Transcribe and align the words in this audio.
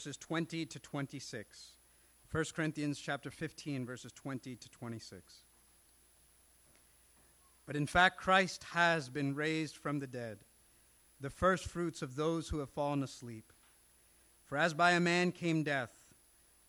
verses 0.00 0.16
20 0.16 0.64
to 0.64 0.78
26. 0.78 1.72
1 2.32 2.44
Corinthians 2.56 2.98
chapter 2.98 3.30
15, 3.30 3.84
verses 3.84 4.10
20 4.12 4.56
to 4.56 4.70
26. 4.70 5.40
But 7.66 7.76
in 7.76 7.86
fact, 7.86 8.16
Christ 8.16 8.64
has 8.72 9.10
been 9.10 9.34
raised 9.34 9.76
from 9.76 9.98
the 9.98 10.06
dead, 10.06 10.38
the 11.20 11.28
first 11.28 11.66
fruits 11.66 12.00
of 12.00 12.16
those 12.16 12.48
who 12.48 12.60
have 12.60 12.70
fallen 12.70 13.02
asleep. 13.02 13.52
For 14.46 14.56
as 14.56 14.72
by 14.72 14.92
a 14.92 15.00
man 15.00 15.32
came 15.32 15.64
death, 15.64 15.92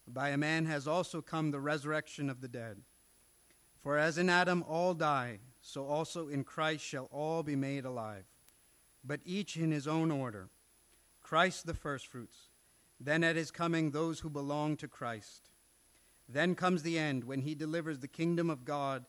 by 0.05 0.32
a 0.32 0.38
man 0.38 0.66
has 0.66 0.86
also 0.86 1.21
come 1.21 1.52
the 1.52 1.61
resurrection 1.61 2.29
of 2.29 2.41
the 2.41 2.50
dead. 2.50 2.82
For 3.82 3.98
as 3.98 4.18
in 4.18 4.29
Adam 4.29 4.61
all 4.68 4.93
die, 4.93 5.39
so 5.61 5.86
also 5.86 6.27
in 6.27 6.43
Christ 6.43 6.84
shall 6.84 7.07
all 7.13 7.43
be 7.43 7.55
made 7.55 7.86
alive, 7.86 8.25
but 9.05 9.21
each 9.23 9.55
in 9.55 9.71
his 9.71 9.88
own 9.88 10.11
order. 10.11 10.50
Christ 11.21 11.66
the 11.66 11.73
firstfruits, 11.73 12.50
then 13.04 13.23
at 13.23 13.36
his 13.36 13.49
coming 13.49 13.89
those 13.91 14.20
who 14.20 14.29
belong 14.29 14.77
to 14.77 14.88
Christ. 14.88 15.50
Then 16.29 16.54
comes 16.54 16.83
the 16.83 17.00
end 17.00 17.23
when 17.23 17.42
he 17.42 17.55
delivers 17.55 18.00
the 18.00 18.07
kingdom 18.07 18.50
of 18.50 18.64
God 18.64 19.05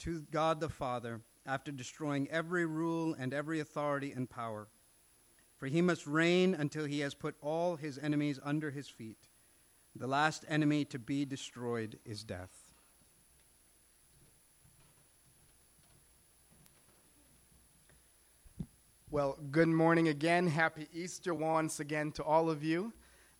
to 0.00 0.22
God 0.30 0.60
the 0.60 0.68
Father 0.68 1.22
after 1.46 1.72
destroying 1.72 2.28
every 2.30 2.66
rule 2.66 3.16
and 3.18 3.32
every 3.32 3.58
authority 3.58 4.12
and 4.12 4.28
power. 4.28 4.68
For 5.56 5.66
he 5.66 5.80
must 5.80 6.06
reign 6.06 6.54
until 6.54 6.84
he 6.84 7.00
has 7.00 7.14
put 7.14 7.34
all 7.40 7.76
his 7.76 7.98
enemies 7.98 8.38
under 8.42 8.70
his 8.70 8.88
feet. 8.88 9.28
The 9.96 10.06
last 10.06 10.44
enemy 10.48 10.84
to 10.86 10.98
be 10.98 11.24
destroyed 11.24 11.98
is 12.04 12.22
death. 12.22 12.74
Well, 19.10 19.38
good 19.50 19.68
morning 19.68 20.06
again. 20.06 20.46
Happy 20.46 20.86
Easter 20.92 21.34
once 21.34 21.80
again 21.80 22.12
to 22.12 22.22
all 22.22 22.48
of 22.48 22.62
you. 22.62 22.92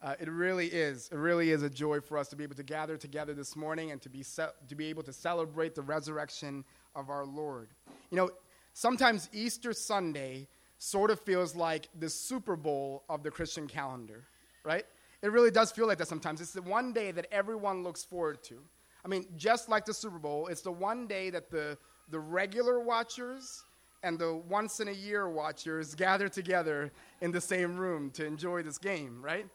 Uh, 0.02 0.14
it 0.18 0.30
really 0.30 0.66
is. 0.66 1.10
It 1.12 1.16
really 1.16 1.50
is 1.50 1.62
a 1.62 1.68
joy 1.68 2.00
for 2.00 2.16
us 2.16 2.28
to 2.28 2.36
be 2.36 2.42
able 2.42 2.54
to 2.56 2.62
gather 2.62 2.96
together 2.96 3.34
this 3.34 3.54
morning 3.54 3.91
and 3.91 4.00
to 4.00 4.08
be, 4.08 4.22
ce- 4.22 4.55
to 4.69 4.75
be 4.75 4.86
able 4.86 5.02
to 5.02 5.12
celebrate 5.12 5.75
the 5.75 5.83
resurrection 5.83 6.64
of 6.94 7.11
our 7.11 7.27
Lord. 7.27 7.69
You 8.10 8.16
know, 8.16 8.30
sometimes 8.72 9.28
Easter 9.33 9.75
Sunday 9.75 10.48
sort 10.78 11.10
of 11.10 11.20
feels 11.20 11.55
like 11.55 11.88
the 11.98 12.08
Super 12.08 12.56
Bowl 12.56 13.05
of 13.10 13.22
the 13.22 13.30
Christian 13.30 13.66
calendar, 13.66 14.25
right? 14.64 14.86
It 15.22 15.33
really 15.33 15.50
does 15.50 15.70
feel 15.70 15.86
like 15.86 15.98
that 15.98 16.08
sometimes. 16.08 16.41
It's 16.41 16.53
the 16.53 16.62
one 16.62 16.94
day 16.94 17.10
that 17.12 17.27
everyone 17.30 17.82
looks 17.82 18.03
forward 18.03 18.42
to. 18.44 18.58
I 19.05 19.08
mean, 19.08 19.27
just 19.36 19.69
like 19.69 19.84
the 19.84 19.92
Super 19.94 20.19
Bowl, 20.19 20.47
it's 20.47 20.62
the 20.62 20.72
one 20.72 21.06
day 21.06 21.28
that 21.28 21.50
the, 21.50 21.77
the 22.10 22.19
regular 22.19 22.80
watchers 22.80 23.64
and 24.03 24.19
the 24.19 24.34
once 24.48 24.80
in 24.80 24.88
a 24.88 24.92
year 24.92 25.28
watchers 25.28 25.94
gather 26.06 26.30
together 26.30 26.91
in 27.20 27.30
the 27.30 27.41
same 27.41 27.77
room 27.77 28.10
to 28.12 28.25
enjoy 28.25 28.62
this 28.62 28.78
game, 28.78 29.20
right? 29.22 29.47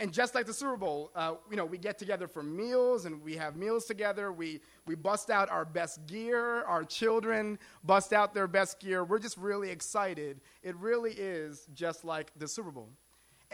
And, 0.00 0.12
just 0.12 0.34
like 0.34 0.44
the 0.44 0.52
Super 0.52 0.76
Bowl, 0.76 1.10
uh, 1.14 1.34
you 1.50 1.56
know, 1.56 1.64
we 1.64 1.78
get 1.78 1.98
together 1.98 2.26
for 2.26 2.42
meals 2.42 3.06
and 3.06 3.22
we 3.22 3.36
have 3.36 3.56
meals 3.56 3.84
together. 3.84 4.32
We, 4.32 4.60
we 4.86 4.94
bust 4.94 5.30
out 5.30 5.48
our 5.50 5.64
best 5.64 6.06
gear. 6.06 6.62
Our 6.64 6.84
children 6.84 7.58
bust 7.84 8.12
out 8.12 8.34
their 8.34 8.48
best 8.48 8.80
gear. 8.80 9.04
We're 9.04 9.18
just 9.18 9.36
really 9.38 9.70
excited. 9.70 10.40
It 10.62 10.76
really 10.76 11.12
is 11.12 11.68
just 11.74 12.04
like 12.04 12.32
the 12.36 12.48
Super 12.48 12.70
Bowl. 12.70 12.88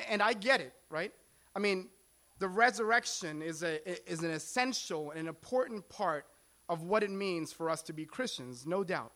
And 0.08 0.22
I 0.22 0.32
get 0.32 0.60
it, 0.60 0.72
right? 0.90 1.12
I 1.54 1.58
mean, 1.58 1.88
the 2.38 2.48
resurrection 2.48 3.42
is, 3.42 3.62
a, 3.62 4.10
is 4.10 4.20
an 4.20 4.30
essential 4.30 5.10
and 5.10 5.20
an 5.20 5.28
important 5.28 5.88
part 5.88 6.26
of 6.68 6.82
what 6.82 7.02
it 7.02 7.10
means 7.10 7.52
for 7.52 7.70
us 7.70 7.82
to 7.82 7.92
be 7.92 8.04
Christians, 8.04 8.66
no 8.66 8.82
doubt. 8.82 9.12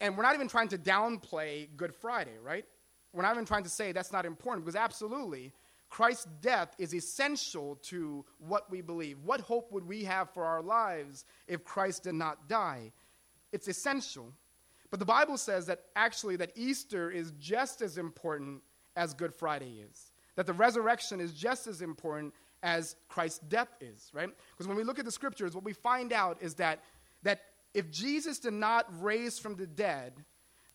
And 0.00 0.16
we're 0.16 0.22
not 0.22 0.34
even 0.34 0.48
trying 0.48 0.68
to 0.68 0.78
downplay 0.78 1.68
Good 1.76 1.94
Friday, 1.94 2.36
right? 2.42 2.66
We're 3.12 3.22
not 3.22 3.32
even 3.32 3.44
trying 3.44 3.64
to 3.64 3.70
say 3.70 3.92
that's 3.92 4.12
not 4.12 4.26
important 4.26 4.64
because 4.64 4.76
absolutely, 4.76 5.52
Christ's 5.88 6.26
death 6.40 6.74
is 6.78 6.94
essential 6.94 7.76
to 7.84 8.24
what 8.38 8.70
we 8.70 8.80
believe. 8.80 9.18
What 9.24 9.40
hope 9.40 9.72
would 9.72 9.86
we 9.86 10.04
have 10.04 10.30
for 10.30 10.44
our 10.44 10.62
lives 10.62 11.24
if 11.46 11.64
Christ 11.64 12.04
did 12.04 12.14
not 12.14 12.48
die? 12.48 12.92
It's 13.52 13.68
essential. 13.68 14.32
But 14.90 15.00
the 15.00 15.06
Bible 15.06 15.36
says 15.36 15.66
that 15.66 15.84
actually 15.94 16.36
that 16.36 16.52
Easter 16.54 17.10
is 17.10 17.32
just 17.38 17.82
as 17.82 17.98
important 17.98 18.62
as 18.96 19.14
Good 19.14 19.34
Friday 19.34 19.82
is. 19.90 20.12
That 20.34 20.46
the 20.46 20.52
resurrection 20.52 21.20
is 21.20 21.32
just 21.32 21.66
as 21.66 21.82
important 21.82 22.34
as 22.62 22.96
Christ's 23.08 23.40
death 23.40 23.74
is, 23.80 24.10
right? 24.12 24.28
Because 24.50 24.66
when 24.66 24.76
we 24.76 24.84
look 24.84 24.98
at 24.98 25.04
the 25.04 25.10
scriptures, 25.10 25.54
what 25.54 25.64
we 25.64 25.72
find 25.72 26.12
out 26.12 26.38
is 26.40 26.54
that 26.54 26.82
that 27.22 27.42
if 27.74 27.90
Jesus 27.90 28.38
did 28.38 28.52
not 28.52 28.86
raise 29.02 29.38
from 29.38 29.56
the 29.56 29.66
dead, 29.66 30.12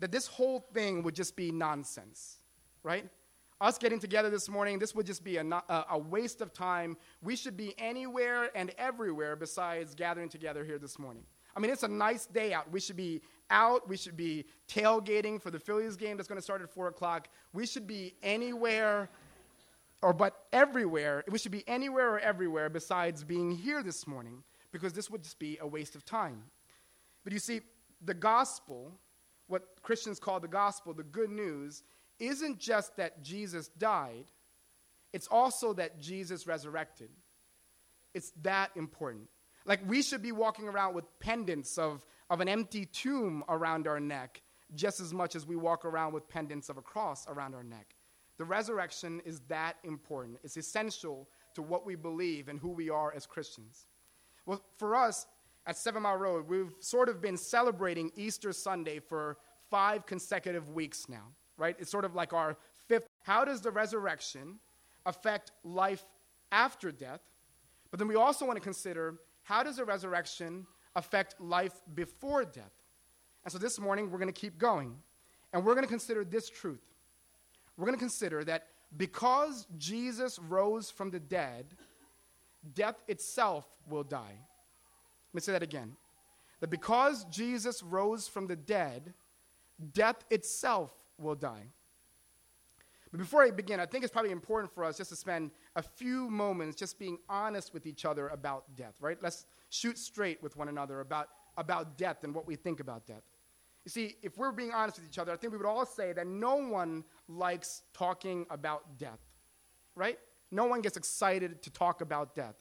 that 0.02 0.12
this 0.12 0.28
whole 0.28 0.60
thing 0.74 1.04
would 1.04 1.16
just 1.16 1.36
be 1.36 1.52
nonsense, 1.52 2.40
right? 2.84 3.06
Us 3.62 3.78
getting 3.78 4.00
together 4.00 4.32
this 4.32 4.50
morning, 4.50 4.80
this 4.80 4.96
would 4.96 5.06
just 5.06 5.24
be 5.24 5.38
a, 5.38 5.64
a, 5.92 5.98
waste 5.98 6.42
of 6.42 6.52
time. 6.52 6.98
We 7.22 7.36
should 7.36 7.56
be 7.56 7.76
anywhere 7.78 8.50
and 8.56 8.72
everywhere 8.80 9.36
besides 9.36 9.94
gathering 9.94 10.30
together 10.30 10.66
here 10.66 10.80
this 10.80 10.98
morning. 10.98 11.24
I 11.56 11.60
mean, 11.60 11.70
it's 11.70 11.84
a 11.84 11.88
nice 11.88 12.26
day 12.26 12.54
out. 12.54 12.72
We 12.72 12.80
should 12.80 12.96
be 12.96 13.22
out. 13.52 13.88
We 13.88 13.96
should 13.96 14.18
be 14.18 14.46
tailgating 14.68 15.40
for 15.40 15.52
the 15.52 15.60
Phillies 15.60 15.96
game 15.96 16.18
that's 16.18 16.28
going 16.28 16.40
to 16.40 16.44
start 16.44 16.64
at 16.64 16.72
4 16.72 16.88
o'clock. 16.88 17.28
We 17.54 17.68
should 17.68 17.86
be 17.86 18.16
anywhere 18.24 19.10
or 20.02 20.14
but 20.14 20.46
everywhere. 20.52 21.24
We 21.30 21.38
should 21.38 21.52
be 21.52 21.64
anywhere 21.68 22.16
or 22.16 22.20
everywhere 22.20 22.70
besides 22.70 23.24
being 23.24 23.52
here 23.52 23.84
this 23.84 24.08
morning 24.08 24.42
because 24.72 24.94
this 24.94 25.12
would 25.12 25.22
just 25.22 25.38
be 25.38 25.60
a 25.62 25.68
waste 25.68 25.96
of 25.96 26.04
time. 26.04 26.46
But 27.24 27.34
you 27.34 27.40
see, 27.40 27.62
the 28.04 28.16
gospel, 28.16 28.94
what 29.52 29.82
Christians 29.84 30.20
call 30.20 30.40
the 30.40 30.48
gospel, 30.48 30.94
the 30.94 31.04
good 31.04 31.30
news, 31.30 31.84
isn't 32.20 32.60
just 32.60 32.96
that 32.98 33.22
Jesus 33.24 33.68
died, 33.68 34.26
it's 35.14 35.28
also 35.28 35.74
that 35.74 36.00
Jesus 36.00 36.48
resurrected. 36.48 37.10
It's 38.14 38.32
that 38.44 38.72
important. 38.76 39.28
Like 39.66 39.82
we 39.88 40.02
should 40.02 40.22
be 40.22 40.32
walking 40.32 40.68
around 40.68 40.96
with 40.96 41.06
pendants 41.20 41.78
of, 41.78 42.06
of 42.30 42.40
an 42.42 42.48
empty 42.48 42.86
tomb 42.86 43.44
around 43.50 43.88
our 43.88 44.00
neck 44.00 44.42
just 44.74 45.02
as 45.02 45.14
much 45.14 45.36
as 45.36 45.46
we 45.46 45.56
walk 45.56 45.84
around 45.84 46.14
with 46.14 46.30
pendants 46.30 46.70
of 46.70 46.78
a 46.78 46.82
cross 46.82 47.28
around 47.28 47.54
our 47.54 47.64
neck. 47.64 47.96
The 48.38 48.46
resurrection 48.46 49.22
is 49.26 49.42
that 49.50 49.76
important. 49.84 50.40
It's 50.44 50.58
essential 50.58 51.28
to 51.56 51.62
what 51.62 51.86
we 51.86 51.96
believe 51.96 52.48
and 52.48 52.60
who 52.60 52.70
we 52.70 52.90
are 52.90 53.14
as 53.14 53.26
Christians. 53.26 53.86
Well, 54.46 54.64
for 54.78 54.96
us, 54.96 55.28
at 55.66 55.78
Seven 55.78 56.04
Mile 56.04 56.18
Road, 56.18 56.48
we've 56.48 56.74
sort 56.80 57.10
of 57.10 57.22
been 57.22 57.38
celebrating 57.38 58.12
Easter 58.16 58.52
Sunday 58.52 59.00
for 59.00 59.38
five 59.70 60.06
consecutive 60.06 60.70
weeks 60.70 61.08
now, 61.08 61.28
right? 61.58 61.76
It's 61.80 61.92
sort 61.92 62.06
of 62.06 62.16
like 62.16 62.34
our 62.34 62.58
fifth. 62.88 63.08
How 63.24 63.46
does 63.46 63.62
the 63.62 63.72
resurrection 63.72 64.60
affect 65.06 65.52
life 65.64 66.04
after 66.52 66.92
death? 66.92 67.22
But 67.90 68.00
then 68.00 68.08
we 68.08 68.16
also 68.16 68.46
want 68.46 68.58
to 68.58 68.64
consider 68.64 69.16
how 69.44 69.64
does 69.64 69.78
the 69.78 69.86
resurrection 69.86 70.66
affect 70.96 71.40
life 71.40 71.74
before 71.94 72.44
death? 72.44 72.74
And 73.44 73.52
so 73.52 73.58
this 73.58 73.80
morning, 73.80 74.12
we're 74.12 74.20
going 74.20 74.34
to 74.34 74.40
keep 74.40 74.58
going. 74.58 74.96
And 75.54 75.66
we're 75.66 75.74
going 75.74 75.84
to 75.84 75.90
consider 75.90 76.24
this 76.24 76.50
truth. 76.50 76.84
We're 77.78 77.86
going 77.86 77.98
to 77.98 78.00
consider 78.00 78.44
that 78.46 78.68
because 78.96 79.68
Jesus 79.78 80.40
rose 80.40 80.90
from 80.90 81.12
the 81.12 81.20
dead, 81.20 81.66
death 82.74 83.02
itself 83.08 83.66
will 83.90 84.04
die. 84.04 84.38
Let 85.32 85.36
me 85.36 85.42
say 85.42 85.52
that 85.54 85.64
again. 85.64 85.96
That 86.60 86.70
because 86.70 87.26
Jesus 87.26 87.82
rose 87.82 88.28
from 88.28 88.48
the 88.48 88.56
dead, 88.56 89.14
death 89.94 90.24
itself 90.30 90.92
will 91.18 91.36
die. 91.36 91.68
But 93.12 93.20
before 93.20 93.44
I 93.44 93.52
begin, 93.52 93.80
I 93.80 93.86
think 93.86 94.04
it's 94.04 94.14
probably 94.14 94.32
important 94.32 94.74
for 94.74 94.86
us 94.86 94.98
just 94.98 95.10
to 95.10 95.16
spend 95.16 95.52
a 95.76 95.82
few 95.82 96.30
moments 96.30 96.78
just 96.78 96.98
being 96.98 97.18
honest 97.28 97.74
with 97.74 97.86
each 97.86 98.06
other 98.06 98.30
about 98.30 98.64
death, 98.76 98.96
right? 99.02 99.18
Let's 99.22 99.46
shoot 99.70 99.98
straight 99.98 100.42
with 100.42 100.56
one 100.56 100.70
another 100.70 101.02
about, 101.02 101.28
about 101.58 101.98
death 101.98 102.24
and 102.24 102.34
what 102.34 102.48
we 102.48 102.56
think 102.56 102.80
about 102.80 103.06
death. 103.06 103.24
You 103.84 103.90
see, 103.90 104.16
if 104.22 104.38
we're 104.38 104.52
being 104.52 104.72
honest 104.72 105.00
with 105.00 105.10
each 105.10 105.18
other, 105.18 105.34
I 105.34 105.36
think 105.36 105.52
we 105.52 105.58
would 105.58 105.68
all 105.68 105.86
say 105.86 106.14
that 106.14 106.28
no 106.28 106.56
one 106.56 107.04
likes 107.28 107.82
talking 107.94 108.46
about 108.50 108.98
death, 108.98 109.20
right? 109.96 110.20
No 110.52 110.66
one 110.66 110.82
gets 110.82 110.96
excited 110.96 111.62
to 111.64 111.70
talk 111.70 112.02
about 112.02 112.36
death. 112.36 112.56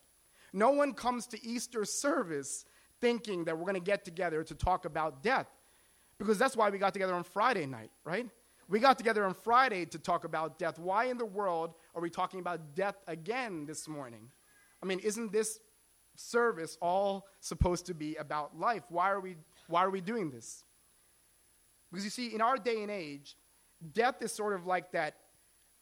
No 0.53 0.71
one 0.71 0.95
comes 0.95 1.27
to 1.29 1.45
Easter 1.45 1.85
service 1.85 2.65
thinking 3.01 3.45
that 3.45 3.57
we're 3.57 3.65
going 3.65 3.75
to 3.75 3.81
get 3.81 4.05
together 4.05 4.43
to 4.45 4.55
talk 4.55 4.85
about 4.85 5.23
death. 5.23 5.47
Because 6.19 6.39
that's 6.39 6.57
why 6.57 6.69
we 6.69 6.79
got 6.79 6.93
together 6.93 7.15
on 7.15 7.25
Friday 7.25 7.67
night, 7.67 7.91
right? 8.05 8.29
We 8.69 8.79
got 8.79 8.99
together 8.99 9.25
on 9.25 9.35
Friday 9.35 9.85
to 9.87 9.99
talk 9.99 10.25
about 10.25 10.59
death. 10.59 10.79
Why 10.79 11.07
in 11.07 11.19
the 11.19 11.25
world 11.25 11.75
are 11.95 12.03
we 12.03 12.11
talking 12.11 12.41
about 12.41 12.75
death 12.75 12.97
again 13.07 13.65
this 13.67 13.89
morning? 13.89 14.31
I 14.83 14.87
mean, 14.87 14.99
isn't 15.01 15.33
this 15.33 15.59
service 16.17 16.77
all 16.83 17.27
supposed 17.41 17.87
to 17.87 17.95
be 17.95 18.17
about 18.17 18.59
life? 18.59 18.83
Why 18.91 19.11
are 19.11 19.21
we, 19.21 19.37
why 19.67 19.83
are 19.83 19.91
we 19.91 20.01
doing 20.01 20.31
this? 20.31 20.65
Because 21.91 22.05
you 22.05 22.11
see, 22.11 22.35
in 22.35 22.41
our 22.41 22.57
day 22.57 22.83
and 22.83 22.91
age, 22.91 23.37
death 23.93 24.23
is 24.23 24.31
sort 24.31 24.53
of 24.53 24.67
like 24.67 24.93
that, 24.93 25.17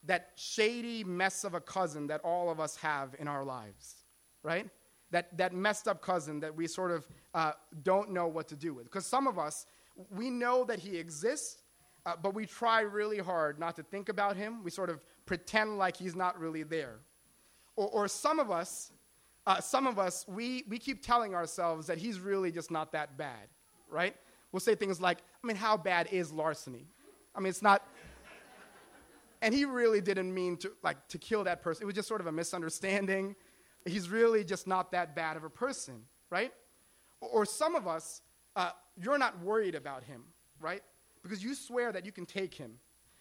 that 0.04 0.30
shady 0.36 1.02
mess 1.04 1.44
of 1.44 1.54
a 1.54 1.60
cousin 1.60 2.06
that 2.06 2.20
all 2.22 2.48
of 2.48 2.60
us 2.60 2.76
have 2.76 3.14
in 3.18 3.26
our 3.28 3.44
lives 3.44 3.97
right? 4.42 4.68
That, 5.10 5.36
that 5.38 5.54
messed 5.54 5.88
up 5.88 6.02
cousin 6.02 6.40
that 6.40 6.54
we 6.54 6.66
sort 6.66 6.90
of 6.90 7.08
uh, 7.34 7.52
don't 7.82 8.10
know 8.10 8.26
what 8.26 8.48
to 8.48 8.56
do 8.56 8.74
with. 8.74 8.84
Because 8.84 9.06
some 9.06 9.26
of 9.26 9.38
us, 9.38 9.66
we 10.10 10.30
know 10.30 10.64
that 10.64 10.78
he 10.78 10.96
exists, 10.96 11.62
uh, 12.04 12.14
but 12.22 12.34
we 12.34 12.46
try 12.46 12.80
really 12.80 13.18
hard 13.18 13.58
not 13.58 13.76
to 13.76 13.82
think 13.82 14.08
about 14.08 14.36
him. 14.36 14.62
We 14.62 14.70
sort 14.70 14.90
of 14.90 15.02
pretend 15.26 15.78
like 15.78 15.96
he's 15.96 16.14
not 16.14 16.38
really 16.38 16.62
there. 16.62 16.96
Or, 17.76 17.88
or 17.88 18.08
some 18.08 18.38
of 18.38 18.50
us, 18.50 18.92
uh, 19.46 19.60
some 19.60 19.86
of 19.86 19.98
us, 19.98 20.26
we, 20.28 20.64
we 20.68 20.78
keep 20.78 21.02
telling 21.02 21.34
ourselves 21.34 21.86
that 21.86 21.98
he's 21.98 22.20
really 22.20 22.52
just 22.52 22.70
not 22.70 22.92
that 22.92 23.16
bad, 23.16 23.48
right? 23.88 24.14
We'll 24.52 24.60
say 24.60 24.74
things 24.74 25.00
like, 25.00 25.18
I 25.42 25.46
mean, 25.46 25.56
how 25.56 25.76
bad 25.76 26.08
is 26.10 26.32
larceny? 26.32 26.86
I 27.34 27.40
mean, 27.40 27.48
it's 27.48 27.62
not. 27.62 27.86
And 29.40 29.54
he 29.54 29.64
really 29.64 30.00
didn't 30.00 30.34
mean 30.34 30.56
to, 30.58 30.72
like, 30.82 31.06
to 31.08 31.18
kill 31.18 31.44
that 31.44 31.62
person. 31.62 31.84
It 31.84 31.86
was 31.86 31.94
just 31.94 32.08
sort 32.08 32.20
of 32.20 32.26
a 32.26 32.32
misunderstanding. 32.32 33.36
He's 33.84 34.08
really 34.08 34.44
just 34.44 34.66
not 34.66 34.92
that 34.92 35.14
bad 35.14 35.36
of 35.36 35.44
a 35.44 35.50
person, 35.50 36.02
right? 36.30 36.52
Or, 37.20 37.44
some 37.44 37.74
of 37.74 37.86
us, 37.86 38.22
uh, 38.54 38.70
you're 38.96 39.18
not 39.18 39.42
worried 39.42 39.74
about 39.74 40.04
him, 40.04 40.22
right? 40.60 40.82
Because 41.22 41.42
you 41.42 41.54
swear 41.54 41.90
that 41.92 42.06
you 42.06 42.12
can 42.12 42.26
take 42.26 42.54
him. 42.54 42.74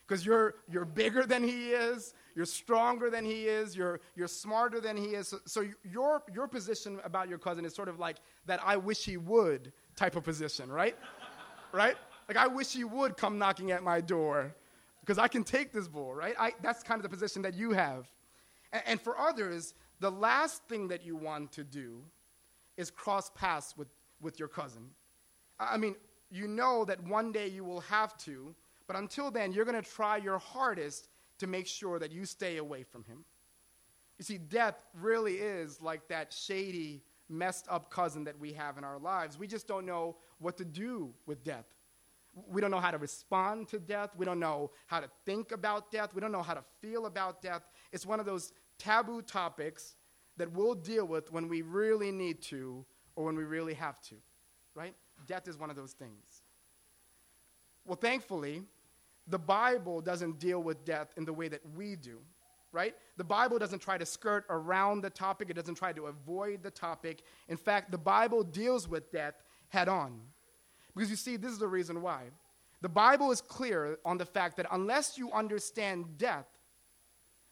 Because 0.08 0.26
you're, 0.26 0.56
you're 0.70 0.86
bigger 0.86 1.26
than 1.26 1.44
he 1.44 1.72
is, 1.72 2.14
you're 2.34 2.46
stronger 2.46 3.10
than 3.10 3.26
he 3.26 3.46
is, 3.46 3.76
you're, 3.76 4.00
you're 4.16 4.28
smarter 4.28 4.80
than 4.80 4.96
he 4.96 5.08
is. 5.08 5.28
So, 5.28 5.40
so 5.46 5.66
your, 5.84 6.24
your 6.34 6.48
position 6.48 7.00
about 7.04 7.28
your 7.28 7.38
cousin 7.38 7.66
is 7.66 7.76
sort 7.76 7.90
of 7.90 8.00
like 8.00 8.18
that 8.46 8.62
I 8.64 8.78
wish 8.78 9.04
he 9.04 9.18
would 9.18 9.74
type 9.98 10.16
of 10.16 10.24
position, 10.24 10.72
right? 10.72 10.96
right? 11.74 11.96
Like, 12.30 12.38
I 12.38 12.48
wish 12.48 12.72
he 12.72 12.86
would 12.86 13.18
come 13.18 13.38
knocking 13.38 13.72
at 13.72 13.84
my 13.84 14.00
door 14.00 14.56
because 15.02 15.18
I 15.18 15.28
can 15.28 15.44
take 15.44 15.74
this 15.74 15.88
bull, 15.88 16.14
right? 16.14 16.36
I, 16.40 16.54
that's 16.62 16.84
kind 16.84 17.00
of 17.00 17.04
the 17.04 17.10
position 17.10 17.42
that 17.42 17.56
you 17.56 17.72
have. 17.72 18.08
And, 18.72 18.84
and 18.86 19.02
for 19.02 19.18
others, 19.18 19.74
the 20.00 20.12
last 20.12 20.64
thing 20.70 20.88
that 20.90 21.06
you 21.06 21.16
want 21.16 21.52
to 21.54 21.64
do 21.64 22.04
is 22.78 22.92
cross 22.92 23.32
paths 23.32 23.76
with, 23.78 23.88
with 24.22 24.40
your 24.40 24.48
cousin. 24.48 24.90
I 25.60 25.78
mean, 25.78 25.96
you 26.30 26.48
know 26.48 26.86
that 26.86 27.04
one 27.04 27.32
day 27.32 27.48
you 27.48 27.64
will 27.64 27.82
have 27.82 28.18
to, 28.20 28.54
but 28.86 28.96
until 28.96 29.32
then, 29.32 29.52
you're 29.52 29.66
going 29.66 29.82
to 29.82 29.90
try 29.90 30.18
your 30.18 30.38
hardest 30.38 31.10
to 31.40 31.48
make 31.48 31.68
sure 31.68 32.00
that 32.00 32.12
you 32.12 32.26
stay 32.26 32.58
away 32.58 32.84
from 32.84 33.04
him. 33.06 33.26
You 34.18 34.26
see, 34.26 34.38
death 34.38 34.76
really 34.94 35.36
is 35.36 35.82
like 35.82 36.08
that 36.08 36.34
shady, 36.34 37.04
messed 37.30 37.68
up 37.70 37.92
cousin 37.92 38.24
that 38.24 38.40
we 38.40 38.54
have 38.54 38.78
in 38.78 38.84
our 38.84 38.98
lives. 38.98 39.38
We 39.38 39.48
just 39.48 39.68
don't 39.68 39.86
know 39.86 40.18
what 40.40 40.58
to 40.58 40.66
do 40.66 41.14
with 41.26 41.44
death. 41.44 41.66
We 42.48 42.62
don't 42.62 42.72
know 42.72 42.80
how 42.80 42.92
to 42.92 42.98
respond 42.98 43.68
to 43.70 43.80
death. 43.80 44.12
We 44.16 44.26
don't 44.26 44.40
know 44.40 44.72
how 44.86 45.00
to 45.00 45.10
think 45.26 45.52
about 45.52 45.92
death. 45.92 46.14
We 46.14 46.22
don't 46.22 46.32
know 46.32 46.44
how 46.44 46.54
to 46.54 46.64
feel 46.82 47.08
about 47.08 47.42
death. 47.42 47.64
It's 47.92 48.06
one 48.06 48.20
of 48.20 48.26
those 48.26 48.54
taboo 48.78 49.22
topics 49.22 49.96
that 50.38 50.52
we'll 50.52 50.76
deal 50.76 51.06
with 51.06 51.32
when 51.32 51.48
we 51.48 51.62
really 51.62 52.12
need 52.12 52.42
to 52.44 52.86
or 53.16 53.26
when 53.26 53.36
we 53.36 53.44
really 53.44 53.74
have 53.74 54.00
to, 54.02 54.16
right? 54.76 54.94
Death 55.26 55.48
is 55.48 55.58
one 55.58 55.70
of 55.70 55.76
those 55.76 55.94
things. 55.94 56.44
Well, 57.86 57.96
thankfully, 57.96 58.64
the 59.28 59.40
Bible 59.40 60.02
doesn't 60.02 60.40
deal 60.40 60.62
with 60.62 60.86
death 60.86 61.14
in 61.18 61.26
the 61.26 61.34
way 61.34 61.48
that 61.48 61.62
we 61.76 61.96
do, 61.96 62.20
right? 62.72 62.96
The 63.18 63.24
Bible 63.24 63.58
doesn't 63.58 63.80
try 63.80 63.98
to 63.98 64.06
skirt 64.06 64.46
around 64.50 65.02
the 65.02 65.10
topic, 65.10 65.50
it 65.50 65.56
doesn't 65.56 65.76
try 65.76 65.94
to 65.94 66.06
avoid 66.06 66.64
the 66.64 66.72
topic. 66.72 67.24
In 67.50 67.58
fact, 67.58 67.92
the 67.92 67.98
Bible 67.98 68.44
deals 68.44 68.88
with 68.88 69.12
death 69.12 69.36
head 69.70 69.90
on. 69.90 70.20
Because 70.96 71.10
you 71.10 71.16
see, 71.16 71.38
this 71.38 71.52
is 71.52 71.60
the 71.60 71.68
reason 71.68 72.02
why. 72.02 72.24
The 72.82 72.90
Bible 72.90 73.32
is 73.32 73.42
clear 73.42 73.98
on 74.06 74.18
the 74.18 74.26
fact 74.26 74.58
that 74.58 74.68
unless 74.72 75.18
you 75.18 75.32
understand 75.32 76.18
death, 76.18 76.46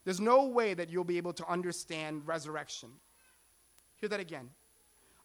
there's 0.06 0.20
no 0.20 0.46
way 0.46 0.72
that 0.72 0.88
you'll 0.88 1.02
be 1.02 1.16
able 1.16 1.32
to 1.32 1.46
understand 1.50 2.26
resurrection. 2.28 2.90
Hear 3.96 4.08
that 4.08 4.20
again. 4.20 4.50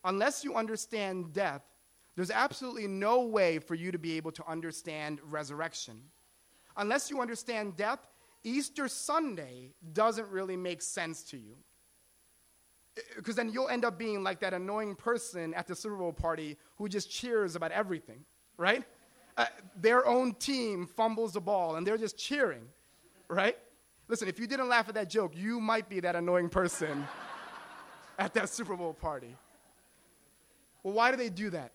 Unless 0.04 0.44
you 0.44 0.56
understand 0.56 1.34
death, 1.34 1.62
there's 2.16 2.32
absolutely 2.32 2.88
no 2.88 3.22
way 3.22 3.60
for 3.60 3.76
you 3.76 3.92
to 3.92 4.00
be 4.00 4.18
able 4.18 4.32
to 4.32 4.48
understand 4.50 5.20
resurrection. 5.30 6.02
Unless 6.78 7.12
you 7.12 7.22
understand 7.22 7.78
death, 7.78 8.00
Easter 8.44 8.88
Sunday 8.88 9.70
doesn't 9.94 10.28
really 10.30 10.58
make 10.58 10.82
sense 10.82 11.22
to 11.26 11.38
you. 11.38 11.56
Because 13.16 13.36
then 13.36 13.50
you'll 13.50 13.70
end 13.70 13.86
up 13.86 14.00
being 14.00 14.24
like 14.24 14.40
that 14.40 14.56
annoying 14.56 14.96
person 14.96 15.54
at 15.54 15.68
the 15.68 15.76
Super 15.76 15.96
Bowl 15.96 16.12
party 16.12 16.58
who 16.78 16.90
just 16.90 17.12
cheers 17.12 17.56
about 17.56 17.72
everything, 17.72 18.26
right? 18.58 18.84
Uh, 19.38 19.46
their 19.80 20.08
own 20.08 20.34
team 20.34 20.88
fumbles 20.88 21.34
the 21.34 21.40
ball 21.40 21.76
and 21.76 21.86
they're 21.86 22.00
just 22.00 22.18
cheering, 22.18 22.64
right? 23.28 23.60
Listen, 24.12 24.28
if 24.28 24.38
you 24.38 24.46
didn't 24.46 24.68
laugh 24.68 24.90
at 24.90 24.96
that 24.96 25.10
joke, 25.10 25.32
you 25.38 25.62
might 25.62 25.88
be 25.88 26.02
that 26.02 26.18
annoying 26.18 26.50
person 26.50 27.08
at 28.20 28.34
that 28.34 28.50
Super 28.50 28.76
Bowl 28.76 28.94
party. 28.94 29.38
Well, 30.84 30.94
why 30.94 31.12
do 31.12 31.18
they 31.18 31.30
do 31.30 31.50
that? 31.52 31.72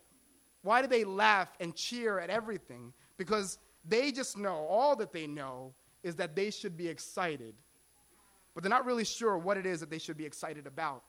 Why 0.61 0.83
do 0.83 0.87
they 0.87 1.03
laugh 1.03 1.49
and 1.59 1.75
cheer 1.75 2.19
at 2.19 2.29
everything? 2.29 2.93
Because 3.17 3.57
they 3.83 4.11
just 4.11 4.37
know, 4.37 4.53
all 4.69 4.95
that 4.97 5.11
they 5.11 5.25
know 5.25 5.73
is 6.03 6.15
that 6.17 6.35
they 6.35 6.51
should 6.51 6.77
be 6.77 6.87
excited. 6.87 7.55
But 8.53 8.61
they're 8.61 8.69
not 8.69 8.85
really 8.85 9.05
sure 9.05 9.35
what 9.35 9.57
it 9.57 9.65
is 9.65 9.79
that 9.79 9.89
they 9.89 9.97
should 9.97 10.17
be 10.17 10.25
excited 10.25 10.67
about. 10.67 11.03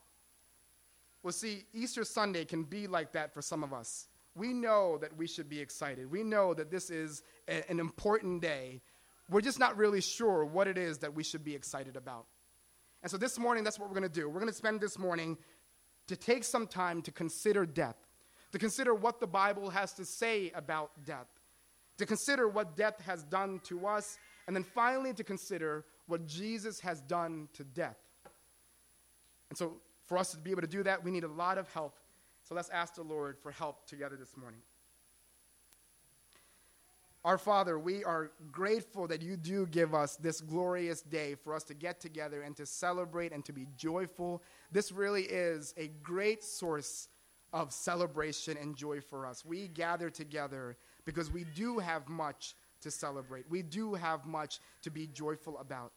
Well, 1.21 1.31
see, 1.31 1.65
Easter 1.75 2.05
Sunday 2.05 2.43
can 2.43 2.63
be 2.63 2.87
like 2.87 3.11
that 3.11 3.35
for 3.35 3.43
some 3.43 3.63
of 3.63 3.71
us. 3.71 4.07
We 4.33 4.51
know 4.51 4.97
that 4.97 5.15
we 5.15 5.27
should 5.27 5.47
be 5.47 5.59
excited. 5.59 6.09
We 6.09 6.23
know 6.23 6.55
that 6.55 6.71
this 6.71 6.89
is 6.89 7.21
a, 7.47 7.69
an 7.69 7.79
important 7.79 8.41
day. 8.41 8.81
We're 9.29 9.41
just 9.41 9.59
not 9.59 9.77
really 9.77 10.01
sure 10.01 10.43
what 10.43 10.67
it 10.67 10.77
is 10.77 10.99
that 10.99 11.13
we 11.13 11.23
should 11.23 11.43
be 11.43 11.53
excited 11.53 11.95
about. 11.95 12.25
And 13.01 13.11
so 13.11 13.17
this 13.17 13.37
morning, 13.37 13.63
that's 13.63 13.79
what 13.79 13.87
we're 13.89 13.99
going 13.99 14.09
to 14.09 14.13
do. 14.13 14.27
We're 14.27 14.39
going 14.39 14.51
to 14.51 14.57
spend 14.57 14.81
this 14.81 14.97
morning 14.97 15.37
to 16.07 16.15
take 16.15 16.43
some 16.43 16.65
time 16.67 17.01
to 17.03 17.11
consider 17.11 17.65
death, 17.65 17.95
to 18.51 18.59
consider 18.59 18.93
what 18.93 19.19
the 19.19 19.27
Bible 19.27 19.69
has 19.69 19.93
to 19.93 20.05
say 20.05 20.51
about 20.55 20.91
death, 21.05 21.27
to 21.97 22.05
consider 22.05 22.47
what 22.47 22.75
death 22.75 22.99
has 23.05 23.23
done 23.23 23.61
to 23.65 23.85
us, 23.85 24.17
and 24.47 24.55
then 24.55 24.63
finally 24.63 25.13
to 25.13 25.23
consider 25.23 25.85
what 26.07 26.25
Jesus 26.25 26.79
has 26.79 27.01
done 27.01 27.47
to 27.53 27.63
death. 27.63 27.97
And 29.49 29.57
so, 29.57 29.73
for 30.05 30.17
us 30.17 30.31
to 30.31 30.37
be 30.37 30.49
able 30.49 30.61
to 30.61 30.67
do 30.67 30.81
that, 30.83 31.03
we 31.03 31.11
need 31.11 31.23
a 31.23 31.31
lot 31.31 31.59
of 31.59 31.71
help. 31.71 31.95
So, 32.43 32.55
let's 32.55 32.69
ask 32.69 32.95
the 32.95 33.03
Lord 33.03 33.37
for 33.37 33.51
help 33.51 33.85
together 33.85 34.15
this 34.15 34.35
morning. 34.35 34.61
Our 37.25 37.37
Father, 37.37 37.77
we 37.77 38.05
are 38.05 38.31
grateful 38.49 39.05
that 39.07 39.21
you 39.21 39.35
do 39.35 39.65
give 39.65 39.93
us 39.93 40.15
this 40.15 40.39
glorious 40.39 41.01
day 41.01 41.35
for 41.35 41.53
us 41.53 41.63
to 41.65 41.73
get 41.73 41.99
together 41.99 42.43
and 42.43 42.55
to 42.55 42.65
celebrate 42.65 43.33
and 43.33 43.43
to 43.43 43.51
be 43.51 43.67
joyful. 43.75 44.41
This 44.71 44.93
really 44.93 45.23
is 45.23 45.73
a 45.75 45.89
great 46.01 46.45
source 46.45 47.09
of 47.51 47.73
celebration 47.73 48.55
and 48.55 48.73
joy 48.73 49.01
for 49.01 49.25
us. 49.25 49.43
We 49.43 49.67
gather 49.67 50.09
together 50.09 50.77
because 51.03 51.29
we 51.29 51.43
do 51.43 51.79
have 51.79 52.07
much 52.07 52.55
to 52.81 52.89
celebrate, 52.89 53.49
we 53.49 53.63
do 53.63 53.95
have 53.95 54.25
much 54.25 54.61
to 54.83 54.89
be 54.89 55.07
joyful 55.07 55.57
about. 55.59 55.91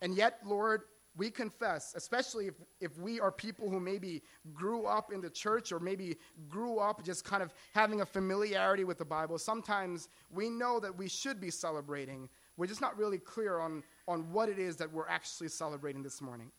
And 0.00 0.14
yet, 0.14 0.38
Lord, 0.46 0.84
we 1.16 1.30
confess, 1.30 1.94
especially 1.96 2.46
if, 2.46 2.54
if 2.80 2.98
we 2.98 3.18
are 3.18 3.32
people 3.32 3.68
who 3.68 3.80
maybe 3.80 4.22
grew 4.54 4.86
up 4.86 5.12
in 5.12 5.20
the 5.20 5.30
church 5.30 5.72
or 5.72 5.80
maybe 5.80 6.16
grew 6.48 6.78
up 6.78 7.04
just 7.04 7.24
kind 7.24 7.42
of 7.42 7.52
having 7.74 8.00
a 8.00 8.06
familiarity 8.06 8.84
with 8.84 8.98
the 8.98 9.04
Bible, 9.04 9.38
sometimes 9.38 10.08
we 10.30 10.48
know 10.48 10.78
that 10.78 10.96
we 10.96 11.08
should 11.08 11.40
be 11.40 11.50
celebrating. 11.50 12.28
We're 12.56 12.66
just 12.66 12.80
not 12.80 12.96
really 12.96 13.18
clear 13.18 13.58
on, 13.58 13.82
on 14.06 14.30
what 14.32 14.48
it 14.48 14.58
is 14.58 14.76
that 14.76 14.92
we're 14.92 15.08
actually 15.08 15.48
celebrating 15.48 16.02
this 16.02 16.20
morning. 16.20 16.50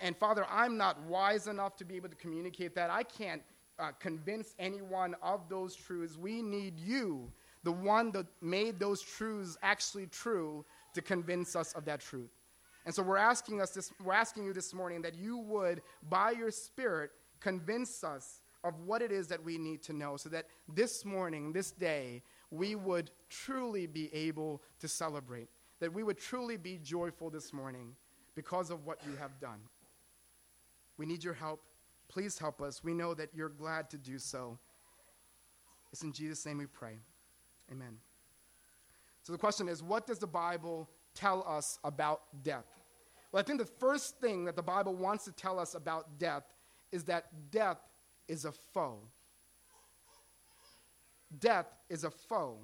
And 0.00 0.16
Father, 0.16 0.46
I'm 0.48 0.76
not 0.76 1.02
wise 1.02 1.46
enough 1.46 1.76
to 1.76 1.84
be 1.84 1.96
able 1.96 2.08
to 2.08 2.16
communicate 2.16 2.74
that. 2.76 2.90
I 2.90 3.02
can't 3.02 3.42
uh, 3.78 3.90
convince 3.98 4.54
anyone 4.58 5.16
of 5.22 5.48
those 5.48 5.74
truths. 5.74 6.16
We 6.16 6.42
need 6.42 6.78
you, 6.78 7.30
the 7.64 7.72
one 7.72 8.12
that 8.12 8.26
made 8.40 8.78
those 8.78 9.02
truths 9.02 9.56
actually 9.62 10.06
true, 10.06 10.64
to 10.94 11.02
convince 11.02 11.56
us 11.56 11.72
of 11.72 11.84
that 11.86 12.00
truth. 12.00 12.30
And 12.86 12.94
so 12.94 13.02
we're 13.02 13.16
asking 13.16 13.60
us 13.60 13.70
this, 13.70 13.92
we're 14.02 14.12
asking 14.12 14.44
you 14.44 14.52
this 14.52 14.74
morning 14.74 15.02
that 15.02 15.14
you 15.14 15.38
would, 15.38 15.82
by 16.08 16.32
your 16.32 16.50
Spirit, 16.50 17.10
convince 17.40 18.04
us 18.04 18.40
of 18.62 18.78
what 18.86 19.02
it 19.02 19.12
is 19.12 19.26
that 19.28 19.42
we 19.42 19.58
need 19.58 19.82
to 19.82 19.92
know, 19.92 20.16
so 20.16 20.28
that 20.30 20.46
this 20.74 21.04
morning, 21.04 21.52
this 21.52 21.70
day, 21.70 22.22
we 22.50 22.74
would 22.74 23.10
truly 23.28 23.86
be 23.86 24.12
able 24.14 24.62
to 24.80 24.88
celebrate, 24.88 25.48
that 25.80 25.92
we 25.92 26.02
would 26.02 26.18
truly 26.18 26.56
be 26.56 26.78
joyful 26.82 27.30
this 27.30 27.52
morning 27.52 27.94
because 28.34 28.70
of 28.70 28.86
what 28.86 28.98
you 29.06 29.16
have 29.16 29.38
done. 29.40 29.60
We 30.96 31.06
need 31.06 31.24
your 31.24 31.34
help. 31.34 31.60
Please 32.08 32.38
help 32.38 32.62
us. 32.62 32.84
We 32.84 32.94
know 32.94 33.14
that 33.14 33.30
you're 33.34 33.48
glad 33.48 33.90
to 33.90 33.98
do 33.98 34.18
so. 34.18 34.58
It's 35.92 36.02
in 36.02 36.12
Jesus' 36.12 36.44
name 36.46 36.58
we 36.58 36.66
pray. 36.66 36.98
Amen. 37.70 37.96
So 39.22 39.32
the 39.32 39.38
question 39.38 39.68
is 39.68 39.82
what 39.82 40.06
does 40.06 40.18
the 40.18 40.26
Bible 40.26 40.88
tell 41.14 41.44
us 41.46 41.78
about 41.84 42.22
death? 42.42 42.66
Well, 43.32 43.40
I 43.40 43.44
think 43.44 43.58
the 43.58 43.66
first 43.66 44.20
thing 44.20 44.44
that 44.44 44.56
the 44.56 44.62
Bible 44.62 44.94
wants 44.94 45.24
to 45.24 45.32
tell 45.32 45.58
us 45.58 45.74
about 45.74 46.18
death 46.18 46.44
is 46.92 47.04
that 47.04 47.26
death 47.50 47.80
is 48.28 48.44
a 48.44 48.52
foe. 48.52 48.98
Death 51.40 51.66
is 51.88 52.04
a 52.04 52.10
foe. 52.10 52.58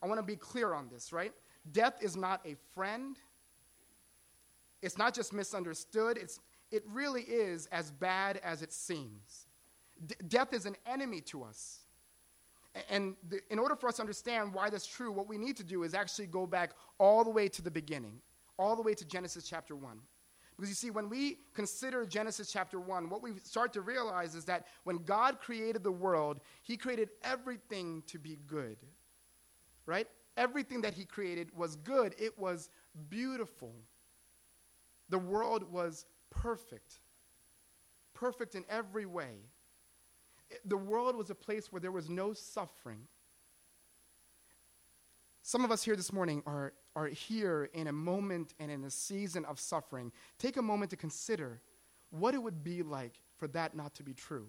I 0.00 0.06
want 0.06 0.18
to 0.20 0.26
be 0.26 0.36
clear 0.36 0.72
on 0.72 0.88
this, 0.88 1.12
right? 1.12 1.32
Death 1.72 1.94
is 2.00 2.16
not 2.16 2.40
a 2.46 2.54
friend. 2.74 3.16
It's 4.82 4.96
not 4.96 5.14
just 5.14 5.32
misunderstood, 5.32 6.16
it's, 6.16 6.38
it 6.70 6.84
really 6.92 7.22
is 7.22 7.66
as 7.72 7.90
bad 7.90 8.38
as 8.44 8.62
it 8.62 8.72
seems. 8.72 9.46
D- 10.06 10.14
death 10.28 10.52
is 10.52 10.66
an 10.66 10.76
enemy 10.86 11.20
to 11.22 11.42
us. 11.42 11.80
And 12.90 13.16
the, 13.28 13.40
in 13.50 13.58
order 13.58 13.76
for 13.76 13.88
us 13.88 13.96
to 13.96 14.02
understand 14.02 14.52
why 14.52 14.70
that's 14.70 14.86
true, 14.86 15.10
what 15.10 15.28
we 15.28 15.38
need 15.38 15.56
to 15.56 15.64
do 15.64 15.82
is 15.82 15.94
actually 15.94 16.26
go 16.26 16.46
back 16.46 16.72
all 16.98 17.24
the 17.24 17.30
way 17.30 17.48
to 17.48 17.62
the 17.62 17.70
beginning, 17.70 18.20
all 18.58 18.76
the 18.76 18.82
way 18.82 18.94
to 18.94 19.04
Genesis 19.04 19.48
chapter 19.48 19.76
1. 19.76 19.98
Because 20.56 20.70
you 20.70 20.74
see, 20.74 20.90
when 20.90 21.08
we 21.08 21.38
consider 21.54 22.04
Genesis 22.04 22.50
chapter 22.50 22.80
1, 22.80 23.08
what 23.08 23.22
we 23.22 23.38
start 23.44 23.72
to 23.74 23.80
realize 23.80 24.34
is 24.34 24.44
that 24.46 24.66
when 24.82 24.98
God 25.04 25.38
created 25.40 25.84
the 25.84 25.92
world, 25.92 26.40
He 26.62 26.76
created 26.76 27.10
everything 27.22 28.02
to 28.08 28.18
be 28.18 28.38
good. 28.46 28.76
Right? 29.86 30.08
Everything 30.36 30.80
that 30.80 30.94
He 30.94 31.04
created 31.04 31.56
was 31.56 31.76
good, 31.76 32.14
it 32.18 32.36
was 32.36 32.70
beautiful. 33.08 33.72
The 35.10 35.18
world 35.18 35.70
was 35.72 36.06
perfect, 36.30 36.98
perfect 38.12 38.56
in 38.56 38.64
every 38.68 39.06
way. 39.06 39.38
The 40.64 40.76
world 40.76 41.16
was 41.16 41.30
a 41.30 41.34
place 41.34 41.72
where 41.72 41.80
there 41.80 41.92
was 41.92 42.08
no 42.08 42.32
suffering. 42.32 43.06
Some 45.42 45.64
of 45.64 45.70
us 45.70 45.82
here 45.82 45.96
this 45.96 46.12
morning 46.12 46.42
are 46.46 46.72
are 46.98 47.06
here 47.06 47.70
in 47.74 47.86
a 47.86 47.92
moment 47.92 48.54
and 48.58 48.72
in 48.72 48.82
a 48.82 48.90
season 48.90 49.44
of 49.44 49.60
suffering, 49.60 50.10
take 50.36 50.56
a 50.56 50.62
moment 50.62 50.90
to 50.90 50.96
consider 50.96 51.60
what 52.10 52.34
it 52.34 52.42
would 52.42 52.64
be 52.64 52.82
like 52.82 53.20
for 53.36 53.46
that 53.46 53.76
not 53.76 53.94
to 53.94 54.02
be 54.02 54.12
true. 54.12 54.48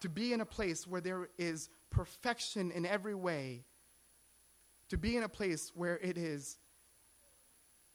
To 0.00 0.08
be 0.08 0.32
in 0.32 0.40
a 0.40 0.44
place 0.44 0.84
where 0.84 1.00
there 1.00 1.28
is 1.38 1.68
perfection 1.90 2.72
in 2.72 2.84
every 2.84 3.14
way, 3.14 3.64
to 4.88 4.98
be 4.98 5.16
in 5.16 5.22
a 5.22 5.28
place 5.28 5.70
where 5.76 5.98
it 5.98 6.18
is, 6.18 6.58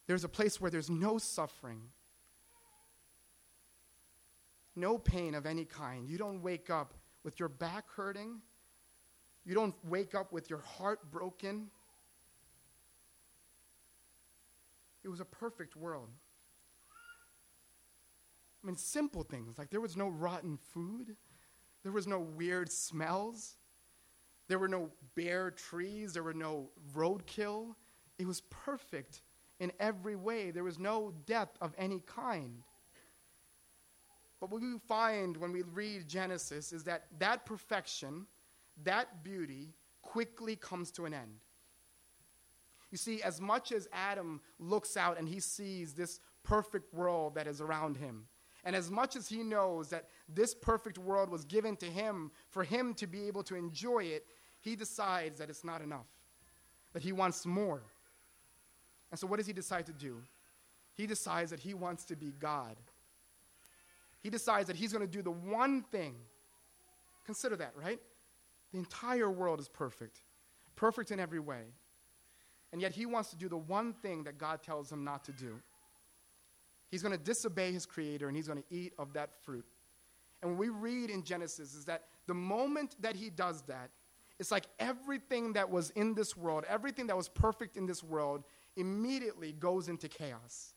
there's 0.07 0.23
a 0.23 0.29
place 0.29 0.61
where 0.61 0.71
there's 0.71 0.89
no 0.89 1.17
suffering, 1.17 1.81
no 4.75 4.97
pain 4.97 5.35
of 5.35 5.45
any 5.45 5.65
kind. 5.65 6.09
You 6.09 6.17
don't 6.17 6.41
wake 6.41 6.69
up 6.69 6.93
with 7.23 7.39
your 7.39 7.49
back 7.49 7.85
hurting. 7.95 8.41
You 9.45 9.53
don't 9.53 9.75
wake 9.85 10.15
up 10.15 10.33
with 10.33 10.49
your 10.49 10.59
heart 10.59 11.11
broken. 11.11 11.69
It 15.03 15.09
was 15.09 15.19
a 15.19 15.25
perfect 15.25 15.75
world. 15.75 16.09
I 18.63 18.67
mean, 18.67 18.75
simple 18.75 19.21
things 19.21 19.59
like 19.59 19.69
there 19.69 19.81
was 19.81 19.95
no 19.95 20.09
rotten 20.09 20.57
food, 20.57 21.15
there 21.83 21.91
was 21.91 22.07
no 22.07 22.19
weird 22.19 22.71
smells, 22.71 23.57
there 24.47 24.57
were 24.57 24.67
no 24.67 24.89
bare 25.13 25.51
trees, 25.51 26.13
there 26.13 26.23
were 26.23 26.33
no 26.33 26.69
roadkill. 26.95 27.75
It 28.17 28.25
was 28.25 28.41
perfect 28.49 29.21
in 29.59 29.71
every 29.79 30.15
way. 30.15 30.51
There 30.51 30.63
was 30.63 30.79
no 30.79 31.13
death 31.25 31.49
of 31.61 31.73
any 31.77 32.01
kind. 32.05 32.63
But 34.39 34.51
what 34.51 34.61
we 34.61 34.77
find 34.87 35.37
when 35.37 35.51
we 35.51 35.61
read 35.61 36.07
Genesis 36.07 36.73
is 36.73 36.83
that 36.83 37.05
that 37.19 37.45
perfection, 37.45 38.27
that 38.83 39.23
beauty, 39.23 39.73
quickly 40.01 40.55
comes 40.55 40.91
to 40.91 41.05
an 41.05 41.13
end. 41.13 41.39
You 42.91 42.97
see, 42.97 43.21
as 43.23 43.41
much 43.41 43.71
as 43.71 43.87
Adam 43.91 44.41
looks 44.59 44.95
out 44.95 45.17
and 45.17 45.27
he 45.27 45.39
sees 45.39 45.93
this 45.93 46.19
perfect 46.43 46.93
world 46.93 47.35
that 47.35 47.47
is 47.47 47.59
around 47.59 47.97
him, 47.97 48.27
and 48.63 48.75
as 48.75 48.89
much 48.89 49.15
as 49.15 49.27
he 49.27 49.43
knows 49.43 49.89
that 49.89 50.09
this 50.27 50.55
perfect 50.55 50.97
world 50.97 51.29
was 51.29 51.45
given 51.45 51.75
to 51.77 51.85
him 51.85 52.31
for 52.49 52.63
him 52.63 52.93
to 52.95 53.05
be 53.05 53.27
able 53.27 53.43
to 53.43 53.55
enjoy 53.55 54.03
it, 54.05 54.25
he 54.59 54.75
decides 54.75 55.39
that 55.39 55.49
it's 55.49 55.63
not 55.63 55.81
enough, 55.81 56.07
that 56.93 57.03
he 57.03 57.11
wants 57.11 57.45
more. 57.45 57.83
And 59.11 59.19
so, 59.19 59.27
what 59.27 59.37
does 59.37 59.47
he 59.47 59.53
decide 59.53 59.85
to 59.85 59.93
do? 59.93 60.17
He 60.95 61.05
decides 61.05 61.51
that 61.51 61.59
he 61.59 61.73
wants 61.73 62.05
to 62.05 62.15
be 62.15 62.31
God. 62.31 62.75
He 64.25 64.31
decides 64.31 64.65
that 64.65 64.75
he's 64.75 64.91
going 64.91 65.05
to 65.05 65.11
do 65.11 65.21
the 65.21 65.29
one 65.29 65.83
thing. 65.83 66.15
Consider 67.27 67.57
that, 67.57 67.73
right? 67.75 67.99
The 68.71 68.79
entire 68.79 69.29
world 69.29 69.59
is 69.59 69.69
perfect, 69.69 70.21
perfect 70.75 71.11
in 71.11 71.19
every 71.19 71.39
way. 71.39 71.65
And 72.71 72.81
yet 72.81 72.91
he 72.91 73.05
wants 73.05 73.29
to 73.29 73.35
do 73.35 73.47
the 73.47 73.57
one 73.57 73.93
thing 73.93 74.23
that 74.23 74.39
God 74.39 74.63
tells 74.63 74.91
him 74.91 75.03
not 75.03 75.25
to 75.25 75.31
do. 75.31 75.61
He's 76.89 77.03
going 77.03 77.11
to 77.11 77.23
disobey 77.23 77.71
his 77.71 77.85
creator 77.85 78.27
and 78.27 78.35
he's 78.35 78.47
going 78.47 78.63
to 78.63 78.75
eat 78.75 78.93
of 78.97 79.13
that 79.13 79.29
fruit. 79.43 79.65
And 80.41 80.57
we 80.57 80.69
read 80.69 81.11
in 81.11 81.23
Genesis 81.23 81.75
is 81.75 81.85
that 81.85 82.05
the 82.25 82.33
moment 82.33 82.95
that 83.01 83.15
he 83.15 83.29
does 83.29 83.61
that, 83.67 83.91
it's 84.39 84.49
like 84.49 84.65
everything 84.79 85.53
that 85.53 85.69
was 85.69 85.91
in 85.91 86.15
this 86.15 86.35
world, 86.35 86.63
everything 86.67 87.05
that 87.05 87.15
was 87.15 87.29
perfect 87.29 87.77
in 87.77 87.85
this 87.85 88.03
world, 88.03 88.43
immediately 88.75 89.51
goes 89.51 89.87
into 89.87 90.07
chaos. 90.07 90.74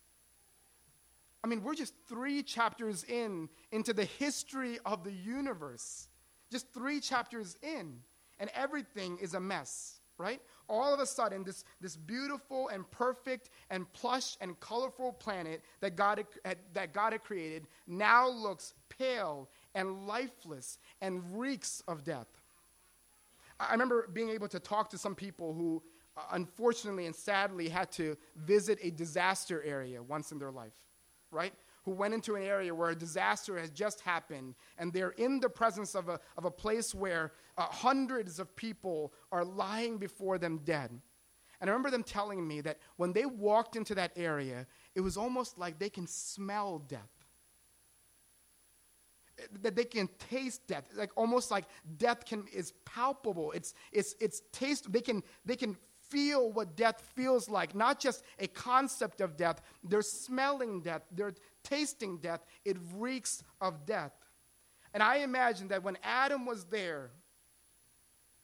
I 1.45 1.47
mean, 1.47 1.63
we're 1.63 1.75
just 1.75 1.95
three 2.09 2.43
chapters 2.43 3.05
in 3.05 3.49
into 3.71 3.93
the 3.93 4.05
history 4.05 4.79
of 4.85 5.05
the 5.05 5.13
universe. 5.13 6.09
Just 6.51 6.73
three 6.73 7.01
chapters 7.01 7.57
in, 7.63 8.01
and 8.39 8.51
everything 8.55 9.19
is 9.21 9.35
a 9.35 9.41
mess, 9.41 10.01
right? 10.17 10.41
all 10.69 10.93
of 10.93 11.01
a 11.01 11.07
sudden, 11.07 11.43
this, 11.45 11.65
this 11.81 11.97
beautiful 11.97 12.69
and 12.69 12.89
perfect 12.91 13.51
and 13.71 13.91
plush 13.93 14.37
and 14.41 14.59
colorful 14.61 15.13
planet 15.13 15.63
that 15.81 15.97
God, 15.97 16.25
had, 16.45 16.59
that 16.75 16.93
God 16.93 17.13
had 17.13 17.25
created 17.25 17.67
now 17.87 18.29
looks 18.29 18.75
pale 18.89 19.49
and 19.75 20.07
lifeless 20.07 20.79
and 21.01 21.23
reeks 21.39 21.83
of 21.89 22.05
death. 22.05 22.27
I 23.59 23.73
remember 23.73 24.09
being 24.13 24.29
able 24.29 24.49
to 24.49 24.61
talk 24.61 24.91
to 24.91 24.99
some 24.99 25.15
people 25.15 25.53
who, 25.55 25.83
uh, 26.17 26.23
unfortunately 26.33 27.07
and 27.07 27.17
sadly, 27.17 27.69
had 27.69 27.91
to 27.93 28.17
visit 28.37 28.79
a 28.83 28.91
disaster 28.91 29.63
area 29.65 30.03
once 30.03 30.33
in 30.33 30.39
their 30.39 30.53
life, 30.53 30.75
right? 31.31 31.53
who 31.89 31.95
went 31.95 32.13
into 32.13 32.35
an 32.35 32.43
area 32.43 32.75
where 32.75 32.91
a 32.91 32.95
disaster 32.95 33.59
has 33.59 33.71
just 33.71 34.03
happened, 34.03 34.55
and 34.77 34.93
they're 34.93 35.13
in 35.13 35.41
the 35.41 35.49
presence 35.49 35.95
of 35.95 36.11
a, 36.11 36.21
of 36.37 36.45
a 36.45 36.51
place 36.51 36.95
where 36.95 37.33
uh, 37.57 37.63
hundreds 37.63 38.39
of 38.39 38.55
people 38.57 39.15
are 39.33 39.43
lying 39.43 39.97
before 39.97 40.37
them 40.37 40.61
dead. 40.65 40.91
And 41.61 41.71
I 41.71 41.73
remember 41.73 41.91
them 41.91 42.03
telling 42.03 42.47
me 42.47 42.61
that 42.61 42.79
when 42.97 43.15
they 43.15 43.25
walked 43.25 43.75
into 43.75 43.95
that 43.95 44.13
area, 44.17 44.67
it 44.95 45.01
was 45.01 45.17
almost 45.17 45.59
like 45.59 45.79
they 45.79 45.89
can 45.89 46.07
smell 46.07 46.79
death. 46.79 47.01
That 49.63 49.75
they 49.75 49.85
can 49.85 50.11
taste 50.19 50.67
death, 50.67 50.85
like 50.95 51.11
almost 51.17 51.51
like 51.51 51.65
death 51.97 52.25
can 52.25 52.45
is 52.53 52.73
palpable. 52.85 53.53
It's 53.53 53.73
it's 53.93 54.15
it's 54.21 54.43
taste. 54.53 54.93
They 54.93 55.01
can 55.01 55.23
they 55.45 55.55
can 55.55 55.77
feel 56.09 56.51
what 56.51 56.77
death 56.77 57.01
feels 57.15 57.49
like, 57.49 57.75
not 57.75 58.01
just 58.01 58.23
a 58.39 58.47
concept 58.47 59.21
of 59.21 59.37
death. 59.37 59.61
They're 59.85 60.03
smelling 60.03 60.81
death, 60.81 61.03
they're 61.13 61.35
tasting 61.63 62.19
death. 62.19 62.45
It 62.65 62.77
reeks 62.97 63.43
of 63.61 63.87
death. 63.87 64.13
And 64.95 65.03
I 65.03 65.17
imagine 65.19 65.69
that 65.69 65.83
when 65.83 65.99
Adam 66.03 66.47
was 66.47 66.65
there, 66.65 67.11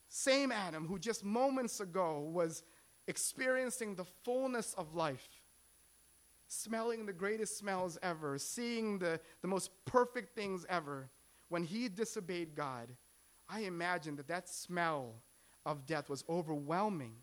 same 0.08 0.52
Adam 0.52 0.86
who 0.86 0.98
just 0.98 1.24
moments 1.24 1.80
ago 1.80 2.20
was 2.20 2.62
experiencing 3.08 3.94
the 3.94 4.04
fullness 4.04 4.74
of 4.74 4.94
life, 4.94 5.28
smelling 6.46 7.06
the 7.06 7.12
greatest 7.12 7.58
smells 7.58 7.98
ever, 8.02 8.38
seeing 8.38 8.98
the, 8.98 9.18
the 9.42 9.48
most 9.48 9.70
perfect 9.84 10.34
things 10.34 10.64
ever, 10.68 11.08
when 11.48 11.64
he 11.64 11.88
disobeyed 11.88 12.54
God, 12.54 12.88
I 13.48 13.60
imagine 13.60 14.16
that 14.16 14.28
that 14.28 14.48
smell 14.48 15.14
of 15.66 15.86
death 15.86 16.08
was 16.08 16.24
overwhelming. 16.28 17.14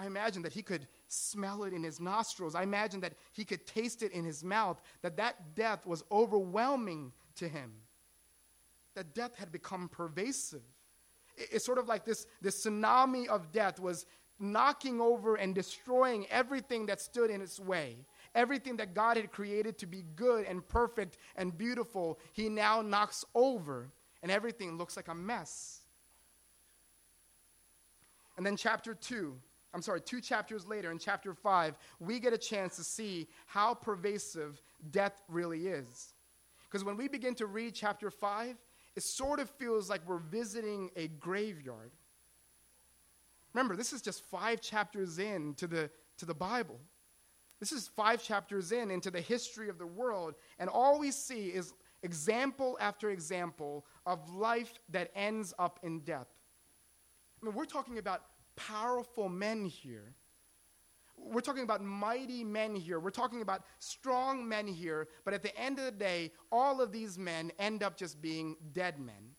I 0.00 0.06
imagine 0.06 0.40
that 0.42 0.52
he 0.54 0.62
could 0.62 0.86
smell 1.08 1.64
it 1.64 1.74
in 1.74 1.82
his 1.82 2.00
nostrils. 2.00 2.54
I 2.54 2.62
imagine 2.62 3.00
that 3.00 3.12
he 3.32 3.44
could 3.44 3.66
taste 3.66 4.02
it 4.02 4.12
in 4.12 4.24
his 4.24 4.42
mouth, 4.42 4.80
that 5.02 5.18
that 5.18 5.54
death 5.54 5.86
was 5.86 6.02
overwhelming 6.10 7.12
to 7.36 7.46
him, 7.46 7.72
that 8.94 9.14
death 9.14 9.36
had 9.36 9.52
become 9.52 9.90
pervasive. 9.90 10.62
It's 11.36 11.66
sort 11.66 11.76
of 11.76 11.86
like 11.86 12.06
this, 12.06 12.26
this 12.40 12.64
tsunami 12.64 13.26
of 13.26 13.52
death 13.52 13.78
was 13.78 14.06
knocking 14.38 15.02
over 15.02 15.34
and 15.34 15.54
destroying 15.54 16.26
everything 16.30 16.86
that 16.86 16.98
stood 16.98 17.28
in 17.28 17.42
its 17.42 17.60
way. 17.60 17.96
Everything 18.34 18.78
that 18.78 18.94
God 18.94 19.18
had 19.18 19.30
created 19.30 19.76
to 19.78 19.86
be 19.86 20.04
good 20.16 20.46
and 20.46 20.66
perfect 20.66 21.18
and 21.36 21.56
beautiful, 21.56 22.18
he 22.32 22.48
now 22.48 22.80
knocks 22.80 23.22
over, 23.34 23.90
and 24.22 24.32
everything 24.32 24.78
looks 24.78 24.96
like 24.96 25.08
a 25.08 25.14
mess. 25.14 25.80
And 28.38 28.46
then, 28.46 28.56
chapter 28.56 28.94
2 28.94 29.36
I'm 29.72 29.82
sorry, 29.82 30.00
two 30.00 30.20
chapters 30.20 30.66
later, 30.66 30.90
in 30.90 30.98
chapter 30.98 31.32
5, 31.32 31.76
we 32.00 32.18
get 32.18 32.32
a 32.32 32.38
chance 32.38 32.76
to 32.76 32.84
see 32.84 33.28
how 33.46 33.74
pervasive 33.74 34.60
death 34.90 35.22
really 35.28 35.68
is. 35.68 36.14
Because 36.64 36.84
when 36.84 36.96
we 36.96 37.08
begin 37.08 37.34
to 37.36 37.46
read 37.46 37.74
chapter 37.74 38.10
5, 38.10 38.56
it 38.96 39.02
sort 39.02 39.38
of 39.38 39.48
feels 39.48 39.88
like 39.88 40.00
we're 40.06 40.18
visiting 40.18 40.90
a 40.96 41.08
graveyard. 41.08 41.92
Remember, 43.54 43.76
this 43.76 43.92
is 43.92 44.02
just 44.02 44.24
five 44.24 44.60
chapters 44.60 45.18
in 45.18 45.54
to 45.54 45.66
the, 45.66 45.90
to 46.18 46.26
the 46.26 46.34
Bible. 46.34 46.80
This 47.60 47.72
is 47.72 47.88
five 47.88 48.22
chapters 48.22 48.72
in 48.72 48.90
into 48.90 49.10
the 49.10 49.20
history 49.20 49.68
of 49.68 49.78
the 49.78 49.86
world, 49.86 50.34
and 50.58 50.70
all 50.70 50.98
we 50.98 51.10
see 51.10 51.48
is 51.48 51.74
example 52.02 52.78
after 52.80 53.10
example 53.10 53.84
of 54.06 54.30
life 54.30 54.78
that 54.88 55.10
ends 55.14 55.52
up 55.58 55.78
in 55.82 56.00
death. 56.00 56.28
I 57.40 57.46
mean, 57.46 57.54
we're 57.54 57.66
talking 57.66 57.98
about 57.98 58.22
powerful 58.68 59.28
men 59.28 59.64
here. 59.64 60.14
We're 61.16 61.40
talking 61.40 61.62
about 61.62 61.82
mighty 61.82 62.44
men 62.44 62.74
here. 62.74 62.98
We're 62.98 63.10
talking 63.10 63.42
about 63.42 63.62
strong 63.78 64.48
men 64.48 64.66
here. 64.66 65.08
But 65.24 65.34
at 65.34 65.42
the 65.42 65.56
end 65.58 65.78
of 65.78 65.84
the 65.84 65.90
day, 65.90 66.32
all 66.50 66.80
of 66.80 66.92
these 66.92 67.18
men 67.18 67.52
end 67.58 67.82
up 67.82 67.96
just 67.96 68.22
being 68.22 68.56
dead 68.72 68.98
men. 68.98 69.34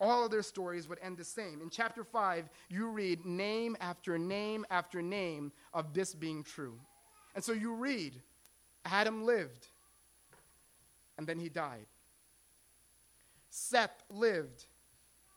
All 0.00 0.24
of 0.24 0.30
their 0.30 0.42
stories 0.42 0.88
would 0.88 0.98
end 1.02 1.16
the 1.16 1.24
same. 1.24 1.60
In 1.60 1.70
chapter 1.70 2.04
5, 2.04 2.48
you 2.68 2.88
read 2.88 3.24
name 3.24 3.76
after 3.80 4.16
name 4.16 4.64
after 4.70 5.02
name 5.02 5.50
of 5.72 5.92
this 5.92 6.14
being 6.14 6.44
true. 6.44 6.78
And 7.34 7.42
so 7.42 7.52
you 7.52 7.74
read 7.74 8.20
Adam 8.84 9.24
lived, 9.24 9.66
and 11.16 11.26
then 11.26 11.38
he 11.38 11.48
died. 11.48 11.86
Seth 13.50 14.04
lived, 14.08 14.66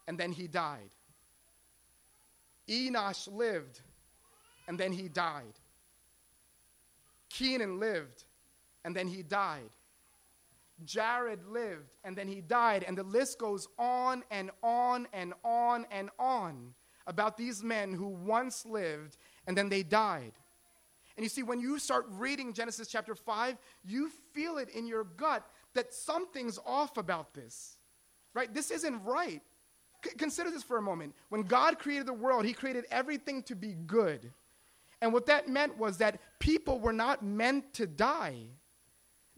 and 0.08 0.18
then 0.18 0.32
he 0.32 0.48
died. 0.48 0.92
Enosh 2.72 3.28
lived, 3.32 3.82
and 4.68 4.80
then 4.80 4.94
he 4.94 5.10
died. 5.10 5.60
Kenan 7.30 7.80
lived, 7.80 8.24
and 8.86 8.96
then 8.96 9.08
he 9.08 9.24
died. 9.24 9.70
Jared 10.86 11.46
lived, 11.46 11.98
and 12.04 12.16
then 12.16 12.28
he 12.28 12.42
died. 12.42 12.84
And 12.88 12.98
the 12.98 13.04
list 13.04 13.38
goes 13.38 13.68
on 13.78 14.24
and 14.32 14.52
on 14.64 15.08
and 15.14 15.34
on 15.44 15.86
and 15.92 16.10
on 16.18 16.74
about 17.08 17.38
these 17.38 17.62
men 17.62 17.94
who 17.94 18.08
once 18.08 18.66
lived, 18.66 19.18
and 19.48 19.58
then 19.58 19.70
they 19.70 19.84
died. 19.84 20.34
And 21.18 21.24
you 21.24 21.30
see, 21.30 21.44
when 21.44 21.60
you 21.60 21.78
start 21.78 22.06
reading 22.10 22.54
Genesis 22.54 22.88
chapter 22.88 23.16
5, 23.16 23.58
you 23.84 24.10
feel 24.34 24.58
it 24.58 24.70
in 24.70 24.88
your 24.88 25.04
gut 25.04 25.46
that 25.74 25.94
something's 25.94 26.58
off 26.66 26.98
about 26.98 27.34
this, 27.34 27.78
right? 28.34 28.52
This 28.54 28.72
isn't 28.72 29.04
right. 29.04 29.42
Consider 30.18 30.50
this 30.50 30.64
for 30.64 30.78
a 30.78 30.82
moment. 30.82 31.16
When 31.30 31.44
God 31.44 31.78
created 31.80 32.08
the 32.08 32.14
world, 32.14 32.46
He 32.46 32.54
created 32.54 32.86
everything 32.92 33.44
to 33.44 33.56
be 33.56 33.74
good. 33.74 34.32
And 35.02 35.14
what 35.14 35.26
that 35.28 35.48
meant 35.48 35.78
was 35.78 35.98
that 35.98 36.20
people 36.40 36.80
were 36.80 36.94
not 36.94 37.24
meant 37.24 37.74
to 37.76 37.88
die. 37.88 38.46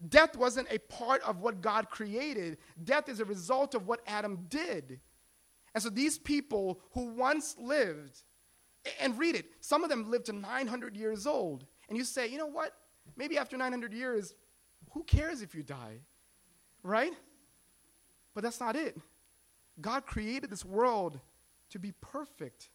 Death 0.10 0.36
wasn't 0.36 0.68
a 0.70 0.80
part 0.80 1.22
of 1.24 1.40
what 1.40 1.62
God 1.62 1.90
created, 1.90 2.58
death 2.84 3.08
is 3.08 3.20
a 3.20 3.26
result 3.26 3.74
of 3.74 3.88
what 3.88 4.02
Adam 4.06 4.46
did. 4.50 5.00
And 5.74 5.82
so 5.82 5.90
these 5.90 6.18
people 6.18 6.82
who 6.92 7.14
once 7.14 7.56
lived, 7.58 8.22
and 9.00 9.18
read 9.18 9.36
it, 9.36 9.46
some 9.62 9.84
of 9.84 9.90
them 9.90 10.12
lived 10.12 10.26
to 10.26 10.34
900 10.34 10.98
years 10.98 11.26
old. 11.26 11.66
And 11.88 11.98
you 11.98 12.04
say, 12.04 12.28
you 12.28 12.38
know 12.38 12.48
what? 12.48 12.74
Maybe 13.16 13.38
after 13.38 13.58
900 13.58 13.94
years, 13.94 14.34
who 14.92 15.04
cares 15.04 15.42
if 15.42 15.56
you 15.56 15.64
die? 15.64 16.00
Right? 16.84 17.14
But 18.34 18.44
that's 18.44 18.60
not 18.60 18.76
it. 18.76 18.98
God 19.82 20.06
created 20.06 20.50
this 20.50 20.64
world 20.64 21.20
to 21.70 21.80
be 21.80 21.94
perfect, 22.02 22.70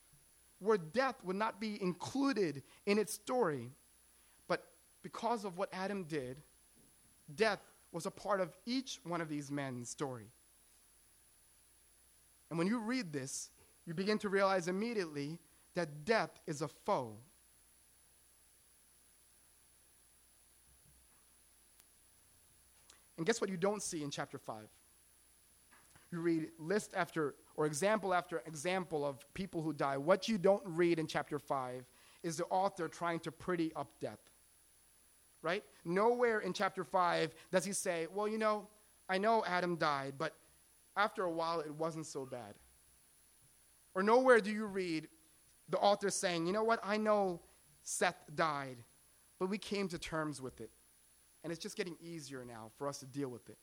where 0.59 0.79
death 0.79 1.17
would 1.23 1.37
not 1.37 1.61
be 1.61 1.81
included 1.81 2.63
in 2.87 2.99
its 2.99 3.15
story. 3.15 3.71
But 4.49 4.65
because 5.03 5.45
of 5.45 5.57
what 5.57 5.69
Adam 5.73 6.05
did, 6.05 6.39
death 7.35 7.61
was 7.93 8.07
a 8.07 8.11
part 8.11 8.41
of 8.41 8.57
each 8.67 9.01
one 9.05 9.21
of 9.21 9.29
these 9.29 9.51
men's 9.51 9.89
story. 9.89 10.27
And 12.51 12.59
when 12.59 12.67
you 12.67 12.79
read 12.79 13.13
this, 13.13 13.51
you 13.87 13.95
begin 13.95 14.19
to 14.19 14.29
realize 14.29 14.69
immediately 14.69 15.39
that 15.75 16.05
death 16.05 16.41
is 16.47 16.63
a 16.63 16.69
foe. 16.69 17.15
And 23.17 23.27
guess 23.27 23.41
what 23.41 23.51
you 23.51 23.57
don't 23.57 23.83
see 23.83 24.03
in 24.03 24.11
chapter 24.11 24.39
5? 24.39 24.65
You 26.11 26.21
read 26.21 26.49
list 26.59 26.93
after, 26.97 27.35
or 27.57 27.67
example 27.67 28.15
after 28.15 28.43
example 28.47 29.05
of 29.05 29.25
people 29.35 29.63
who 29.63 29.73
die. 29.73 29.97
What 29.97 30.29
you 30.29 30.39
don't 30.39 30.63
read 30.65 30.99
in 30.99 31.07
chapter 31.07 31.39
5 31.39 31.85
is 32.23 32.37
the 32.37 32.45
author 32.45 32.89
trying 32.89 33.21
to 33.21 33.33
pretty 33.33 33.73
up 33.75 33.89
death 34.01 34.19
right? 35.43 35.63
Nowhere 35.85 36.41
in 36.41 36.53
chapter 36.53 36.85
5 36.85 37.35
does 37.51 37.65
he 37.65 37.73
say, 37.73 38.07
well, 38.13 38.29
you 38.29 38.39
know, 38.39 38.67
I 39.09 39.19
know 39.19 39.45
Adam 39.47 39.77
died, 39.77 40.15
but 40.19 40.35
after 40.97 41.25
a 41.25 41.31
while 41.31 41.61
it 41.61 41.73
wasn't 41.75 42.07
so 42.07 42.27
bad. 42.27 42.55
Or 43.95 44.03
nowhere 44.03 44.41
do 44.41 44.51
you 44.51 44.67
read 44.67 45.09
the 45.69 45.79
author 45.79 46.11
saying, 46.11 46.47
you 46.47 46.53
know 46.53 46.65
what, 46.65 46.81
I 46.83 46.97
know 46.97 47.41
Seth 47.83 48.23
died, 48.35 48.79
but 49.39 49.49
we 49.49 49.59
came 49.59 49.89
to 49.89 49.99
terms 49.99 50.41
with 50.43 50.61
it. 50.61 50.71
And 51.45 51.53
it's 51.53 51.63
just 51.63 51.77
getting 51.77 51.97
easier 52.01 52.45
now 52.45 52.71
for 52.77 52.89
us 52.89 52.99
to 52.99 53.07
deal 53.07 53.29
with 53.29 53.49
it. 53.49 53.59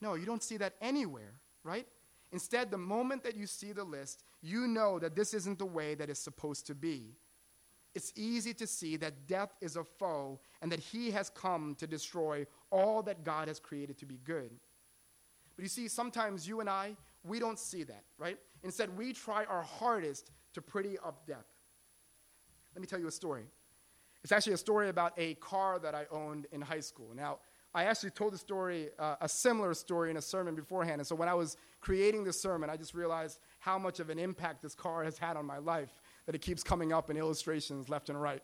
No, 0.00 0.14
you 0.14 0.26
don't 0.26 0.42
see 0.42 0.56
that 0.58 0.74
anywhere, 0.80 1.34
right? 1.64 1.86
Instead, 2.32 2.70
the 2.70 2.78
moment 2.78 3.22
that 3.24 3.36
you 3.36 3.46
see 3.46 3.72
the 3.72 3.84
list, 3.84 4.24
you 4.42 4.66
know 4.66 4.98
that 4.98 5.14
this 5.14 5.32
isn't 5.32 5.58
the 5.58 5.66
way 5.66 5.94
that 5.94 6.10
it's 6.10 6.20
supposed 6.20 6.66
to 6.66 6.74
be 6.74 7.16
it's 7.96 8.12
easy 8.14 8.52
to 8.52 8.66
see 8.66 8.98
that 8.98 9.26
death 9.26 9.56
is 9.62 9.76
a 9.76 9.82
foe 9.82 10.38
and 10.60 10.70
that 10.70 10.80
he 10.80 11.10
has 11.12 11.30
come 11.30 11.74
to 11.76 11.86
destroy 11.86 12.46
all 12.70 13.02
that 13.02 13.24
God 13.24 13.48
has 13.48 13.58
created 13.58 13.96
to 13.96 14.04
be 14.04 14.18
good. 14.22 14.50
But 15.56 15.62
you 15.62 15.68
see, 15.70 15.88
sometimes 15.88 16.46
you 16.46 16.60
and 16.60 16.68
I, 16.68 16.94
we 17.24 17.38
don't 17.38 17.58
see 17.58 17.84
that, 17.84 18.04
right? 18.18 18.36
Instead, 18.62 18.94
we 18.98 19.14
try 19.14 19.46
our 19.46 19.62
hardest 19.62 20.30
to 20.52 20.60
pretty 20.60 20.98
up 20.98 21.26
death. 21.26 21.46
Let 22.74 22.82
me 22.82 22.86
tell 22.86 23.00
you 23.00 23.06
a 23.06 23.10
story. 23.10 23.46
It's 24.22 24.30
actually 24.30 24.52
a 24.52 24.58
story 24.58 24.90
about 24.90 25.14
a 25.16 25.32
car 25.36 25.78
that 25.78 25.94
I 25.94 26.04
owned 26.10 26.48
in 26.52 26.60
high 26.60 26.80
school. 26.80 27.12
Now, 27.14 27.38
I 27.74 27.84
actually 27.84 28.10
told 28.10 28.32
the 28.32 28.38
story, 28.38 28.88
uh, 28.98 29.16
a 29.20 29.28
similar 29.28 29.74
story 29.74 30.10
in 30.10 30.16
a 30.16 30.22
sermon 30.22 30.54
beforehand. 30.54 31.00
And 31.00 31.06
so 31.06 31.14
when 31.14 31.28
I 31.28 31.34
was 31.34 31.56
creating 31.80 32.24
this 32.24 32.40
sermon, 32.40 32.70
I 32.70 32.76
just 32.76 32.94
realized 32.94 33.38
how 33.58 33.78
much 33.78 34.00
of 34.00 34.08
an 34.08 34.18
impact 34.18 34.62
this 34.62 34.74
car 34.74 35.04
has 35.04 35.18
had 35.18 35.36
on 35.36 35.44
my 35.44 35.58
life 35.58 36.00
that 36.24 36.34
it 36.34 36.40
keeps 36.40 36.62
coming 36.62 36.92
up 36.92 37.10
in 37.10 37.16
illustrations 37.16 37.88
left 37.88 38.08
and 38.08 38.20
right. 38.20 38.42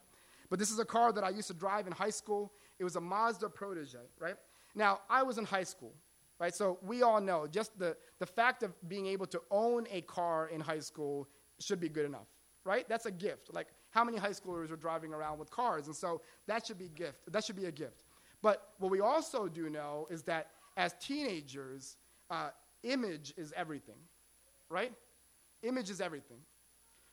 But 0.50 0.58
this 0.58 0.70
is 0.70 0.78
a 0.78 0.84
car 0.84 1.12
that 1.12 1.24
I 1.24 1.30
used 1.30 1.48
to 1.48 1.54
drive 1.54 1.86
in 1.86 1.92
high 1.94 2.10
school. 2.10 2.52
It 2.78 2.84
was 2.84 2.96
a 2.96 3.00
Mazda 3.00 3.48
Protege, 3.48 3.98
right? 4.20 4.36
Now, 4.74 5.00
I 5.08 5.22
was 5.22 5.38
in 5.38 5.46
high 5.46 5.62
school, 5.64 5.94
right? 6.38 6.54
So 6.54 6.78
we 6.82 7.02
all 7.02 7.20
know 7.20 7.46
just 7.46 7.78
the, 7.78 7.96
the 8.18 8.26
fact 8.26 8.62
of 8.62 8.72
being 8.86 9.06
able 9.06 9.26
to 9.26 9.40
own 9.50 9.86
a 9.90 10.02
car 10.02 10.48
in 10.48 10.60
high 10.60 10.80
school 10.80 11.28
should 11.58 11.80
be 11.80 11.88
good 11.88 12.04
enough, 12.04 12.26
right? 12.64 12.86
That's 12.88 13.06
a 13.06 13.10
gift. 13.10 13.54
Like, 13.54 13.68
how 13.90 14.04
many 14.04 14.18
high 14.18 14.30
schoolers 14.30 14.70
are 14.70 14.76
driving 14.76 15.14
around 15.14 15.38
with 15.38 15.50
cars? 15.50 15.86
And 15.86 15.96
so 15.96 16.20
that 16.46 16.66
should 16.66 16.78
be 16.78 16.88
gift. 16.88 17.32
That 17.32 17.44
should 17.44 17.56
be 17.56 17.66
a 17.66 17.72
gift. 17.72 18.01
But 18.42 18.70
what 18.78 18.90
we 18.90 19.00
also 19.00 19.48
do 19.48 19.70
know 19.70 20.06
is 20.10 20.22
that 20.24 20.48
as 20.76 20.94
teenagers, 21.00 21.96
uh, 22.30 22.50
image 22.82 23.32
is 23.36 23.52
everything, 23.56 23.98
right? 24.68 24.92
Image 25.62 25.90
is 25.90 26.00
everything. 26.00 26.38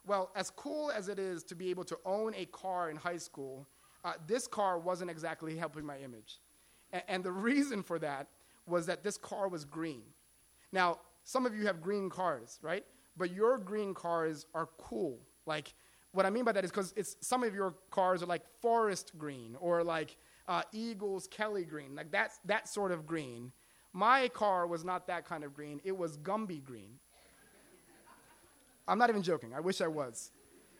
Well, 0.05 0.31
as 0.35 0.49
cool 0.49 0.91
as 0.91 1.07
it 1.07 1.19
is 1.19 1.43
to 1.43 1.55
be 1.55 1.69
able 1.69 1.83
to 1.85 1.97
own 2.05 2.33
a 2.35 2.45
car 2.45 2.89
in 2.89 2.95
high 2.95 3.17
school, 3.17 3.67
uh, 4.03 4.13
this 4.27 4.47
car 4.47 4.79
wasn't 4.79 5.11
exactly 5.11 5.55
helping 5.55 5.85
my 5.85 5.97
image. 5.99 6.39
A- 6.93 7.09
and 7.11 7.23
the 7.23 7.31
reason 7.31 7.83
for 7.83 7.99
that 7.99 8.27
was 8.65 8.85
that 8.87 9.03
this 9.03 9.17
car 9.17 9.47
was 9.47 9.65
green. 9.65 10.03
Now, 10.71 10.99
some 11.23 11.45
of 11.45 11.55
you 11.55 11.65
have 11.67 11.81
green 11.81 12.09
cars, 12.09 12.59
right? 12.61 12.85
But 13.17 13.31
your 13.31 13.57
green 13.57 13.93
cars 13.93 14.47
are 14.55 14.69
cool. 14.77 15.19
Like, 15.45 15.73
what 16.11 16.25
I 16.25 16.29
mean 16.29 16.43
by 16.43 16.53
that 16.53 16.63
is 16.63 16.71
because 16.71 16.93
some 17.21 17.43
of 17.43 17.53
your 17.53 17.75
cars 17.91 18.23
are 18.23 18.25
like 18.25 18.43
forest 18.61 19.11
green 19.17 19.55
or 19.59 19.83
like 19.83 20.17
uh, 20.49 20.63
Eagles 20.73 21.27
Kelly 21.27 21.63
green, 21.63 21.95
like 21.95 22.11
that's 22.11 22.39
that 22.45 22.67
sort 22.67 22.91
of 22.91 23.05
green. 23.05 23.53
My 23.93 24.27
car 24.27 24.67
was 24.67 24.83
not 24.83 25.07
that 25.07 25.23
kind 25.25 25.43
of 25.43 25.53
green. 25.53 25.79
It 25.83 25.97
was 25.97 26.17
Gumby 26.17 26.63
green. 26.63 26.99
I'm 28.87 28.97
not 28.97 29.09
even 29.09 29.21
joking. 29.21 29.53
I 29.53 29.59
wish 29.59 29.79
I 29.79 29.87
was. 29.87 30.31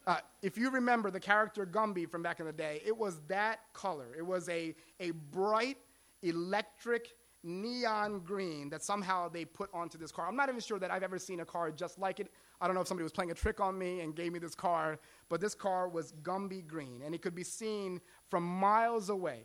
Uh, 0.06 0.18
if 0.42 0.58
you 0.58 0.70
remember 0.70 1.10
the 1.10 1.20
character 1.20 1.64
Gumby 1.64 2.10
from 2.10 2.22
back 2.22 2.40
in 2.40 2.46
the 2.46 2.52
day, 2.52 2.82
it 2.84 2.96
was 2.96 3.20
that 3.28 3.60
color. 3.72 4.08
It 4.18 4.26
was 4.26 4.48
a, 4.48 4.74
a 4.98 5.10
bright, 5.10 5.76
electric, 6.22 7.08
neon 7.42 8.20
green 8.20 8.68
that 8.70 8.82
somehow 8.82 9.28
they 9.28 9.44
put 9.44 9.70
onto 9.72 9.96
this 9.96 10.12
car. 10.12 10.28
I'm 10.28 10.36
not 10.36 10.48
even 10.48 10.60
sure 10.60 10.78
that 10.78 10.90
I've 10.90 11.02
ever 11.02 11.18
seen 11.18 11.40
a 11.40 11.44
car 11.44 11.70
just 11.70 11.98
like 11.98 12.20
it. 12.20 12.30
I 12.60 12.66
don't 12.66 12.74
know 12.74 12.82
if 12.82 12.88
somebody 12.88 13.04
was 13.04 13.12
playing 13.12 13.30
a 13.30 13.34
trick 13.34 13.60
on 13.60 13.78
me 13.78 14.00
and 14.00 14.14
gave 14.14 14.32
me 14.32 14.38
this 14.38 14.54
car, 14.54 14.98
but 15.28 15.40
this 15.40 15.54
car 15.54 15.88
was 15.88 16.12
Gumby 16.22 16.66
green, 16.66 17.02
and 17.04 17.14
it 17.14 17.22
could 17.22 17.34
be 17.34 17.44
seen 17.44 18.00
from 18.28 18.44
miles 18.44 19.08
away. 19.08 19.44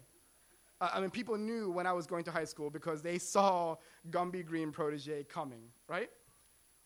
Uh, 0.81 0.89
I 0.93 0.99
mean, 0.99 1.09
people 1.09 1.37
knew 1.37 1.71
when 1.71 1.87
I 1.87 1.93
was 1.93 2.05
going 2.05 2.23
to 2.25 2.31
high 2.31 2.45
school 2.45 2.69
because 2.69 3.01
they 3.01 3.17
saw 3.17 3.75
Gumby 4.09 4.45
Green 4.45 4.71
Protege 4.71 5.23
coming, 5.23 5.63
right? 5.87 6.09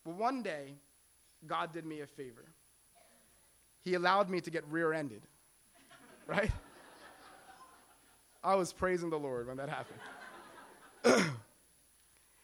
But 0.06 0.16
one 0.16 0.44
day, 0.44 0.76
God 1.46 1.74
did 1.74 1.86
me 1.86 2.02
a 2.02 2.08
favor. 2.08 2.46
He 3.82 3.96
allowed 3.96 4.30
me 4.30 4.42
to 4.42 4.52
get 4.52 4.64
rear 4.68 4.94
ended, 4.94 5.24
right? 6.28 6.52
I 8.44 8.56
was 8.56 8.72
praising 8.72 9.10
the 9.10 9.20
Lord 9.20 9.48
when 9.48 9.58
that 9.58 9.70
happened. 9.70 10.00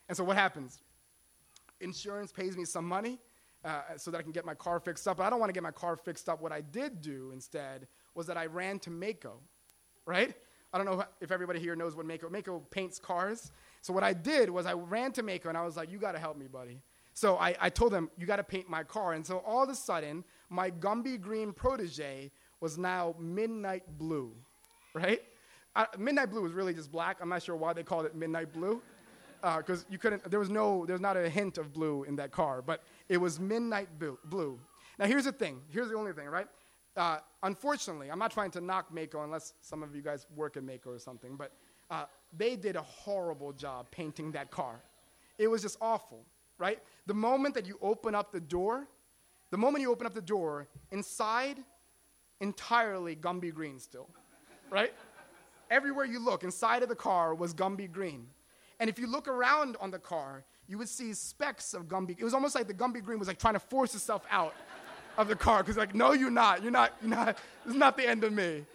and 0.10 0.18
so, 0.18 0.24
what 0.24 0.38
happens? 0.38 0.82
Insurance 1.80 2.32
pays 2.32 2.58
me 2.58 2.66
some 2.66 2.86
money 2.86 3.20
uh, 3.64 3.82
so 3.98 4.12
that 4.12 4.18
I 4.18 4.22
can 4.22 4.32
get 4.32 4.46
my 4.46 4.56
car 4.56 4.80
fixed 4.80 5.08
up. 5.08 5.18
But 5.18 5.24
I 5.24 5.30
don't 5.30 5.40
want 5.40 5.50
to 5.50 5.54
get 5.54 5.64
my 5.64 5.72
car 5.72 5.96
fixed 5.96 6.30
up. 6.30 6.42
What 6.42 6.52
I 6.52 6.62
did 6.62 7.02
do 7.02 7.32
instead 7.34 7.88
was 8.14 8.28
that 8.28 8.38
I 8.38 8.46
ran 8.46 8.80
to 8.80 8.90
Maaco, 8.90 9.34
right? 10.06 10.36
I 10.76 10.78
don't 10.78 10.88
know 10.88 11.06
if 11.22 11.32
everybody 11.32 11.62
here 11.62 11.74
knows 11.74 11.96
what 11.96 12.06
Maaco. 12.06 12.30
Maaco 12.30 12.62
paints 12.70 13.00
cars. 13.00 13.54
So 13.82 13.94
what 13.94 14.04
I 14.04 14.12
did 14.12 14.50
was 14.50 14.66
I 14.66 14.74
ran 14.74 15.14
to 15.14 15.24
Maaco 15.24 15.46
and 15.46 15.58
I 15.58 15.64
was 15.64 15.78
like, 15.78 15.90
"You 15.90 15.98
got 16.00 16.12
to 16.12 16.20
help 16.20 16.36
me, 16.38 16.48
buddy." 16.48 16.82
So 17.14 17.38
I, 17.38 17.56
I 17.62 17.70
told 17.70 17.94
them, 17.94 18.10
you 18.18 18.26
got 18.26 18.36
to 18.36 18.44
paint 18.44 18.70
my 18.70 18.84
car. 18.84 19.14
And 19.14 19.26
so 19.26 19.38
all 19.48 19.64
of 19.64 19.70
a 19.70 19.76
sudden, 19.76 20.26
my 20.50 20.70
Gumby 20.70 21.22
green 21.22 21.54
protege 21.54 22.30
was 22.60 22.78
now 22.78 23.16
midnight 23.18 23.84
blue, 23.98 24.34
right? 24.94 25.22
Midnight 25.98 26.30
blue 26.30 26.42
was 26.42 26.52
really 26.52 26.74
just 26.74 26.92
black. 26.92 27.20
I'm 27.22 27.30
not 27.30 27.42
sure 27.42 27.56
why 27.56 27.72
they 27.72 27.84
called 27.84 28.06
it 28.06 28.14
midnight 28.14 28.52
blue, 28.52 28.82
because 29.42 29.84
uh, 29.84 29.88
you 29.90 29.98
couldn't. 29.98 30.30
There 30.30 30.42
was 30.42 30.50
no. 30.50 30.86
There's 30.86 31.00
not 31.00 31.16
a 31.16 31.30
hint 31.30 31.58
of 31.58 31.72
blue 31.72 32.04
in 32.04 32.18
that 32.18 32.32
car, 32.32 32.62
but 32.62 32.84
it 33.08 33.16
was 33.16 33.40
midnight 33.40 33.88
blue. 33.98 34.60
Now 35.00 35.06
here's 35.06 35.24
the 35.24 35.32
thing. 35.32 35.62
Here's 35.70 35.88
the 35.88 35.96
only 35.96 36.12
thing, 36.12 36.28
right? 36.28 36.48
Uh, 36.96 37.18
unfortunately, 37.44 38.10
I'm 38.10 38.20
not 38.20 38.32
trying 38.32 38.52
to 38.52 38.62
knock 38.62 38.94
Maaco 38.94 39.24
unless 39.24 39.54
some 39.62 39.84
of 39.84 39.96
you 39.96 40.02
guys 40.02 40.26
work 40.36 40.56
at 40.56 40.64
Maaco 40.64 40.88
or 40.88 41.00
something, 41.00 41.36
but 41.36 41.52
uh, 41.92 42.06
they 42.36 42.56
did 42.56 42.76
a 42.76 42.82
horrible 42.82 43.52
job 43.52 43.92
painting 43.92 44.32
that 44.32 44.50
car. 44.50 44.80
It 45.38 45.48
was 45.48 45.62
just 45.62 45.78
awful, 45.82 46.26
right? 46.58 46.80
The 47.06 47.14
moment 47.14 47.54
that 47.56 47.68
you 47.68 47.78
open 47.82 48.16
up 48.16 48.32
the 48.32 48.40
door, 48.40 48.88
the 49.52 49.58
moment 49.58 49.82
you 49.82 49.92
open 49.92 50.08
up 50.08 50.14
the 50.14 50.22
door, 50.22 50.68
inside, 50.92 51.58
entirely 52.40 53.16
Gumby 53.16 53.54
green 53.54 53.78
still, 53.78 54.10
right? 54.70 54.94
Everywhere 55.70 56.06
you 56.06 56.20
look, 56.20 56.44
inside 56.44 56.82
of 56.82 56.90
the 56.90 56.96
car 56.96 57.36
was 57.36 57.54
Gumby 57.54 57.92
green. 57.92 58.28
And 58.80 58.90
if 58.90 58.98
you 59.00 59.08
look 59.08 59.28
around 59.28 59.76
on 59.82 59.92
the 59.92 60.00
car, 60.00 60.46
you 60.68 60.78
would 60.78 60.90
see 60.90 61.14
specks 61.14 61.74
of 61.74 61.88
Gumby. 61.88 62.16
It 62.18 62.24
was 62.24 62.34
almost 62.34 62.56
like 62.56 62.68
the 62.68 62.74
Gumby 62.74 63.04
green 63.04 63.20
was 63.20 63.28
like 63.28 63.40
trying 63.40 63.54
to 63.54 63.60
force 63.60 63.94
itself 63.96 64.26
out 64.32 64.54
of 65.18 65.28
the 65.28 65.36
car 65.36 65.64
because 65.64 65.78
like, 65.78 65.96
no, 65.96 66.14
you're 66.14 66.32
not. 66.32 66.62
You're 66.64 66.72
not. 66.72 66.94
You're 67.02 67.10
not. 67.10 67.38
This 67.64 67.74
is 67.74 67.80
not 67.80 67.98
the 67.98 68.08
end 68.08 68.24
of 68.24 68.34
me. 68.34 68.66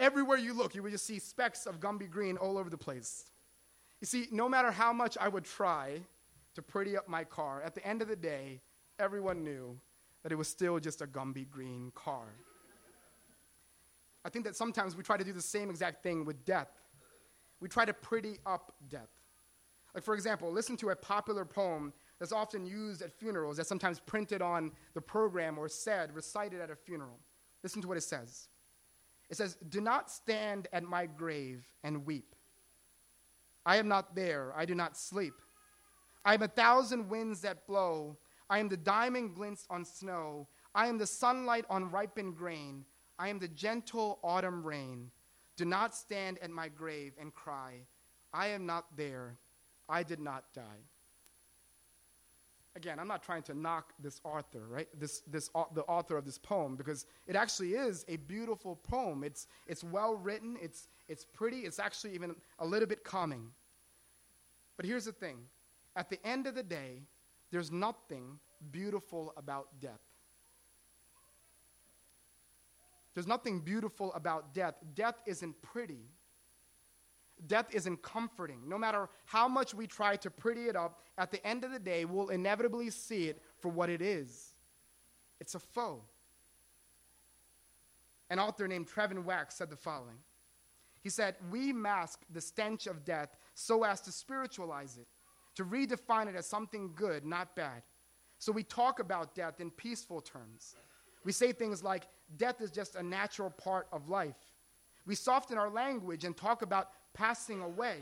Everywhere 0.00 0.38
you 0.38 0.54
look, 0.54 0.74
you 0.74 0.82
would 0.82 0.92
just 0.92 1.06
see 1.06 1.18
specks 1.18 1.66
of 1.66 1.80
Gumby 1.80 2.10
green 2.10 2.36
all 2.36 2.58
over 2.58 2.68
the 2.68 2.78
place. 2.78 3.24
You 4.00 4.06
see, 4.06 4.26
no 4.30 4.48
matter 4.48 4.70
how 4.70 4.92
much 4.92 5.16
I 5.20 5.28
would 5.28 5.44
try 5.44 6.00
to 6.54 6.62
pretty 6.62 6.96
up 6.96 7.08
my 7.08 7.24
car, 7.24 7.62
at 7.62 7.74
the 7.74 7.86
end 7.86 8.02
of 8.02 8.08
the 8.08 8.16
day, 8.16 8.60
everyone 8.98 9.44
knew 9.44 9.78
that 10.22 10.32
it 10.32 10.34
was 10.36 10.48
still 10.48 10.78
just 10.78 11.00
a 11.00 11.06
Gumby 11.06 11.48
green 11.48 11.92
car. 11.94 12.26
I 14.24 14.30
think 14.30 14.44
that 14.46 14.56
sometimes 14.56 14.96
we 14.96 15.02
try 15.02 15.16
to 15.16 15.24
do 15.24 15.32
the 15.32 15.42
same 15.42 15.70
exact 15.70 16.02
thing 16.02 16.24
with 16.24 16.44
death. 16.44 16.70
We 17.60 17.68
try 17.68 17.84
to 17.84 17.92
pretty 17.94 18.38
up 18.46 18.72
death. 18.88 19.10
Like, 19.94 20.02
for 20.02 20.14
example, 20.14 20.50
listen 20.50 20.76
to 20.78 20.90
a 20.90 20.96
popular 20.96 21.44
poem 21.44 21.92
that's 22.18 22.32
often 22.32 22.66
used 22.66 23.02
at 23.02 23.12
funerals, 23.12 23.56
that's 23.56 23.68
sometimes 23.68 24.00
printed 24.00 24.42
on 24.42 24.72
the 24.94 25.00
program 25.00 25.58
or 25.58 25.68
said, 25.68 26.14
recited 26.14 26.60
at 26.60 26.70
a 26.70 26.76
funeral. 26.76 27.18
Listen 27.62 27.82
to 27.82 27.88
what 27.88 27.96
it 27.96 28.02
says. 28.02 28.48
It 29.30 29.36
says, 29.36 29.56
Do 29.68 29.80
not 29.80 30.10
stand 30.10 30.68
at 30.72 30.84
my 30.84 31.06
grave 31.06 31.64
and 31.82 32.06
weep. 32.06 32.34
I 33.66 33.76
am 33.76 33.88
not 33.88 34.14
there, 34.14 34.52
I 34.56 34.64
do 34.64 34.74
not 34.74 34.96
sleep. 34.96 35.34
I 36.24 36.34
am 36.34 36.42
a 36.42 36.48
thousand 36.48 37.08
winds 37.08 37.42
that 37.42 37.66
blow. 37.66 38.16
I 38.48 38.58
am 38.58 38.68
the 38.68 38.76
diamond 38.76 39.34
glints 39.34 39.66
on 39.68 39.84
snow. 39.84 40.48
I 40.74 40.86
am 40.86 40.98
the 40.98 41.06
sunlight 41.06 41.64
on 41.68 41.90
ripened 41.90 42.36
grain. 42.36 42.84
I 43.18 43.28
am 43.28 43.38
the 43.38 43.48
gentle 43.48 44.18
autumn 44.22 44.64
rain. 44.64 45.10
Do 45.56 45.64
not 45.64 45.94
stand 45.94 46.38
at 46.42 46.50
my 46.50 46.68
grave 46.68 47.12
and 47.20 47.32
cry, 47.32 47.86
I 48.32 48.48
am 48.48 48.66
not 48.66 48.96
there, 48.96 49.36
I 49.88 50.02
did 50.02 50.18
not 50.18 50.52
die. 50.52 50.82
Again, 52.76 52.98
I'm 52.98 53.06
not 53.06 53.22
trying 53.22 53.42
to 53.44 53.54
knock 53.54 53.92
this 54.00 54.20
author, 54.24 54.66
right? 54.68 54.88
This, 54.98 55.20
this, 55.28 55.48
the 55.74 55.82
author 55.82 56.16
of 56.16 56.24
this 56.24 56.38
poem, 56.38 56.74
because 56.74 57.06
it 57.28 57.36
actually 57.36 57.74
is 57.74 58.04
a 58.08 58.16
beautiful 58.16 58.76
poem. 58.76 59.22
It's, 59.22 59.46
it's 59.68 59.84
well 59.84 60.16
written, 60.16 60.56
it's, 60.60 60.88
it's 61.08 61.24
pretty, 61.24 61.58
it's 61.60 61.78
actually 61.78 62.14
even 62.14 62.34
a 62.58 62.66
little 62.66 62.88
bit 62.88 63.04
calming. 63.04 63.46
But 64.76 64.86
here's 64.86 65.04
the 65.04 65.12
thing 65.12 65.38
at 65.94 66.10
the 66.10 66.18
end 66.26 66.48
of 66.48 66.56
the 66.56 66.64
day, 66.64 67.02
there's 67.52 67.70
nothing 67.70 68.40
beautiful 68.72 69.32
about 69.36 69.68
death. 69.80 70.00
There's 73.14 73.28
nothing 73.28 73.60
beautiful 73.60 74.12
about 74.14 74.52
death. 74.52 74.74
Death 74.94 75.14
isn't 75.26 75.62
pretty. 75.62 76.08
Death 77.46 77.66
isn't 77.72 78.02
comforting. 78.02 78.60
No 78.66 78.78
matter 78.78 79.08
how 79.24 79.48
much 79.48 79.74
we 79.74 79.86
try 79.86 80.16
to 80.16 80.30
pretty 80.30 80.66
it 80.66 80.76
up, 80.76 81.00
at 81.18 81.30
the 81.30 81.44
end 81.46 81.64
of 81.64 81.72
the 81.72 81.78
day, 81.78 82.04
we'll 82.04 82.30
inevitably 82.30 82.90
see 82.90 83.28
it 83.28 83.40
for 83.58 83.68
what 83.68 83.90
it 83.90 84.00
is 84.00 84.54
it's 85.40 85.54
a 85.54 85.58
foe. 85.58 86.00
An 88.30 88.38
author 88.38 88.66
named 88.66 88.88
Trevin 88.88 89.24
Wax 89.24 89.56
said 89.56 89.68
the 89.68 89.76
following 89.76 90.16
He 91.02 91.10
said, 91.10 91.36
We 91.50 91.72
mask 91.72 92.20
the 92.30 92.40
stench 92.40 92.86
of 92.86 93.04
death 93.04 93.36
so 93.54 93.84
as 93.84 94.00
to 94.02 94.12
spiritualize 94.12 94.96
it, 94.96 95.06
to 95.56 95.64
redefine 95.64 96.28
it 96.28 96.34
as 96.34 96.46
something 96.46 96.92
good, 96.94 97.26
not 97.26 97.54
bad. 97.54 97.82
So 98.38 98.52
we 98.52 98.62
talk 98.62 99.00
about 99.00 99.34
death 99.34 99.60
in 99.60 99.70
peaceful 99.70 100.20
terms. 100.20 100.76
We 101.24 101.32
say 101.32 101.52
things 101.52 101.82
like, 101.82 102.06
death 102.36 102.60
is 102.60 102.70
just 102.70 102.96
a 102.96 103.02
natural 103.02 103.50
part 103.50 103.86
of 103.92 104.08
life. 104.08 104.36
We 105.06 105.14
soften 105.14 105.58
our 105.58 105.70
language 105.70 106.24
and 106.24 106.36
talk 106.36 106.62
about 106.62 106.90
passing 107.14 107.62
away. 107.62 107.98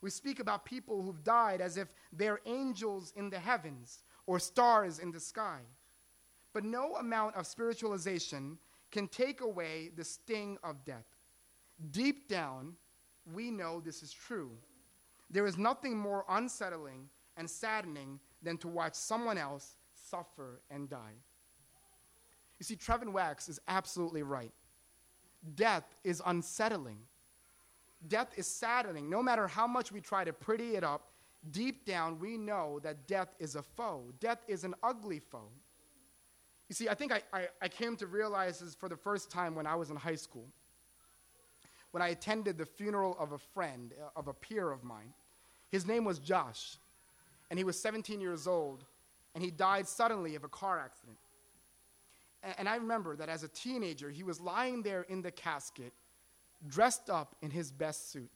We 0.00 0.10
speak 0.10 0.40
about 0.40 0.64
people 0.64 1.02
who've 1.02 1.22
died 1.24 1.60
as 1.60 1.76
if 1.76 1.88
they're 2.12 2.40
angels 2.46 3.12
in 3.16 3.28
the 3.28 3.38
heavens 3.38 4.02
or 4.26 4.38
stars 4.38 4.98
in 4.98 5.10
the 5.10 5.20
sky. 5.20 5.60
But 6.52 6.64
no 6.64 6.94
amount 6.96 7.36
of 7.36 7.46
spiritualization 7.46 8.58
can 8.90 9.08
take 9.08 9.40
away 9.40 9.90
the 9.96 10.04
sting 10.04 10.58
of 10.62 10.84
death. 10.84 11.04
Deep 11.90 12.28
down, 12.28 12.74
we 13.34 13.50
know 13.50 13.80
this 13.80 14.02
is 14.02 14.12
true. 14.12 14.52
There 15.30 15.46
is 15.46 15.58
nothing 15.58 15.98
more 15.98 16.24
unsettling 16.28 17.08
and 17.36 17.50
saddening 17.50 18.20
than 18.42 18.56
to 18.58 18.68
watch 18.68 18.94
someone 18.94 19.36
else 19.36 19.76
suffer 19.94 20.60
and 20.70 20.88
die. 20.88 21.16
You 22.58 22.64
see, 22.64 22.76
Trevin 22.76 23.12
Wax 23.12 23.48
is 23.48 23.60
absolutely 23.68 24.22
right. 24.22 24.52
Death 25.54 25.94
is 26.04 26.22
unsettling. 26.24 26.98
Death 28.08 28.28
is 28.36 28.46
saddening. 28.46 29.08
No 29.10 29.22
matter 29.22 29.48
how 29.48 29.66
much 29.66 29.90
we 29.90 30.00
try 30.00 30.24
to 30.24 30.32
pretty 30.32 30.76
it 30.76 30.84
up, 30.84 31.10
deep 31.50 31.84
down 31.84 32.18
we 32.18 32.36
know 32.36 32.78
that 32.82 33.06
death 33.06 33.34
is 33.38 33.56
a 33.56 33.62
foe. 33.62 34.12
Death 34.20 34.42
is 34.48 34.64
an 34.64 34.74
ugly 34.82 35.18
foe. 35.18 35.50
You 36.68 36.74
see, 36.74 36.88
I 36.88 36.94
think 36.94 37.12
I, 37.12 37.22
I, 37.32 37.48
I 37.62 37.68
came 37.68 37.96
to 37.96 38.06
realize 38.06 38.58
this 38.58 38.74
for 38.74 38.88
the 38.88 38.96
first 38.96 39.30
time 39.30 39.54
when 39.54 39.66
I 39.66 39.76
was 39.76 39.90
in 39.90 39.96
high 39.96 40.16
school. 40.16 40.46
When 41.92 42.02
I 42.02 42.08
attended 42.08 42.58
the 42.58 42.66
funeral 42.66 43.16
of 43.18 43.32
a 43.32 43.38
friend, 43.38 43.94
uh, 44.00 44.18
of 44.18 44.28
a 44.28 44.34
peer 44.34 44.70
of 44.70 44.82
mine. 44.82 45.14
His 45.70 45.86
name 45.86 46.04
was 46.04 46.18
Josh, 46.18 46.76
and 47.50 47.58
he 47.58 47.64
was 47.64 47.80
17 47.80 48.20
years 48.20 48.46
old, 48.46 48.84
and 49.34 49.42
he 49.42 49.50
died 49.50 49.86
suddenly 49.86 50.34
of 50.34 50.44
a 50.44 50.48
car 50.48 50.78
accident. 50.78 51.18
And, 52.42 52.54
and 52.58 52.68
I 52.68 52.76
remember 52.76 53.16
that 53.16 53.28
as 53.28 53.44
a 53.44 53.48
teenager, 53.48 54.10
he 54.10 54.22
was 54.22 54.40
lying 54.40 54.82
there 54.82 55.02
in 55.02 55.22
the 55.22 55.30
casket 55.30 55.92
dressed 56.68 57.10
up 57.10 57.36
in 57.42 57.50
his 57.50 57.70
best 57.72 58.10
suit. 58.10 58.30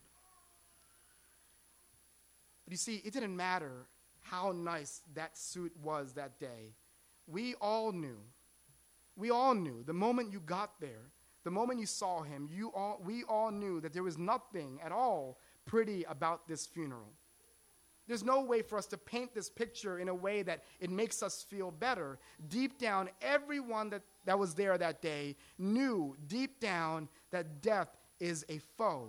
But 2.65 2.73
you 2.73 2.79
see, 2.79 3.03
it 3.05 3.13
didn't 3.13 3.37
matter 3.37 3.87
how 4.21 4.53
nice 4.53 5.03
that 5.15 5.37
suit 5.37 5.73
was 5.83 6.13
that 6.15 6.39
day. 6.39 6.75
We 7.27 7.55
all 7.55 7.93
knew. 7.93 8.19
We 9.17 9.31
all 9.31 9.55
knew 9.55 9.83
the 9.85 9.93
moment 9.93 10.33
you 10.33 10.41
got 10.41 10.81
there, 10.81 11.11
the 11.45 11.51
moment 11.51 11.81
you 11.81 11.87
saw 11.87 12.23
him, 12.23 12.49
you 12.51 12.73
all, 12.73 13.01
we 13.05 13.25
all 13.25 13.51
knew 13.51 13.81
that 13.81 13.93
there 13.93 14.03
was 14.03 14.19
nothing 14.19 14.79
at 14.85 14.93
all 14.93 15.39
pretty 15.67 16.05
about 16.05 16.47
this 16.47 16.67
funeral. 16.67 17.13
There's 18.07 18.25
no 18.25 18.41
way 18.43 18.63
for 18.63 18.77
us 18.77 18.87
to 18.87 18.99
paint 18.99 19.35
this 19.35 19.49
picture 19.49 20.01
in 20.01 20.09
a 20.09 20.15
way 20.15 20.43
that 20.43 20.65
it 20.81 20.91
makes 20.91 21.23
us 21.23 21.45
feel 21.49 21.71
better. 21.71 22.19
Deep 22.49 22.79
down, 22.79 23.09
everyone 23.23 23.91
that, 23.91 24.03
that 24.25 24.39
was 24.39 24.55
there 24.55 24.77
that 24.77 25.01
day 25.01 25.37
knew 25.59 26.17
deep 26.27 26.59
down 26.59 27.09
that 27.31 27.63
death 27.63 27.97
is 28.21 28.45
a 28.49 28.59
foe, 28.77 29.09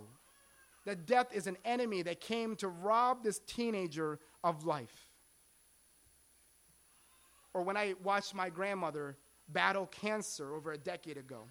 that 0.84 1.06
death 1.06 1.28
is 1.32 1.46
an 1.46 1.56
enemy 1.64 2.02
that 2.02 2.20
came 2.20 2.56
to 2.56 2.68
rob 2.68 3.22
this 3.22 3.38
teenager 3.40 4.18
of 4.42 4.64
life. 4.64 5.08
Or 7.54 7.62
when 7.62 7.76
I 7.76 7.94
watched 8.02 8.34
my 8.34 8.48
grandmother 8.48 9.16
battle 9.48 9.86
cancer 9.86 10.54
over 10.54 10.72
a 10.72 10.78
decade 10.78 11.18
ago, 11.18 11.42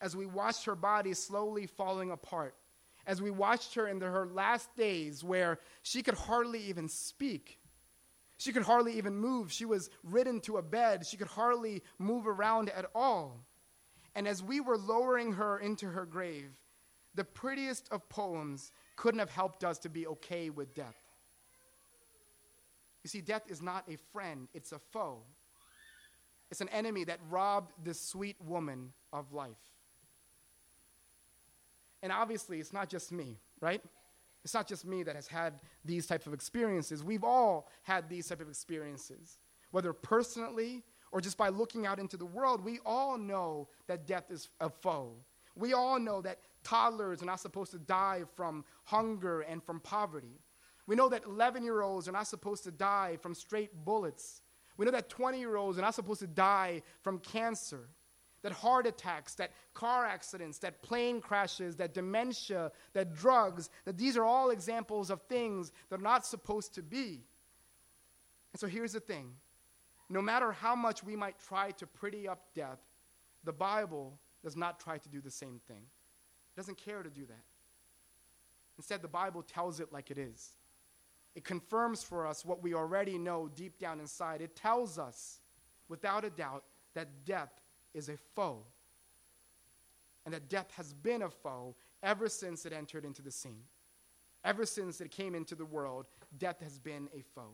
as 0.00 0.16
we 0.16 0.26
watched 0.26 0.64
her 0.64 0.74
body 0.74 1.14
slowly 1.14 1.66
falling 1.66 2.10
apart, 2.10 2.56
as 3.06 3.20
we 3.20 3.30
watched 3.30 3.74
her 3.74 3.86
in 3.86 3.98
the, 3.98 4.06
her 4.06 4.26
last 4.26 4.74
days 4.76 5.22
where 5.22 5.58
she 5.82 6.02
could 6.02 6.14
hardly 6.14 6.60
even 6.64 6.88
speak. 6.88 7.58
She 8.38 8.52
could 8.52 8.62
hardly 8.62 8.94
even 8.94 9.16
move. 9.16 9.52
She 9.52 9.64
was 9.64 9.90
ridden 10.02 10.40
to 10.42 10.56
a 10.56 10.62
bed. 10.62 11.06
She 11.06 11.16
could 11.16 11.28
hardly 11.28 11.82
move 11.98 12.26
around 12.26 12.70
at 12.70 12.86
all. 12.94 13.44
And 14.14 14.28
as 14.28 14.42
we 14.42 14.60
were 14.60 14.76
lowering 14.76 15.32
her 15.32 15.58
into 15.58 15.86
her 15.88 16.04
grave, 16.04 16.50
the 17.14 17.24
prettiest 17.24 17.88
of 17.90 18.08
poems 18.08 18.72
couldn't 18.96 19.20
have 19.20 19.30
helped 19.30 19.64
us 19.64 19.78
to 19.78 19.88
be 19.88 20.06
okay 20.06 20.50
with 20.50 20.74
death. 20.74 20.96
You 23.02 23.08
see, 23.08 23.20
death 23.20 23.42
is 23.48 23.60
not 23.60 23.84
a 23.88 23.96
friend, 24.12 24.48
it's 24.54 24.72
a 24.72 24.78
foe. 24.78 25.22
It's 26.50 26.60
an 26.60 26.68
enemy 26.68 27.04
that 27.04 27.18
robbed 27.30 27.72
this 27.82 28.00
sweet 28.00 28.36
woman 28.40 28.92
of 29.12 29.32
life. 29.32 29.56
And 32.02 32.12
obviously, 32.12 32.60
it's 32.60 32.72
not 32.72 32.88
just 32.88 33.10
me, 33.10 33.38
right? 33.60 33.80
It's 34.44 34.54
not 34.54 34.66
just 34.66 34.84
me 34.84 35.02
that 35.04 35.14
has 35.14 35.26
had 35.26 35.60
these 35.84 36.06
types 36.06 36.26
of 36.26 36.34
experiences. 36.34 37.02
We've 37.02 37.24
all 37.24 37.68
had 37.84 38.08
these 38.08 38.28
type 38.28 38.40
of 38.40 38.48
experiences, 38.48 39.38
whether 39.70 39.92
personally 39.92 40.82
or 41.12 41.20
just 41.20 41.36
by 41.36 41.48
looking 41.48 41.86
out 41.86 41.98
into 41.98 42.16
the 42.16 42.26
world. 42.26 42.64
We 42.64 42.80
all 42.84 43.16
know 43.16 43.68
that 43.86 44.06
death 44.06 44.30
is 44.30 44.48
a 44.60 44.68
foe. 44.68 45.12
We 45.54 45.74
all 45.74 46.00
know 46.00 46.22
that 46.22 46.40
toddlers 46.64 47.22
are 47.22 47.26
not 47.26 47.40
supposed 47.40 47.70
to 47.72 47.78
die 47.78 48.22
from 48.34 48.64
hunger 48.84 49.42
and 49.42 49.62
from 49.62 49.80
poverty. 49.80 50.40
We 50.86 50.96
know 50.96 51.08
that 51.10 51.24
11 51.26 51.62
year 51.62 51.82
olds 51.82 52.08
are 52.08 52.12
not 52.12 52.26
supposed 52.26 52.64
to 52.64 52.70
die 52.70 53.18
from 53.20 53.34
straight 53.34 53.84
bullets. 53.84 54.40
We 54.76 54.86
know 54.86 54.92
that 54.92 55.08
20 55.10 55.38
year 55.38 55.56
olds 55.56 55.78
are 55.78 55.82
not 55.82 55.94
supposed 55.94 56.20
to 56.20 56.26
die 56.26 56.82
from 57.02 57.18
cancer 57.18 57.88
that 58.42 58.52
heart 58.52 58.86
attacks, 58.86 59.34
that 59.36 59.52
car 59.72 60.04
accidents, 60.04 60.58
that 60.58 60.82
plane 60.82 61.20
crashes, 61.20 61.76
that 61.76 61.94
dementia, 61.94 62.72
that 62.92 63.14
drugs, 63.14 63.70
that 63.84 63.96
these 63.96 64.16
are 64.16 64.24
all 64.24 64.50
examples 64.50 65.10
of 65.10 65.22
things 65.22 65.72
that 65.88 66.00
are 66.00 66.02
not 66.02 66.26
supposed 66.26 66.74
to 66.74 66.82
be. 66.82 67.20
And 68.52 68.60
so 68.60 68.66
here's 68.66 68.92
the 68.92 69.00
thing 69.00 69.32
no 70.08 70.20
matter 70.20 70.52
how 70.52 70.74
much 70.74 71.02
we 71.02 71.16
might 71.16 71.36
try 71.38 71.70
to 71.72 71.86
pretty 71.86 72.28
up 72.28 72.46
death, 72.54 72.80
the 73.44 73.52
Bible 73.52 74.18
does 74.42 74.56
not 74.56 74.80
try 74.80 74.98
to 74.98 75.08
do 75.08 75.20
the 75.20 75.30
same 75.30 75.60
thing. 75.66 75.82
It 75.82 76.60
doesn't 76.60 76.78
care 76.78 77.02
to 77.02 77.10
do 77.10 77.24
that. 77.26 77.44
Instead, 78.76 79.02
the 79.02 79.08
Bible 79.08 79.42
tells 79.42 79.80
it 79.80 79.92
like 79.92 80.10
it 80.10 80.18
is. 80.18 80.50
It 81.34 81.44
confirms 81.44 82.02
for 82.02 82.26
us 82.26 82.44
what 82.44 82.62
we 82.62 82.74
already 82.74 83.16
know 83.18 83.48
deep 83.54 83.78
down 83.78 84.00
inside. 84.00 84.40
It 84.40 84.54
tells 84.54 84.98
us, 84.98 85.40
without 85.88 86.24
a 86.24 86.30
doubt, 86.30 86.64
that 86.94 87.24
death 87.24 87.52
is 87.94 88.08
a 88.08 88.16
foe. 88.34 88.64
And 90.24 90.34
that 90.34 90.48
death 90.48 90.70
has 90.76 90.92
been 90.92 91.22
a 91.22 91.30
foe 91.30 91.74
ever 92.02 92.28
since 92.28 92.66
it 92.66 92.72
entered 92.72 93.04
into 93.04 93.22
the 93.22 93.30
scene. 93.30 93.62
Ever 94.44 94.66
since 94.66 95.00
it 95.00 95.10
came 95.10 95.34
into 95.34 95.54
the 95.54 95.64
world, 95.64 96.06
death 96.38 96.60
has 96.60 96.78
been 96.78 97.08
a 97.14 97.22
foe. 97.34 97.52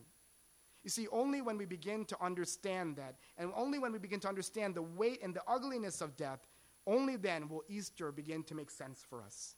You 0.83 0.89
see, 0.89 1.07
only 1.11 1.41
when 1.41 1.57
we 1.57 1.65
begin 1.65 2.05
to 2.05 2.17
understand 2.23 2.95
that, 2.95 3.15
and 3.37 3.51
only 3.55 3.79
when 3.79 3.91
we 3.91 3.99
begin 3.99 4.19
to 4.21 4.29
understand 4.29 4.75
the 4.75 4.81
weight 4.81 5.19
and 5.21 5.33
the 5.33 5.43
ugliness 5.47 6.01
of 6.01 6.15
death, 6.15 6.47
only 6.87 7.15
then 7.15 7.49
will 7.49 7.63
Easter 7.67 8.11
begin 8.11 8.43
to 8.43 8.55
make 8.55 8.71
sense 8.71 9.05
for 9.07 9.21
us. 9.21 9.55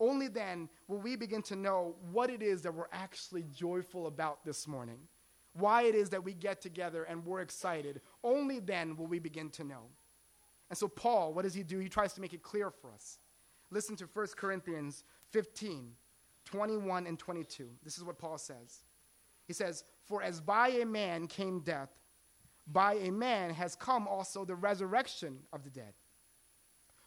Only 0.00 0.28
then 0.28 0.68
will 0.88 0.98
we 0.98 1.14
begin 1.14 1.42
to 1.42 1.56
know 1.56 1.94
what 2.10 2.30
it 2.30 2.42
is 2.42 2.62
that 2.62 2.74
we're 2.74 2.88
actually 2.92 3.44
joyful 3.52 4.06
about 4.06 4.44
this 4.44 4.66
morning 4.66 4.98
why 5.54 5.82
it 5.82 5.94
is 5.94 6.10
that 6.10 6.22
we 6.22 6.34
get 6.34 6.60
together 6.60 7.04
and 7.04 7.24
we're 7.24 7.40
excited, 7.40 8.00
only 8.22 8.58
then 8.58 8.96
will 8.96 9.06
we 9.06 9.18
begin 9.18 9.50
to 9.50 9.64
know. 9.64 9.84
And 10.68 10.76
so, 10.76 10.88
Paul, 10.88 11.32
what 11.32 11.42
does 11.42 11.54
he 11.54 11.62
do? 11.62 11.78
He 11.78 11.88
tries 11.88 12.12
to 12.14 12.20
make 12.20 12.34
it 12.34 12.42
clear 12.42 12.70
for 12.70 12.92
us. 12.92 13.18
Listen 13.70 13.96
to 13.96 14.08
1 14.12 14.26
Corinthians 14.36 15.04
15, 15.30 15.92
21 16.44 17.06
and 17.06 17.18
22. 17.18 17.68
This 17.82 17.96
is 17.96 18.04
what 18.04 18.18
Paul 18.18 18.38
says. 18.38 18.82
He 19.46 19.52
says, 19.52 19.84
For 20.04 20.22
as 20.22 20.40
by 20.40 20.68
a 20.68 20.86
man 20.86 21.26
came 21.26 21.60
death, 21.60 21.90
by 22.66 22.94
a 22.94 23.10
man 23.10 23.50
has 23.50 23.74
come 23.76 24.08
also 24.08 24.44
the 24.44 24.54
resurrection 24.54 25.38
of 25.52 25.64
the 25.64 25.70
dead. 25.70 25.92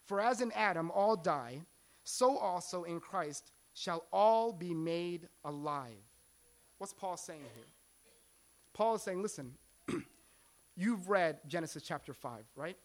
For 0.05 0.21
as 0.21 0.41
in 0.41 0.51
Adam 0.53 0.91
all 0.91 1.15
die, 1.15 1.61
so 2.03 2.37
also 2.37 2.83
in 2.83 2.99
Christ 2.99 3.51
shall 3.73 4.05
all 4.13 4.51
be 4.53 4.73
made 4.73 5.27
alive. 5.43 5.91
What's 6.77 6.93
Paul 6.93 7.17
saying 7.17 7.41
here? 7.55 7.65
Paul 8.73 8.95
is 8.95 9.01
saying, 9.01 9.21
listen, 9.21 9.53
you've 10.75 11.09
read 11.09 11.39
Genesis 11.47 11.83
chapter 11.83 12.13
5, 12.13 12.43
right? 12.55 12.77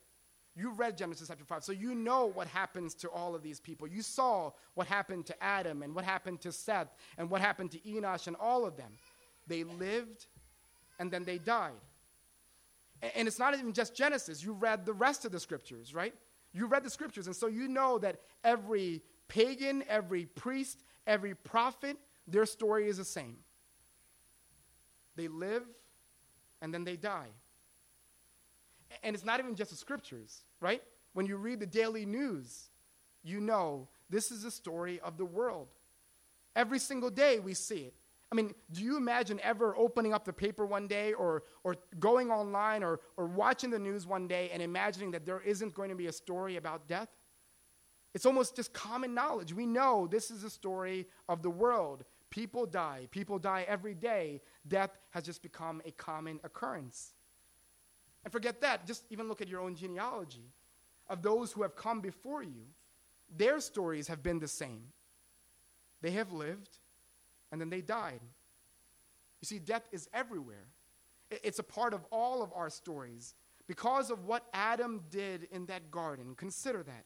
You've 0.54 0.78
read 0.78 0.98
Genesis 0.98 1.28
chapter 1.28 1.44
5, 1.44 1.64
so 1.64 1.72
you 1.72 1.94
know 1.94 2.26
what 2.26 2.46
happens 2.46 2.94
to 2.96 3.08
all 3.08 3.34
of 3.34 3.42
these 3.42 3.60
people. 3.60 3.86
You 3.86 4.02
saw 4.02 4.52
what 4.74 4.86
happened 4.86 5.24
to 5.26 5.42
Adam 5.42 5.82
and 5.82 5.94
what 5.94 6.04
happened 6.04 6.40
to 6.42 6.52
Seth 6.52 6.94
and 7.16 7.30
what 7.30 7.40
happened 7.40 7.70
to 7.70 7.78
Enosh 7.80 8.26
and 8.26 8.36
all 8.36 8.66
of 8.66 8.76
them. 8.76 8.92
They 9.46 9.64
lived 9.64 10.26
and 10.98 11.10
then 11.10 11.24
they 11.24 11.38
died. 11.38 11.72
And 13.16 13.26
it's 13.26 13.38
not 13.38 13.54
even 13.54 13.72
just 13.72 13.94
Genesis. 13.94 14.44
You 14.44 14.52
read 14.52 14.86
the 14.86 14.92
rest 14.92 15.24
of 15.24 15.32
the 15.32 15.40
scriptures, 15.40 15.94
right? 15.94 16.14
You 16.52 16.66
read 16.66 16.84
the 16.84 16.90
scriptures, 16.90 17.26
and 17.26 17.34
so 17.34 17.46
you 17.46 17.66
know 17.66 17.98
that 17.98 18.20
every 18.44 19.02
pagan, 19.26 19.82
every 19.88 20.26
priest, 20.26 20.78
every 21.06 21.34
prophet, 21.34 21.96
their 22.28 22.46
story 22.46 22.88
is 22.88 22.98
the 22.98 23.04
same. 23.04 23.38
They 25.16 25.28
live 25.28 25.64
and 26.60 26.72
then 26.72 26.84
they 26.84 26.96
die. 26.96 27.28
And 29.02 29.14
it's 29.14 29.24
not 29.24 29.40
even 29.40 29.54
just 29.54 29.70
the 29.70 29.76
scriptures, 29.76 30.42
right? 30.60 30.82
When 31.14 31.26
you 31.26 31.36
read 31.36 31.60
the 31.60 31.66
daily 31.66 32.06
news, 32.06 32.68
you 33.22 33.40
know 33.40 33.88
this 34.10 34.30
is 34.30 34.42
the 34.42 34.50
story 34.50 35.00
of 35.00 35.16
the 35.16 35.24
world. 35.24 35.68
Every 36.54 36.78
single 36.78 37.10
day 37.10 37.38
we 37.38 37.54
see 37.54 37.80
it. 37.80 37.94
I 38.32 38.34
mean, 38.34 38.54
do 38.72 38.82
you 38.82 38.96
imagine 38.96 39.38
ever 39.42 39.76
opening 39.76 40.14
up 40.14 40.24
the 40.24 40.32
paper 40.32 40.64
one 40.64 40.88
day 40.88 41.12
or, 41.12 41.42
or 41.64 41.76
going 42.00 42.30
online 42.30 42.82
or, 42.82 43.00
or 43.18 43.26
watching 43.26 43.68
the 43.68 43.78
news 43.78 44.06
one 44.06 44.26
day 44.26 44.48
and 44.54 44.62
imagining 44.62 45.10
that 45.10 45.26
there 45.26 45.42
isn't 45.42 45.74
going 45.74 45.90
to 45.90 45.94
be 45.94 46.06
a 46.06 46.12
story 46.12 46.56
about 46.56 46.88
death? 46.88 47.10
It's 48.14 48.24
almost 48.24 48.56
just 48.56 48.72
common 48.72 49.12
knowledge. 49.12 49.52
We 49.52 49.66
know 49.66 50.06
this 50.10 50.30
is 50.30 50.44
a 50.44 50.50
story 50.50 51.06
of 51.28 51.42
the 51.42 51.50
world. 51.50 52.04
People 52.30 52.64
die. 52.64 53.06
People 53.10 53.38
die 53.38 53.66
every 53.68 53.94
day. 53.94 54.40
Death 54.66 54.96
has 55.10 55.24
just 55.24 55.42
become 55.42 55.82
a 55.84 55.90
common 55.90 56.40
occurrence. 56.42 57.12
And 58.24 58.32
forget 58.32 58.62
that. 58.62 58.86
Just 58.86 59.04
even 59.10 59.28
look 59.28 59.42
at 59.42 59.48
your 59.48 59.60
own 59.60 59.76
genealogy 59.76 60.48
of 61.10 61.20
those 61.20 61.52
who 61.52 61.60
have 61.60 61.76
come 61.76 62.00
before 62.00 62.42
you. 62.42 62.64
Their 63.36 63.60
stories 63.60 64.08
have 64.08 64.22
been 64.22 64.38
the 64.38 64.48
same. 64.48 64.84
They 66.00 66.12
have 66.12 66.32
lived 66.32 66.78
and 67.52 67.60
then 67.60 67.70
they 67.70 67.82
died. 67.82 68.20
You 69.40 69.46
see, 69.46 69.58
death 69.58 69.86
is 69.92 70.08
everywhere. 70.12 70.66
It's 71.30 71.58
a 71.58 71.62
part 71.62 71.94
of 71.94 72.04
all 72.10 72.42
of 72.42 72.50
our 72.54 72.70
stories. 72.70 73.34
Because 73.68 74.10
of 74.10 74.24
what 74.24 74.46
Adam 74.52 75.02
did 75.10 75.46
in 75.52 75.66
that 75.66 75.90
garden, 75.90 76.34
consider 76.34 76.82
that. 76.82 77.04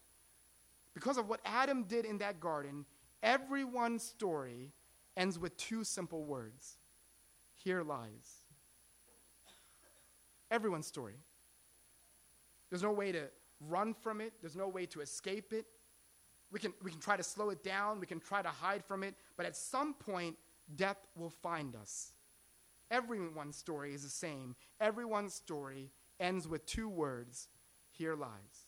Because 0.94 1.18
of 1.18 1.28
what 1.28 1.40
Adam 1.44 1.84
did 1.84 2.06
in 2.06 2.18
that 2.18 2.40
garden, 2.40 2.86
everyone's 3.22 4.02
story 4.02 4.72
ends 5.16 5.38
with 5.38 5.56
two 5.56 5.84
simple 5.84 6.24
words 6.24 6.78
Here 7.56 7.82
lies. 7.82 8.44
Everyone's 10.50 10.86
story. 10.86 11.16
There's 12.70 12.82
no 12.82 12.92
way 12.92 13.12
to 13.12 13.28
run 13.60 13.94
from 13.94 14.20
it, 14.20 14.32
there's 14.40 14.56
no 14.56 14.68
way 14.68 14.86
to 14.86 15.00
escape 15.00 15.52
it. 15.52 15.66
We 16.52 16.60
can, 16.60 16.72
we 16.82 16.90
can 16.90 17.00
try 17.00 17.16
to 17.16 17.22
slow 17.22 17.50
it 17.50 17.64
down, 17.64 18.00
we 18.00 18.06
can 18.06 18.20
try 18.20 18.40
to 18.40 18.48
hide 18.48 18.84
from 18.84 19.02
it, 19.02 19.14
but 19.36 19.46
at 19.46 19.56
some 19.56 19.94
point, 19.94 20.36
death 20.76 21.06
will 21.16 21.30
find 21.30 21.74
us. 21.74 22.12
Everyone's 22.90 23.56
story 23.56 23.94
is 23.94 24.02
the 24.02 24.08
same. 24.08 24.54
Everyone's 24.80 25.34
story 25.34 25.90
ends 26.20 26.46
with 26.46 26.64
two 26.66 26.88
words 26.88 27.48
Here 27.90 28.14
lies. 28.14 28.66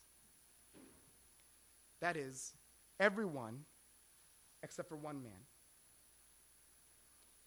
That 2.00 2.16
is, 2.16 2.54
everyone 2.98 3.64
except 4.62 4.88
for 4.88 4.96
one 4.96 5.22
man. 5.22 5.46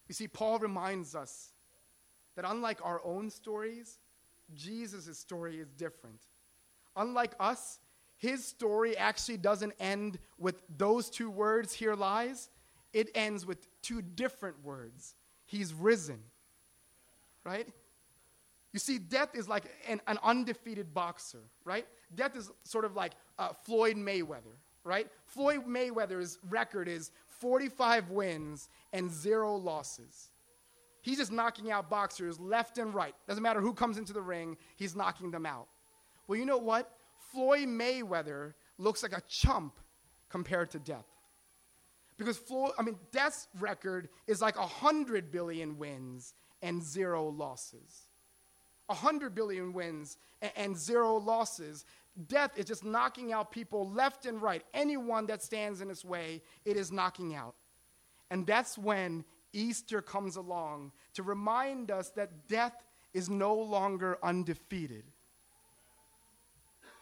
You 0.07 0.13
see, 0.13 0.27
Paul 0.27 0.59
reminds 0.59 1.15
us 1.15 1.51
that 2.35 2.45
unlike 2.47 2.79
our 2.83 3.01
own 3.03 3.29
stories, 3.29 3.99
Jesus' 4.53 5.17
story 5.17 5.59
is 5.59 5.71
different. 5.71 6.21
Unlike 6.95 7.33
us, 7.39 7.79
his 8.21 8.45
story 8.45 8.95
actually 8.95 9.37
doesn't 9.37 9.73
end 9.79 10.19
with 10.37 10.61
those 10.77 11.09
two 11.09 11.31
words, 11.31 11.73
here 11.73 11.95
lies. 11.95 12.51
It 12.93 13.09
ends 13.15 13.47
with 13.47 13.67
two 13.81 14.03
different 14.03 14.63
words. 14.63 15.15
He's 15.45 15.73
risen. 15.73 16.19
Right? 17.43 17.67
You 18.73 18.79
see, 18.79 18.99
death 18.99 19.29
is 19.33 19.49
like 19.49 19.63
an, 19.87 20.01
an 20.05 20.19
undefeated 20.21 20.93
boxer, 20.93 21.41
right? 21.65 21.87
Death 22.13 22.37
is 22.37 22.51
sort 22.63 22.85
of 22.85 22.95
like 22.95 23.13
uh, 23.39 23.53
Floyd 23.63 23.95
Mayweather, 23.95 24.53
right? 24.83 25.07
Floyd 25.25 25.65
Mayweather's 25.67 26.37
record 26.47 26.87
is 26.87 27.09
45 27.27 28.11
wins 28.11 28.69
and 28.93 29.09
zero 29.09 29.55
losses. 29.55 30.29
He's 31.01 31.17
just 31.17 31.31
knocking 31.31 31.71
out 31.71 31.89
boxers 31.89 32.39
left 32.39 32.77
and 32.77 32.93
right. 32.93 33.15
Doesn't 33.27 33.41
matter 33.41 33.61
who 33.61 33.73
comes 33.73 33.97
into 33.97 34.13
the 34.13 34.21
ring, 34.21 34.57
he's 34.75 34.95
knocking 34.95 35.31
them 35.31 35.47
out. 35.47 35.69
Well, 36.27 36.37
you 36.37 36.45
know 36.45 36.59
what? 36.59 36.95
Floyd 37.31 37.67
Mayweather 37.67 38.53
looks 38.77 39.03
like 39.03 39.13
a 39.13 39.21
chump 39.27 39.79
compared 40.29 40.71
to 40.71 40.79
death. 40.79 41.05
Because 42.17 42.37
Floyd, 42.37 42.73
I 42.77 42.83
mean, 42.83 42.97
death's 43.11 43.47
record 43.59 44.09
is 44.27 44.41
like 44.41 44.57
100 44.57 45.31
billion 45.31 45.77
wins 45.77 46.33
and 46.61 46.81
zero 46.83 47.27
losses. 47.29 48.07
100 48.87 49.33
billion 49.33 49.73
wins 49.73 50.17
and, 50.41 50.51
and 50.55 50.77
zero 50.77 51.15
losses. 51.15 51.85
Death 52.27 52.57
is 52.57 52.65
just 52.65 52.83
knocking 52.83 53.31
out 53.31 53.51
people 53.51 53.89
left 53.89 54.25
and 54.25 54.41
right. 54.41 54.63
Anyone 54.73 55.25
that 55.27 55.41
stands 55.41 55.81
in 55.81 55.89
its 55.89 56.03
way, 56.03 56.41
it 56.65 56.77
is 56.77 56.91
knocking 56.91 57.33
out. 57.33 57.55
And 58.29 58.45
that's 58.45 58.77
when 58.77 59.23
Easter 59.53 60.01
comes 60.01 60.35
along 60.35 60.91
to 61.13 61.23
remind 61.23 61.91
us 61.91 62.09
that 62.11 62.47
death 62.47 62.83
is 63.13 63.29
no 63.29 63.53
longer 63.53 64.17
undefeated. 64.23 65.03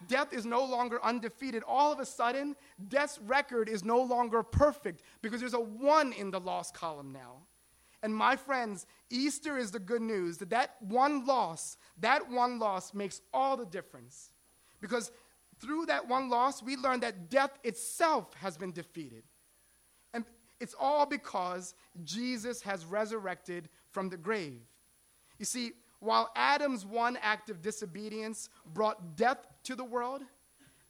Death 0.08 0.34
is 0.34 0.46
no 0.46 0.64
longer 0.64 1.04
undefeated. 1.04 1.64
All 1.68 1.92
of 1.92 2.00
a 2.00 2.06
sudden, 2.06 2.56
death's 2.88 3.20
record 3.20 3.70
is 3.70 3.84
no 3.84 4.02
longer 4.02 4.44
perfect 4.44 5.02
because 5.22 5.40
there's 5.40 5.54
a 5.54 5.60
one 5.60 6.14
in 6.14 6.32
the 6.32 6.40
loss 6.40 6.72
column 6.72 7.12
now. 7.12 7.38
And 8.02 8.16
my 8.16 8.36
friends, 8.36 8.86
Easter 9.10 9.58
is 9.58 9.72
the 9.72 9.80
good 9.80 10.02
news 10.02 10.38
that 10.38 10.50
that 10.52 10.76
one 10.80 11.26
loss, 11.26 11.78
that 12.00 12.30
one 12.30 12.60
loss 12.60 12.94
makes 12.94 13.22
all 13.34 13.58
the 13.58 13.66
difference. 13.66 14.32
Because 14.80 15.12
through 15.60 15.88
that 15.88 16.08
one 16.08 16.30
loss, 16.30 16.64
we 16.64 16.78
learn 16.78 17.02
that 17.02 17.30
death 17.30 17.60
itself 17.64 18.34
has 18.36 18.56
been 18.56 18.72
defeated. 18.72 19.24
And 20.14 20.24
it's 20.62 20.76
all 20.80 21.06
because 21.06 21.76
Jesus 22.04 22.62
has 22.62 22.86
resurrected 22.86 23.68
from 23.92 24.10
the 24.10 24.18
grave. 24.18 24.62
You 25.38 25.46
see, 25.46 25.74
while 26.00 26.32
Adam's 26.36 26.86
one 26.86 27.18
act 27.22 27.50
of 27.50 27.62
disobedience 27.62 28.50
brought 28.74 29.18
death 29.18 29.46
to 29.70 29.76
the 29.76 29.84
world, 29.84 30.24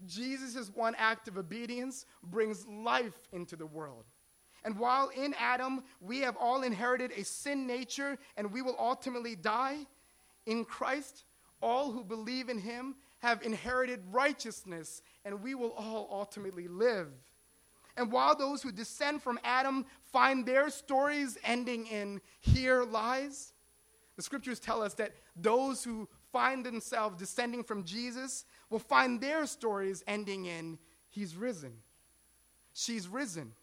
Jesus' 0.07 0.71
one 0.73 0.95
act 0.97 1.27
of 1.27 1.37
obedience 1.37 2.05
brings 2.23 2.65
life 2.65 3.27
into 3.33 3.57
the 3.57 3.65
world. 3.65 4.05
And 4.63 4.79
while 4.79 5.09
in 5.09 5.35
Adam 5.37 5.83
we 5.99 6.21
have 6.21 6.37
all 6.37 6.63
inherited 6.63 7.11
a 7.11 7.25
sin 7.25 7.67
nature 7.67 8.17
and 8.37 8.53
we 8.53 8.61
will 8.61 8.77
ultimately 8.79 9.35
die, 9.35 9.79
in 10.45 10.63
Christ, 10.63 11.25
all 11.61 11.91
who 11.91 12.05
believe 12.05 12.47
in 12.47 12.57
him 12.57 12.95
have 13.19 13.43
inherited 13.43 13.99
righteousness 14.11 15.01
and 15.25 15.43
we 15.43 15.55
will 15.55 15.73
all 15.73 16.07
ultimately 16.09 16.69
live. 16.69 17.09
And 17.97 18.13
while 18.13 18.33
those 18.33 18.61
who 18.61 18.71
descend 18.71 19.21
from 19.21 19.39
Adam 19.43 19.85
find 20.13 20.45
their 20.45 20.69
stories 20.69 21.37
ending 21.43 21.85
in 21.87 22.21
here 22.39 22.85
lies, 22.85 23.51
the 24.15 24.21
scriptures 24.21 24.61
tell 24.61 24.81
us 24.81 24.93
that 24.93 25.15
those 25.35 25.83
who 25.83 26.07
find 26.31 26.65
themselves 26.65 27.17
descending 27.17 27.63
from 27.63 27.83
Jesus 27.83 28.45
will 28.69 28.79
find 28.79 29.19
their 29.19 29.45
stories 29.45 30.03
ending 30.07 30.45
in 30.45 30.77
He's 31.09 31.35
risen. 31.35 31.73
She's 32.73 33.07
risen. 33.07 33.53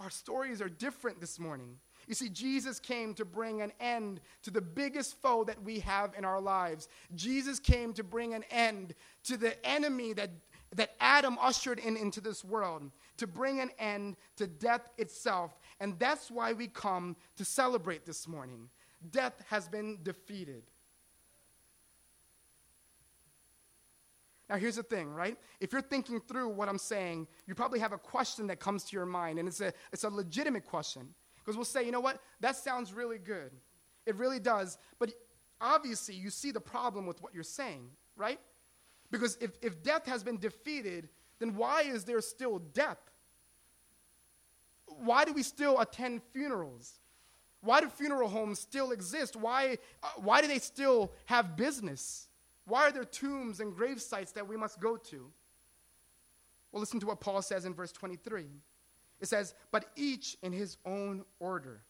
Our 0.00 0.10
stories 0.10 0.60
are 0.60 0.68
different 0.68 1.20
this 1.20 1.38
morning. 1.38 1.78
You 2.06 2.14
see, 2.14 2.28
Jesus 2.28 2.78
came 2.78 3.14
to 3.14 3.24
bring 3.24 3.62
an 3.62 3.72
end 3.80 4.20
to 4.42 4.50
the 4.50 4.60
biggest 4.60 5.20
foe 5.22 5.44
that 5.44 5.62
we 5.62 5.78
have 5.80 6.12
in 6.16 6.24
our 6.24 6.40
lives. 6.40 6.88
Jesus 7.14 7.58
came 7.58 7.94
to 7.94 8.04
bring 8.04 8.34
an 8.34 8.44
end 8.50 8.94
to 9.24 9.36
the 9.36 9.64
enemy 9.66 10.12
that, 10.12 10.30
that 10.74 10.90
Adam 11.00 11.38
ushered 11.40 11.78
in 11.78 11.96
into 11.96 12.20
this 12.20 12.44
world, 12.44 12.90
to 13.16 13.26
bring 13.26 13.60
an 13.60 13.70
end 13.78 14.16
to 14.36 14.46
death 14.46 14.90
itself. 14.98 15.58
And 15.80 15.98
that's 15.98 16.30
why 16.30 16.52
we 16.52 16.66
come 16.66 17.16
to 17.36 17.44
celebrate 17.44 18.04
this 18.04 18.28
morning 18.28 18.68
death 19.10 19.42
has 19.48 19.68
been 19.68 19.98
defeated. 20.02 20.62
Now, 24.54 24.60
here's 24.60 24.76
the 24.76 24.84
thing, 24.84 25.12
right? 25.12 25.36
If 25.58 25.72
you're 25.72 25.82
thinking 25.82 26.20
through 26.20 26.50
what 26.50 26.68
I'm 26.68 26.78
saying, 26.78 27.26
you 27.48 27.56
probably 27.56 27.80
have 27.80 27.90
a 27.90 27.98
question 27.98 28.46
that 28.46 28.60
comes 28.60 28.84
to 28.84 28.94
your 28.94 29.04
mind, 29.04 29.40
and 29.40 29.48
it's 29.48 29.60
a, 29.60 29.72
it's 29.92 30.04
a 30.04 30.08
legitimate 30.08 30.64
question. 30.64 31.08
Because 31.38 31.56
we'll 31.56 31.64
say, 31.64 31.84
you 31.84 31.90
know 31.90 31.98
what? 31.98 32.20
That 32.38 32.54
sounds 32.54 32.92
really 32.92 33.18
good. 33.18 33.50
It 34.06 34.14
really 34.14 34.38
does. 34.38 34.78
But 35.00 35.10
obviously, 35.60 36.14
you 36.14 36.30
see 36.30 36.52
the 36.52 36.60
problem 36.60 37.04
with 37.04 37.20
what 37.20 37.34
you're 37.34 37.42
saying, 37.42 37.88
right? 38.16 38.38
Because 39.10 39.36
if, 39.40 39.58
if 39.60 39.82
death 39.82 40.06
has 40.06 40.22
been 40.22 40.38
defeated, 40.38 41.08
then 41.40 41.56
why 41.56 41.82
is 41.82 42.04
there 42.04 42.20
still 42.20 42.60
death? 42.60 43.00
Why 44.86 45.24
do 45.24 45.32
we 45.32 45.42
still 45.42 45.80
attend 45.80 46.22
funerals? 46.32 47.00
Why 47.60 47.80
do 47.80 47.88
funeral 47.88 48.28
homes 48.28 48.60
still 48.60 48.92
exist? 48.92 49.34
Why, 49.34 49.78
uh, 50.00 50.10
why 50.18 50.42
do 50.42 50.46
they 50.46 50.60
still 50.60 51.10
have 51.24 51.56
business? 51.56 52.28
Why 52.66 52.88
are 52.88 52.92
there 52.92 53.04
tombs 53.04 53.60
and 53.60 53.74
grave 53.74 54.00
sites 54.00 54.32
that 54.32 54.48
we 54.48 54.56
must 54.56 54.80
go 54.80 54.96
to? 54.96 55.30
Well, 56.72 56.80
listen 56.80 57.00
to 57.00 57.06
what 57.06 57.20
Paul 57.20 57.42
says 57.42 57.64
in 57.64 57.74
verse 57.74 57.92
23. 57.92 58.46
It 59.20 59.28
says, 59.28 59.54
But 59.70 59.86
each 59.96 60.36
in 60.42 60.52
his 60.52 60.76
own 60.84 61.24
order. 61.38 61.82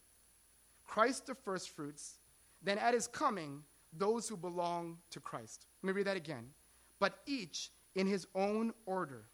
Christ 0.84 1.26
the 1.26 1.34
firstfruits, 1.34 2.18
then 2.62 2.78
at 2.78 2.94
his 2.94 3.06
coming, 3.06 3.62
those 3.96 4.28
who 4.28 4.36
belong 4.36 4.98
to 5.10 5.20
Christ. 5.20 5.66
Let 5.82 5.88
me 5.88 5.96
read 5.96 6.06
that 6.06 6.16
again. 6.16 6.48
But 6.98 7.18
each 7.26 7.70
in 7.94 8.06
his 8.06 8.26
own 8.34 8.72
order. 8.86 9.24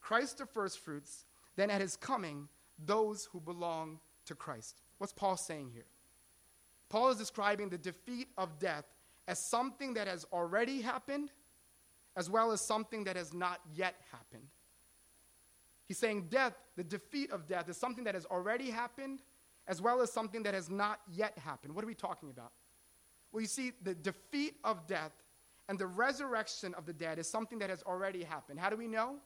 Christ 0.00 0.38
the 0.38 0.46
firstfruits, 0.46 1.26
then 1.56 1.70
at 1.70 1.80
his 1.80 1.96
coming, 1.96 2.48
those 2.84 3.28
who 3.32 3.40
belong 3.40 3.98
to 4.26 4.34
Christ. 4.34 4.80
What's 4.98 5.12
Paul 5.12 5.36
saying 5.36 5.70
here? 5.72 5.86
Paul 6.88 7.10
is 7.10 7.18
describing 7.18 7.68
the 7.68 7.78
defeat 7.78 8.28
of 8.38 8.58
death 8.58 8.84
as 9.28 9.38
something 9.38 9.94
that 9.94 10.08
has 10.08 10.26
already 10.32 10.80
happened, 10.80 11.30
as 12.16 12.28
well 12.28 12.50
as 12.50 12.60
something 12.60 13.04
that 13.04 13.14
has 13.14 13.32
not 13.32 13.60
yet 13.74 13.94
happened. 14.10 14.48
He's 15.86 15.98
saying 15.98 16.28
death, 16.30 16.54
the 16.76 16.82
defeat 16.82 17.30
of 17.30 17.46
death, 17.46 17.68
is 17.68 17.76
something 17.76 18.04
that 18.04 18.14
has 18.14 18.24
already 18.26 18.70
happened, 18.70 19.22
as 19.68 19.80
well 19.80 20.00
as 20.00 20.10
something 20.10 20.42
that 20.42 20.54
has 20.54 20.70
not 20.70 21.00
yet 21.12 21.38
happened. 21.38 21.74
What 21.74 21.84
are 21.84 21.86
we 21.86 21.94
talking 21.94 22.30
about? 22.30 22.52
Well, 23.30 23.42
you 23.42 23.46
see, 23.46 23.72
the 23.82 23.94
defeat 23.94 24.54
of 24.64 24.86
death 24.86 25.12
and 25.68 25.78
the 25.78 25.86
resurrection 25.86 26.74
of 26.74 26.86
the 26.86 26.94
dead 26.94 27.18
is 27.18 27.28
something 27.28 27.58
that 27.58 27.68
has 27.68 27.82
already 27.82 28.24
happened. 28.24 28.58
How 28.58 28.70
do 28.70 28.76
we 28.76 28.88
know? 28.88 29.16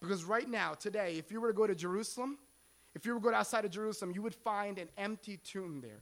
Because 0.00 0.24
right 0.24 0.48
now, 0.48 0.72
today, 0.72 1.16
if 1.18 1.30
you 1.30 1.42
were 1.42 1.48
to 1.48 1.54
go 1.54 1.66
to 1.66 1.74
Jerusalem, 1.74 2.38
if 2.94 3.04
you 3.04 3.12
were 3.12 3.20
to 3.20 3.24
go 3.28 3.34
outside 3.34 3.66
of 3.66 3.70
Jerusalem, 3.70 4.12
you 4.12 4.22
would 4.22 4.34
find 4.34 4.78
an 4.78 4.88
empty 4.96 5.36
tomb 5.36 5.82
there. 5.82 6.00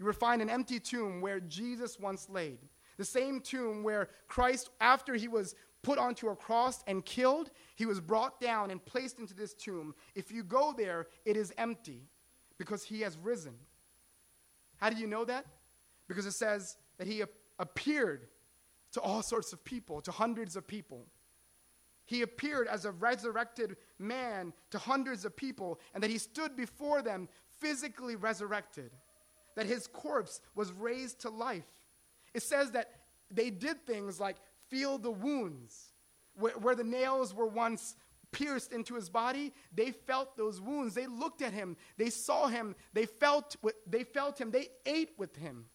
You 0.00 0.06
would 0.06 0.16
find 0.16 0.40
an 0.40 0.48
empty 0.48 0.80
tomb 0.80 1.20
where 1.20 1.40
Jesus 1.40 2.00
once 2.00 2.28
laid. 2.30 2.58
The 2.96 3.04
same 3.04 3.40
tomb 3.40 3.82
where 3.82 4.08
Christ, 4.28 4.70
after 4.80 5.14
he 5.14 5.28
was 5.28 5.54
put 5.82 5.98
onto 5.98 6.28
a 6.28 6.36
cross 6.36 6.82
and 6.86 7.04
killed, 7.04 7.50
he 7.76 7.84
was 7.84 8.00
brought 8.00 8.40
down 8.40 8.70
and 8.70 8.84
placed 8.84 9.18
into 9.18 9.34
this 9.34 9.52
tomb. 9.52 9.94
If 10.14 10.32
you 10.32 10.42
go 10.42 10.74
there, 10.76 11.08
it 11.26 11.36
is 11.36 11.52
empty 11.58 12.08
because 12.56 12.82
he 12.82 13.02
has 13.02 13.18
risen. 13.18 13.54
How 14.78 14.88
do 14.88 14.96
you 14.96 15.06
know 15.06 15.26
that? 15.26 15.44
Because 16.08 16.24
it 16.24 16.32
says 16.32 16.78
that 16.96 17.06
he 17.06 17.22
appeared 17.58 18.26
to 18.92 19.00
all 19.02 19.20
sorts 19.22 19.52
of 19.52 19.62
people, 19.64 20.00
to 20.00 20.10
hundreds 20.10 20.56
of 20.56 20.66
people. 20.66 21.06
He 22.06 22.22
appeared 22.22 22.68
as 22.68 22.86
a 22.86 22.90
resurrected 22.90 23.76
man 23.98 24.54
to 24.70 24.78
hundreds 24.78 25.26
of 25.26 25.36
people, 25.36 25.78
and 25.92 26.02
that 26.02 26.10
he 26.10 26.18
stood 26.18 26.56
before 26.56 27.02
them 27.02 27.28
physically 27.60 28.16
resurrected, 28.16 28.90
that 29.56 29.66
his 29.66 29.86
corpse 29.86 30.40
was 30.54 30.72
raised 30.72 31.20
to 31.22 31.30
life. 31.30 31.66
It 32.34 32.42
says 32.42 32.72
that 32.72 32.90
they 33.30 33.50
did 33.50 33.86
things 33.86 34.20
like 34.20 34.36
feel 34.68 34.98
the 34.98 35.10
wounds. 35.10 35.92
Where, 36.34 36.52
where, 36.52 36.74
the 36.74 36.84
nails 36.84 37.34
were 37.34 37.46
once 37.46 37.96
pierced 38.32 38.72
into 38.72 38.94
his 38.94 39.08
body, 39.08 39.52
they 39.74 39.90
felt 39.90 40.36
those 40.36 40.60
wounds. 40.60 40.94
They 40.94 41.06
looked 41.06 41.42
at 41.42 41.52
him, 41.52 41.76
they 41.96 42.10
saw 42.10 42.46
him, 42.46 42.76
they 42.92 43.06
felt, 43.06 43.56
they 43.86 44.04
felt 44.04 44.40
him, 44.40 44.50
they 44.50 44.68
ate 44.86 45.10
with 45.18 45.36
him. 45.36 45.66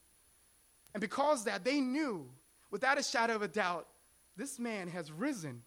And 0.94 1.02
because 1.02 1.44
that, 1.44 1.66
they 1.66 1.82
knew 1.82 2.30
without 2.72 2.98
a 2.98 3.04
shadow 3.04 3.36
of 3.36 3.42
a 3.42 3.48
doubt 3.48 3.88
this 4.38 4.60
man 4.60 4.88
has 4.88 5.12
risen. 5.12 5.62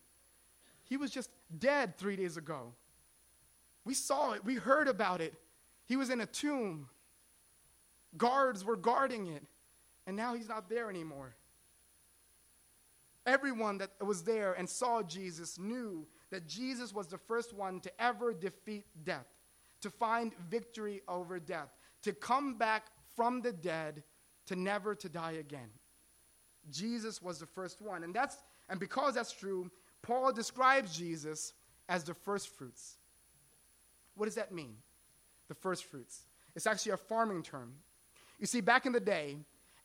He 0.85 0.97
was 0.97 1.11
just 1.11 1.31
dead 1.59 1.99
three 1.99 2.17
days 2.17 2.37
ago. 2.37 2.73
We 3.85 3.95
saw 3.95 4.33
it, 4.33 4.45
we 4.45 4.55
heard 4.55 4.89
about 4.89 5.21
it. 5.21 5.35
He 5.87 5.97
was 5.97 6.11
in 6.11 6.21
a 6.21 6.27
tomb. 6.27 6.89
Guards 8.17 8.65
were 8.65 8.77
guarding 8.77 9.27
it, 9.27 9.45
and 10.07 10.17
now 10.17 10.35
he's 10.35 10.49
not 10.49 10.69
there 10.69 10.89
anymore. 10.89 11.35
Everyone 13.27 13.79
that 13.79 13.91
was 14.01 14.23
there 14.23 14.55
and 14.55 14.69
saw 14.69 15.03
Jesus 15.03 15.59
knew 15.59 16.07
that 16.31 16.47
Jesus 16.47 16.95
was 16.95 17.09
the 17.09 17.19
first 17.19 17.53
one 17.53 17.81
to 17.81 18.03
ever 18.03 18.33
defeat 18.33 18.87
death, 19.05 19.27
to 19.83 19.91
find 19.91 20.33
victory 20.49 21.03
over 21.09 21.39
death, 21.39 21.69
to 22.03 22.13
come 22.13 22.57
back 22.57 22.87
from 23.15 23.43
the 23.43 23.53
dead, 23.53 24.03
to 24.47 24.57
never 24.57 24.95
to 24.95 25.09
die 25.09 25.33
again. 25.33 25.69
Jesus 26.71 27.21
was 27.21 27.39
the 27.39 27.47
first 27.47 27.83
one. 27.83 28.05
And 28.05 28.15
that's 28.15 28.37
and 28.69 28.79
because 28.79 29.15
that's 29.15 29.33
true, 29.33 29.71
Paul 30.03 30.33
describes 30.33 30.97
Jesus 30.97 31.53
as 31.89 32.05
the 32.05 32.15
first 32.15 32.49
fruits. 32.57 32.97
What 34.15 34.27
does 34.27 34.35
that 34.35 34.53
mean? 34.53 34.77
The 35.49 35.55
first 35.55 35.85
fruits. 35.85 36.27
It's 36.55 36.67
actually 36.67 36.93
a 36.93 36.97
farming 36.97 37.43
term. 37.43 37.75
You 38.39 38.47
see, 38.47 38.61
back 38.61 38.87
in 38.87 38.93
the 38.93 39.01
day, 39.01 39.37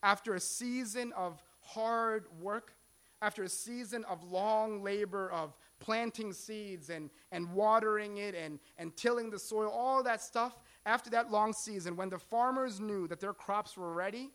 after 0.01 0.35
a 0.35 0.39
season 0.39 1.11
of 1.13 1.41
hard 1.61 2.25
work, 2.41 2.73
after 3.21 3.43
a 3.43 3.49
season 3.49 4.03
of 4.05 4.23
long 4.23 4.83
labor 4.83 5.31
of 5.31 5.55
planting 5.79 6.33
seeds 6.33 6.89
and, 6.89 7.09
and 7.31 7.51
watering 7.53 8.17
it 8.17 8.35
and, 8.35 8.59
and 8.77 8.95
tilling 8.97 9.29
the 9.29 9.39
soil, 9.39 9.69
all 9.69 10.03
that 10.03 10.21
stuff, 10.21 10.59
after 10.85 11.09
that 11.09 11.31
long 11.31 11.53
season, 11.53 11.95
when 11.95 12.09
the 12.09 12.19
farmers 12.19 12.79
knew 12.79 13.07
that 13.07 13.19
their 13.19 13.33
crops 13.33 13.77
were 13.77 13.93
ready, 13.93 14.29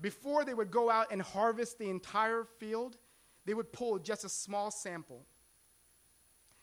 before 0.00 0.44
they 0.44 0.54
would 0.54 0.70
go 0.70 0.90
out 0.90 1.06
and 1.12 1.22
harvest 1.22 1.78
the 1.78 1.88
entire 1.88 2.44
field, 2.58 2.96
they 3.46 3.54
would 3.54 3.72
pull 3.72 3.98
just 3.98 4.24
a 4.24 4.28
small 4.28 4.70
sample. 4.70 5.24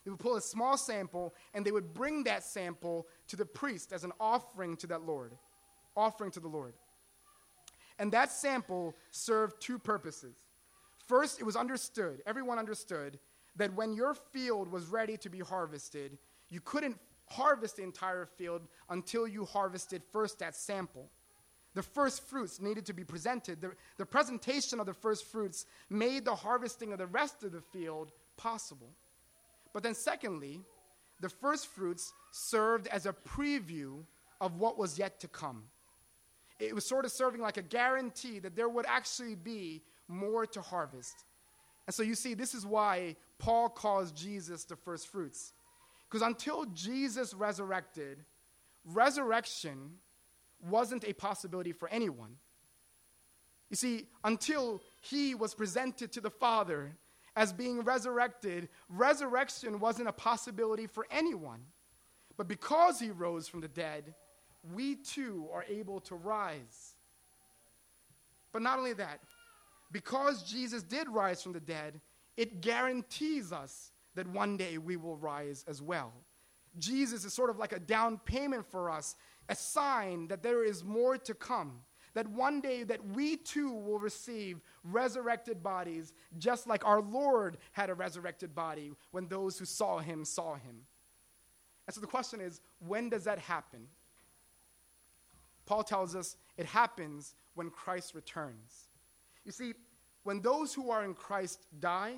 They 0.03 0.11
would 0.11 0.19
pull 0.19 0.36
a 0.36 0.41
small 0.41 0.78
sample 0.78 1.36
and 1.53 1.65
they 1.65 1.71
would 1.71 1.93
bring 1.93 2.23
that 2.23 2.43
sample 2.43 3.07
to 3.28 3.36
the 3.36 3.45
priest 3.45 3.93
as 3.93 4.03
an 4.03 4.11
offering 4.19 4.78
to 4.78 4.88
that 4.88 5.01
Lord. 5.01 5.34
Offering 5.97 6.31
to 6.31 6.39
the 6.39 6.47
Lord. 6.47 6.73
And 7.99 8.11
that 8.13 8.31
sample 8.31 8.95
served 9.11 9.59
two 9.59 9.79
purposes. 9.79 10.35
First, 11.07 11.39
it 11.39 11.43
was 11.43 11.55
understood, 11.55 12.21
everyone 12.25 12.59
understood, 12.59 13.19
that 13.55 13.73
when 13.73 13.93
your 13.93 14.13
field 14.13 14.71
was 14.71 14.85
ready 14.85 15.17
to 15.17 15.29
be 15.29 15.39
harvested, 15.39 16.17
you 16.49 16.61
couldn't 16.61 16.97
harvest 17.25 17.77
the 17.77 17.83
entire 17.83 18.25
field 18.25 18.61
until 18.89 19.27
you 19.27 19.45
harvested 19.45 20.03
first 20.11 20.39
that 20.39 20.55
sample. 20.55 21.09
The 21.73 21.83
first 21.83 22.27
fruits 22.27 22.61
needed 22.61 22.85
to 22.85 22.93
be 22.93 23.03
presented. 23.03 23.61
The, 23.61 23.71
the 23.97 24.05
presentation 24.05 24.79
of 24.79 24.85
the 24.85 24.93
first 24.93 25.25
fruits 25.25 25.65
made 25.89 26.25
the 26.25 26.35
harvesting 26.35 26.91
of 26.91 26.99
the 26.99 27.07
rest 27.07 27.43
of 27.43 27.51
the 27.51 27.61
field 27.61 28.11
possible. 28.37 28.89
But 29.73 29.83
then, 29.83 29.93
secondly, 29.93 30.61
the 31.19 31.29
first 31.29 31.67
fruits 31.67 32.13
served 32.31 32.87
as 32.87 33.05
a 33.05 33.13
preview 33.13 34.03
of 34.39 34.57
what 34.57 34.77
was 34.77 34.97
yet 34.97 35.19
to 35.21 35.27
come. 35.27 35.63
It 36.59 36.73
was 36.73 36.85
sort 36.85 37.05
of 37.05 37.11
serving 37.11 37.41
like 37.41 37.57
a 37.57 37.61
guarantee 37.61 38.39
that 38.39 38.55
there 38.55 38.69
would 38.69 38.85
actually 38.87 39.35
be 39.35 39.83
more 40.07 40.45
to 40.47 40.61
harvest. 40.61 41.25
And 41.85 41.93
so 41.93 42.03
you 42.03 42.15
see, 42.15 42.33
this 42.33 42.53
is 42.53 42.65
why 42.65 43.15
Paul 43.37 43.69
calls 43.69 44.11
Jesus 44.11 44.63
the 44.65 44.75
first 44.75 45.07
fruits. 45.07 45.53
Because 46.09 46.25
until 46.25 46.65
Jesus 46.65 47.33
resurrected, 47.33 48.23
resurrection 48.85 49.91
wasn't 50.69 51.03
a 51.07 51.13
possibility 51.13 51.71
for 51.71 51.89
anyone. 51.89 52.37
You 53.69 53.75
see, 53.75 54.07
until 54.23 54.81
he 55.01 55.35
was 55.35 55.53
presented 55.53 56.11
to 56.13 56.21
the 56.21 56.29
Father 56.29 56.95
as 57.35 57.53
being 57.53 57.81
resurrected, 57.81 58.69
resurrection 58.89 59.79
wasn't 59.79 60.07
a 60.07 60.13
possibility 60.13 60.87
for 60.87 61.05
anyone. 61.11 61.61
But 62.37 62.47
because 62.47 62.99
he 62.99 63.11
rose 63.11 63.47
from 63.47 63.61
the 63.61 63.67
dead, 63.67 64.15
we 64.74 64.95
too 64.95 65.47
are 65.53 65.65
able 65.70 65.99
to 66.01 66.15
rise. 66.15 66.95
But 68.51 68.61
not 68.61 68.80
only 68.80 68.93
that, 68.93 69.20
because 69.91 70.43
Jesus 70.43 70.84
did 70.84 71.07
rise 71.09 71.41
from 71.41 71.53
the 71.53 71.59
dead, 71.59 72.01
it 72.36 72.61
guarantees 72.61 73.51
us 73.51 73.91
that 74.15 74.28
one 74.28 74.57
day 74.57 74.78
we 74.78 74.97
will 74.97 75.18
rise 75.18 75.63
as 75.68 75.82
well. 75.82 76.13
Jesus 76.78 77.24
is 77.26 77.34
sort 77.34 77.49
of 77.49 77.57
like 77.57 77.74
a 77.74 77.80
down 77.80 78.20
payment 78.26 78.65
for 78.70 78.89
us, 78.89 79.15
a 79.49 79.55
sign 79.55 80.28
that 80.28 80.43
there 80.43 80.63
is 80.63 80.84
more 80.84 81.18
to 81.18 81.34
come. 81.34 81.80
That 82.13 82.28
one 82.28 82.61
day 82.61 82.84
that 82.84 83.05
we 83.15 83.38
too 83.38 83.72
will 83.72 83.99
receive 83.99 84.59
resurrected 84.84 85.61
bodies, 85.61 86.13
just 86.39 86.68
like 86.68 86.84
our 86.86 87.01
Lord 87.01 87.57
had 87.74 87.89
a 87.89 87.93
resurrected 87.93 88.55
body 88.55 88.91
when 89.11 89.28
those 89.28 89.59
who 89.59 89.65
saw 89.65 89.99
him 89.99 90.26
saw 90.26 90.55
him. 90.55 90.78
And 91.86 91.93
so 91.93 92.01
the 92.01 92.07
question 92.07 92.41
is, 92.41 92.59
when 92.80 93.09
does 93.09 93.26
that 93.26 93.39
happen? 93.39 93.88
Paul 95.68 95.84
tells 95.84 96.15
us 96.15 96.38
it 96.57 96.65
happens 96.65 97.36
when 97.53 97.70
Christ 97.70 98.15
returns. 98.15 98.89
You 99.45 99.51
see, 99.51 99.74
when 100.24 100.41
those 100.41 100.74
who 100.74 100.89
are 100.89 101.05
in 101.05 101.13
Christ 101.13 101.68
die, 101.80 102.15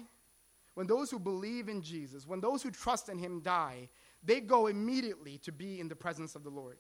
when 0.76 0.88
those 0.88 1.12
who 1.12 1.20
believe 1.20 1.68
in 1.68 1.82
Jesus, 1.82 2.26
when 2.26 2.40
those 2.40 2.64
who 2.64 2.72
trust 2.72 3.10
in 3.10 3.18
him 3.18 3.42
die, 3.42 3.90
they 4.24 4.40
go 4.40 4.68
immediately 4.68 5.38
to 5.40 5.52
be 5.52 5.80
in 5.80 5.90
the 5.90 5.96
presence 5.96 6.36
of 6.36 6.44
the 6.44 6.50
Lord. 6.50 6.78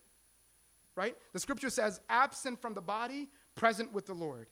Right? 0.95 1.15
The 1.33 1.39
scripture 1.39 1.69
says, 1.69 1.99
absent 2.09 2.61
from 2.61 2.73
the 2.73 2.81
body, 2.81 3.29
present 3.55 3.91
with 3.91 4.05
the 4.05 4.13
Lord. 4.13 4.47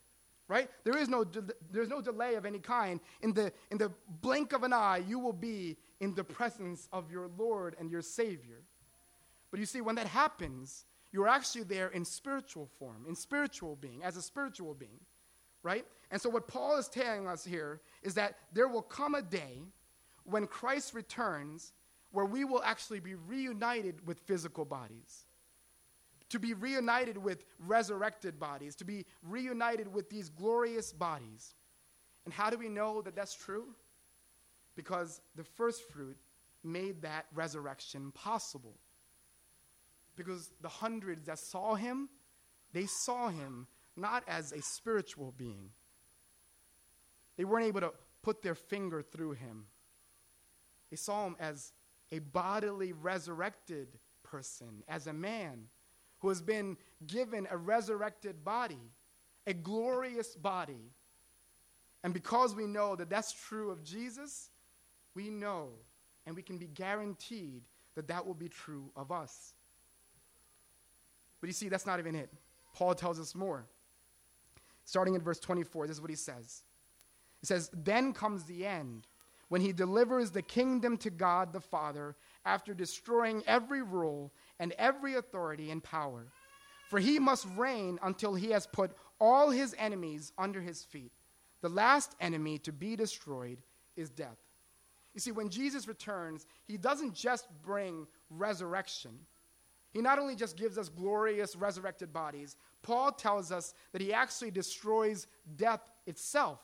Right? 0.47 0.69
There 0.85 0.97
is 0.97 1.09
no, 1.09 1.23
de- 1.23 1.43
there's 1.71 1.89
no 1.89 2.01
delay 2.01 2.35
of 2.35 2.45
any 2.45 2.59
kind. 2.59 2.99
In 3.21 3.33
the, 3.33 3.51
in 3.69 3.77
the 3.77 3.91
blink 4.21 4.53
of 4.53 4.63
an 4.63 4.73
eye, 4.73 5.03
you 5.05 5.19
will 5.19 5.33
be 5.33 5.77
in 5.99 6.15
the 6.15 6.23
presence 6.23 6.87
of 6.93 7.11
your 7.11 7.29
Lord 7.37 7.75
and 7.79 7.91
your 7.91 8.01
Savior. 8.01 8.61
But 9.51 9.59
you 9.59 9.65
see, 9.65 9.81
when 9.81 9.95
that 9.95 10.07
happens, 10.07 10.85
you're 11.17 11.27
actually 11.27 11.63
there 11.63 11.87
in 11.87 12.05
spiritual 12.05 12.69
form, 12.77 13.03
in 13.09 13.15
spiritual 13.15 13.75
being, 13.75 14.03
as 14.03 14.17
a 14.17 14.21
spiritual 14.21 14.75
being, 14.75 14.99
right? 15.63 15.83
And 16.11 16.21
so, 16.21 16.29
what 16.29 16.47
Paul 16.47 16.77
is 16.77 16.87
telling 16.87 17.27
us 17.27 17.43
here 17.43 17.81
is 18.03 18.13
that 18.13 18.35
there 18.53 18.67
will 18.67 18.83
come 18.83 19.15
a 19.15 19.23
day 19.23 19.63
when 20.25 20.45
Christ 20.45 20.93
returns 20.93 21.73
where 22.11 22.27
we 22.27 22.45
will 22.45 22.61
actually 22.63 22.99
be 22.99 23.15
reunited 23.15 24.05
with 24.05 24.19
physical 24.27 24.63
bodies, 24.63 25.25
to 26.29 26.37
be 26.37 26.53
reunited 26.53 27.17
with 27.17 27.45
resurrected 27.57 28.39
bodies, 28.39 28.75
to 28.75 28.85
be 28.85 29.03
reunited 29.23 29.91
with 29.91 30.11
these 30.11 30.29
glorious 30.29 30.93
bodies. 30.93 31.55
And 32.25 32.33
how 32.33 32.51
do 32.51 32.59
we 32.59 32.69
know 32.69 33.01
that 33.01 33.15
that's 33.15 33.33
true? 33.33 33.65
Because 34.75 35.19
the 35.35 35.43
first 35.43 35.81
fruit 35.89 36.17
made 36.63 37.01
that 37.01 37.25
resurrection 37.33 38.11
possible 38.11 38.75
because 40.17 40.51
the 40.61 40.67
hundreds 40.67 41.27
that 41.27 41.39
saw 41.39 41.75
him, 41.75 42.09
they 42.73 42.85
saw 42.85 43.29
him 43.29 43.67
not 43.95 44.23
as 44.27 44.51
a 44.51 44.61
spiritual 44.61 45.33
being. 45.37 45.69
They 47.37 47.45
weren't 47.45 47.67
able 47.67 47.81
to 47.81 47.93
put 48.21 48.41
their 48.41 48.55
finger 48.55 49.01
through 49.01 49.33
him. 49.33 49.65
They 50.89 50.97
saw 50.97 51.27
him 51.27 51.35
as 51.39 51.71
a 52.11 52.19
bodily 52.19 52.93
resurrected 52.93 53.87
person, 54.23 54.83
as 54.87 55.07
a 55.07 55.13
man 55.13 55.67
who 56.19 56.29
has 56.29 56.41
been 56.41 56.77
given 57.05 57.47
a 57.49 57.57
resurrected 57.57 58.43
body, 58.43 58.91
a 59.45 59.53
glorious 59.53 60.35
body. 60.35 60.91
And 62.03 62.13
because 62.13 62.55
we 62.55 62.65
know 62.65 62.95
that 62.95 63.09
that's 63.09 63.33
true 63.33 63.69
of 63.69 63.83
Jesus, 63.83 64.49
we 65.13 65.29
know 65.29 65.69
and 66.25 66.35
we 66.35 66.41
can 66.41 66.57
be 66.57 66.67
guaranteed 66.67 67.63
that 67.95 68.07
that 68.07 68.25
will 68.25 68.33
be 68.33 68.49
true 68.49 68.91
of 68.95 69.11
us. 69.11 69.53
But 71.39 71.47
you 71.47 71.53
see, 71.53 71.69
that's 71.69 71.85
not 71.85 71.99
even 71.99 72.15
it. 72.15 72.31
Paul 72.73 72.95
tells 72.95 73.19
us 73.19 73.35
more. 73.35 73.65
Starting 74.85 75.15
in 75.15 75.21
verse 75.21 75.39
24, 75.39 75.87
this 75.87 75.97
is 75.97 76.01
what 76.01 76.09
he 76.09 76.15
says. 76.15 76.63
He 77.41 77.45
says, 77.45 77.69
Then 77.73 78.13
comes 78.13 78.43
the 78.43 78.65
end, 78.65 79.07
when 79.49 79.61
he 79.61 79.71
delivers 79.71 80.31
the 80.31 80.41
kingdom 80.41 80.97
to 80.97 81.09
God 81.09 81.53
the 81.53 81.59
Father 81.59 82.15
after 82.45 82.73
destroying 82.73 83.43
every 83.47 83.81
rule 83.81 84.31
and 84.59 84.73
every 84.77 85.15
authority 85.15 85.71
and 85.71 85.83
power. 85.83 86.27
For 86.89 86.99
he 86.99 87.19
must 87.19 87.47
reign 87.55 87.99
until 88.01 88.33
he 88.33 88.51
has 88.51 88.65
put 88.65 88.91
all 89.19 89.49
his 89.49 89.75
enemies 89.77 90.31
under 90.37 90.61
his 90.61 90.83
feet. 90.83 91.11
The 91.61 91.69
last 91.69 92.15
enemy 92.21 92.59
to 92.59 92.71
be 92.71 92.95
destroyed 92.95 93.57
is 93.95 94.09
death. 94.09 94.37
You 95.13 95.19
see, 95.19 95.31
when 95.31 95.49
Jesus 95.49 95.87
returns, 95.87 96.45
he 96.65 96.77
doesn't 96.77 97.15
just 97.15 97.47
bring 97.63 98.07
resurrection. 98.29 99.17
He 99.97 100.03
not 100.03 100.19
only 100.19 100.35
just 100.35 100.57
gives 100.57 100.77
us 100.77 100.89
glorious 100.89 101.55
resurrected 101.55 102.13
bodies, 102.13 102.55
Paul 102.83 103.11
tells 103.11 103.51
us 103.51 103.73
that 103.93 103.99
he 103.99 104.13
actually 104.13 104.51
destroys 104.51 105.25
death 105.55 105.89
itself 106.05 106.59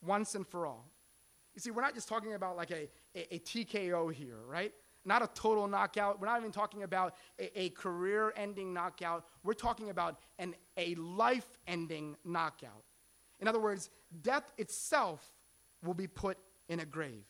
once 0.00 0.34
and 0.34 0.48
for 0.48 0.64
all. 0.64 0.88
You 1.54 1.60
see, 1.60 1.72
we're 1.72 1.82
not 1.82 1.94
just 1.94 2.08
talking 2.08 2.32
about 2.32 2.56
like 2.56 2.70
a, 2.70 2.88
a, 3.14 3.34
a 3.34 3.38
TKO 3.40 4.14
here, 4.14 4.38
right? 4.46 4.72
Not 5.04 5.20
a 5.20 5.28
total 5.34 5.68
knockout. 5.68 6.22
We're 6.22 6.28
not 6.28 6.40
even 6.40 6.52
talking 6.52 6.82
about 6.82 7.16
a, 7.38 7.64
a 7.64 7.68
career 7.68 8.32
ending 8.34 8.72
knockout. 8.72 9.26
We're 9.44 9.52
talking 9.52 9.90
about 9.90 10.18
an, 10.38 10.54
a 10.78 10.94
life 10.94 11.58
ending 11.66 12.16
knockout. 12.24 12.84
In 13.40 13.46
other 13.46 13.60
words, 13.60 13.90
death 14.22 14.54
itself 14.56 15.34
will 15.84 15.92
be 15.92 16.06
put 16.06 16.38
in 16.70 16.80
a 16.80 16.86
grave. 16.86 17.26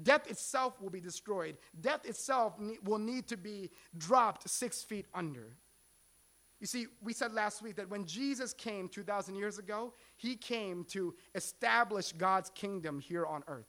Death 0.00 0.30
itself 0.30 0.80
will 0.80 0.90
be 0.90 1.00
destroyed. 1.00 1.56
Death 1.80 2.04
itself 2.04 2.54
will 2.84 2.98
need 2.98 3.26
to 3.28 3.36
be 3.36 3.70
dropped 3.98 4.48
six 4.48 4.82
feet 4.82 5.06
under. 5.14 5.56
You 6.60 6.66
see, 6.66 6.86
we 7.02 7.12
said 7.12 7.32
last 7.32 7.60
week 7.60 7.74
that 7.76 7.90
when 7.90 8.04
Jesus 8.04 8.54
came 8.54 8.88
2,000 8.88 9.34
years 9.34 9.58
ago, 9.58 9.92
he 10.16 10.36
came 10.36 10.84
to 10.90 11.14
establish 11.34 12.12
God's 12.12 12.50
kingdom 12.50 13.00
here 13.00 13.26
on 13.26 13.42
earth, 13.48 13.66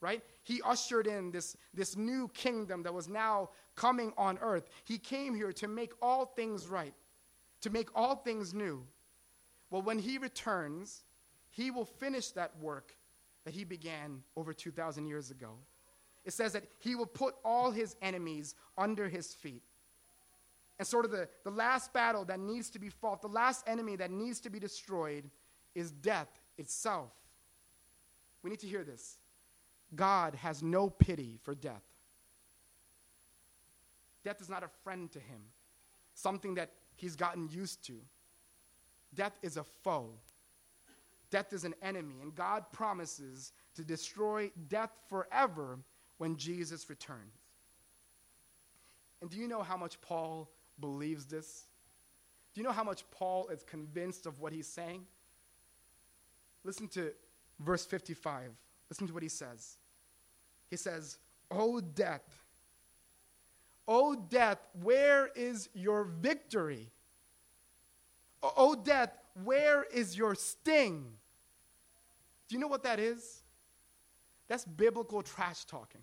right? 0.00 0.22
He 0.44 0.60
ushered 0.64 1.08
in 1.08 1.32
this, 1.32 1.56
this 1.74 1.96
new 1.96 2.28
kingdom 2.28 2.84
that 2.84 2.94
was 2.94 3.08
now 3.08 3.50
coming 3.74 4.12
on 4.16 4.38
earth. 4.40 4.68
He 4.84 4.98
came 4.98 5.34
here 5.34 5.52
to 5.54 5.66
make 5.66 5.92
all 6.00 6.26
things 6.26 6.68
right, 6.68 6.94
to 7.60 7.70
make 7.70 7.88
all 7.92 8.14
things 8.14 8.54
new. 8.54 8.86
Well, 9.70 9.82
when 9.82 9.98
he 9.98 10.18
returns, 10.18 11.02
he 11.50 11.72
will 11.72 11.84
finish 11.84 12.30
that 12.30 12.56
work 12.60 12.94
that 13.44 13.54
he 13.54 13.64
began 13.64 14.22
over 14.36 14.52
2,000 14.52 15.06
years 15.06 15.30
ago. 15.30 15.54
It 16.24 16.32
says 16.32 16.52
that 16.52 16.64
he 16.78 16.94
will 16.94 17.06
put 17.06 17.34
all 17.44 17.70
his 17.70 17.96
enemies 18.00 18.54
under 18.78 19.08
his 19.08 19.34
feet. 19.34 19.62
And 20.78 20.86
sort 20.86 21.04
of 21.04 21.10
the, 21.10 21.28
the 21.44 21.50
last 21.50 21.92
battle 21.92 22.24
that 22.26 22.40
needs 22.40 22.70
to 22.70 22.78
be 22.78 22.88
fought, 22.88 23.22
the 23.22 23.28
last 23.28 23.68
enemy 23.68 23.96
that 23.96 24.10
needs 24.10 24.40
to 24.40 24.50
be 24.50 24.58
destroyed, 24.58 25.30
is 25.74 25.90
death 25.90 26.28
itself. 26.58 27.12
We 28.42 28.50
need 28.50 28.60
to 28.60 28.66
hear 28.66 28.84
this. 28.84 29.18
God 29.94 30.34
has 30.36 30.62
no 30.62 30.88
pity 30.88 31.38
for 31.42 31.54
death. 31.54 31.82
Death 34.24 34.40
is 34.40 34.48
not 34.48 34.62
a 34.62 34.68
friend 34.84 35.10
to 35.12 35.18
him, 35.18 35.40
something 36.14 36.54
that 36.54 36.70
he's 36.94 37.16
gotten 37.16 37.48
used 37.48 37.84
to. 37.86 37.94
Death 39.14 39.38
is 39.42 39.56
a 39.56 39.64
foe. 39.82 40.10
Death 41.32 41.54
is 41.54 41.64
an 41.64 41.74
enemy, 41.82 42.16
and 42.20 42.34
God 42.34 42.66
promises 42.72 43.52
to 43.74 43.82
destroy 43.82 44.50
death 44.68 44.90
forever 45.08 45.78
when 46.18 46.36
Jesus 46.36 46.90
returns. 46.90 47.40
And 49.22 49.30
do 49.30 49.38
you 49.38 49.48
know 49.48 49.62
how 49.62 49.78
much 49.78 49.98
Paul 50.02 50.50
believes 50.78 51.24
this? 51.24 51.64
Do 52.52 52.60
you 52.60 52.66
know 52.66 52.72
how 52.72 52.84
much 52.84 53.10
Paul 53.10 53.48
is 53.48 53.62
convinced 53.62 54.26
of 54.26 54.40
what 54.40 54.52
he's 54.52 54.66
saying? 54.66 55.06
Listen 56.64 56.86
to 56.88 57.12
verse 57.60 57.86
55. 57.86 58.50
Listen 58.90 59.06
to 59.06 59.14
what 59.14 59.22
he 59.22 59.28
says. 59.30 59.78
He 60.68 60.76
says, 60.76 61.16
O 61.50 61.80
death, 61.80 62.44
O 63.88 64.14
death, 64.14 64.58
where 64.82 65.30
is 65.34 65.70
your 65.72 66.04
victory? 66.04 66.90
O, 68.42 68.74
death, 68.74 69.16
where 69.44 69.84
is 69.84 70.16
your 70.16 70.34
sting? 70.34 71.12
Do 72.52 72.58
you 72.58 72.60
know 72.60 72.68
what 72.68 72.82
that 72.82 73.00
is? 73.00 73.40
That's 74.46 74.66
biblical 74.66 75.22
trash 75.22 75.64
talking. 75.64 76.02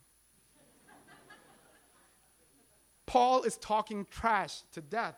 Paul 3.06 3.43
is 3.43 3.56
talking 3.58 4.08
trash 4.10 4.64
to 4.72 4.82
death. 4.82 5.16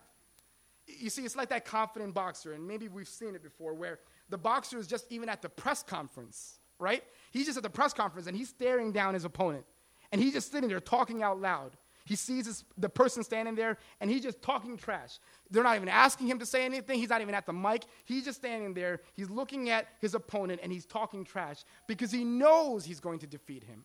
You 0.86 1.08
see, 1.08 1.22
it's 1.22 1.34
like 1.34 1.48
that 1.48 1.64
confident 1.64 2.12
boxer, 2.12 2.52
and 2.52 2.68
maybe 2.68 2.88
we've 2.88 3.08
seen 3.08 3.34
it 3.34 3.42
before, 3.42 3.72
where 3.72 4.00
the 4.28 4.36
boxer 4.36 4.76
is 4.76 4.86
just 4.86 5.06
even 5.08 5.30
at 5.30 5.40
the 5.40 5.48
press 5.48 5.82
conference, 5.82 6.58
right? 6.78 7.02
He's 7.30 7.46
just 7.46 7.56
at 7.56 7.62
the 7.62 7.70
press 7.70 7.94
conference 7.94 8.26
and 8.26 8.36
he's 8.36 8.50
staring 8.50 8.92
down 8.92 9.14
his 9.14 9.24
opponent. 9.24 9.64
And 10.12 10.20
he's 10.20 10.34
just 10.34 10.52
sitting 10.52 10.68
there 10.68 10.80
talking 10.80 11.22
out 11.22 11.40
loud. 11.40 11.78
He 12.04 12.16
sees 12.16 12.46
this, 12.46 12.64
the 12.76 12.88
person 12.88 13.22
standing 13.22 13.54
there 13.54 13.78
and 14.00 14.10
he's 14.10 14.22
just 14.22 14.42
talking 14.42 14.76
trash. 14.76 15.18
They're 15.50 15.62
not 15.62 15.76
even 15.76 15.88
asking 15.88 16.26
him 16.28 16.38
to 16.40 16.46
say 16.46 16.64
anything. 16.64 16.98
He's 16.98 17.10
not 17.10 17.20
even 17.20 17.34
at 17.34 17.46
the 17.46 17.52
mic. 17.52 17.84
He's 18.04 18.24
just 18.24 18.38
standing 18.38 18.74
there. 18.74 19.00
He's 19.14 19.30
looking 19.30 19.70
at 19.70 19.86
his 20.00 20.14
opponent 20.14 20.60
and 20.62 20.72
he's 20.72 20.86
talking 20.86 21.24
trash 21.24 21.64
because 21.86 22.10
he 22.10 22.24
knows 22.24 22.84
he's 22.84 23.00
going 23.00 23.20
to 23.20 23.26
defeat 23.26 23.64
him. 23.64 23.84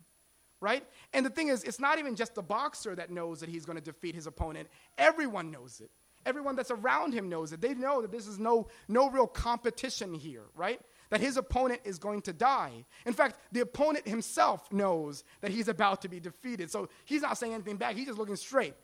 Right? 0.60 0.84
And 1.14 1.24
the 1.24 1.30
thing 1.30 1.50
is, 1.50 1.64
it's 1.64 1.80
not 1.80 2.00
even 2.00 2.16
just 2.16 2.34
the 2.34 2.42
boxer 2.42 2.96
that 2.96 3.12
knows 3.12 3.42
that 3.42 3.50
he's 3.50 3.64
going 3.64 3.78
to 3.78 3.84
defeat 3.84 4.16
his 4.16 4.26
opponent. 4.26 4.68
Everyone 4.98 5.52
knows 5.52 5.82
it. 5.82 5.92
Everyone 6.26 6.56
that's 6.56 6.72
around 6.72 7.14
him 7.14 7.30
knows 7.30 7.54
it. 7.54 7.62
They 7.62 7.76
know 7.76 8.02
that 8.02 8.12
this 8.12 8.26
is 8.26 8.40
no, 8.40 8.68
no 8.88 9.10
real 9.10 9.28
competition 9.28 10.16
here, 10.16 10.44
right? 10.56 10.82
That 11.10 11.22
his 11.22 11.38
opponent 11.38 11.82
is 11.84 12.00
going 12.00 12.22
to 12.24 12.34
die. 12.34 12.86
In 13.06 13.14
fact, 13.14 13.40
the 13.52 13.62
opponent 13.62 14.08
himself 14.08 14.72
knows 14.72 15.24
that 15.42 15.52
he's 15.52 15.68
about 15.68 16.02
to 16.02 16.10
be 16.10 16.20
defeated. 16.20 16.70
So 16.72 16.90
he's 17.06 17.22
not 17.22 17.38
saying 17.38 17.54
anything 17.54 17.78
back, 17.78 17.96
he's 17.96 18.08
just 18.08 18.20
looking 18.20 18.36
straight. 18.36 18.76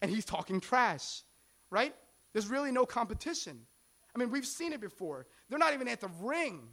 And 0.00 0.10
he's 0.10 0.24
talking 0.24 0.60
trash, 0.60 1.22
right? 1.70 1.94
There's 2.32 2.48
really 2.48 2.72
no 2.72 2.84
competition. 2.84 3.60
I 4.14 4.18
mean, 4.18 4.30
we've 4.30 4.46
seen 4.46 4.72
it 4.72 4.80
before. 4.80 5.26
They're 5.48 5.58
not 5.58 5.74
even 5.74 5.88
at 5.88 6.00
the 6.00 6.10
ring 6.20 6.68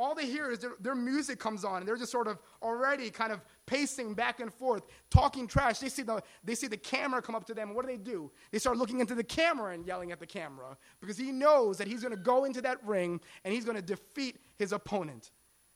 all 0.00 0.14
they 0.14 0.26
hear 0.26 0.50
is 0.50 0.60
their, 0.60 0.72
their, 0.80 0.94
music 0.94 1.38
comes 1.38 1.64
on 1.64 1.78
and 1.78 1.86
they're 1.86 1.96
just 1.96 2.10
sort 2.10 2.26
of 2.26 2.38
already 2.62 3.10
kind 3.10 3.32
of 3.32 3.40
pacing 3.66 4.14
back 4.14 4.40
and 4.40 4.52
forth 4.52 4.82
talking 5.10 5.46
trash. 5.46 5.78
They 5.78 5.90
see 5.90 6.02
the 6.02 6.22
they 6.42 6.54
see 6.54 6.68
the 6.68 6.76
camera 6.76 7.20
come 7.20 7.34
up 7.34 7.44
to 7.46 7.54
them 7.54 7.68
and 7.68 7.76
what 7.76 7.84
do 7.84 7.92
they 7.92 7.98
do? 7.98 8.30
They 8.50 8.58
start 8.58 8.78
looking 8.78 9.00
into 9.00 9.14
the 9.14 9.22
camera 9.24 9.74
and 9.74 9.86
yelling 9.86 10.10
at 10.10 10.18
the 10.18 10.26
camera 10.26 10.76
because 11.00 11.18
he 11.18 11.30
knows 11.30 11.76
that 11.78 11.86
he's 11.86 12.00
going 12.00 12.14
to 12.14 12.20
go 12.20 12.44
into 12.44 12.62
that 12.62 12.84
ring 12.84 13.20
and 13.44 13.52
he's 13.52 13.64
going 13.64 13.76
to 13.76 13.82
defeat 13.82 14.38
his 14.56 14.72
opponent. 14.72 15.30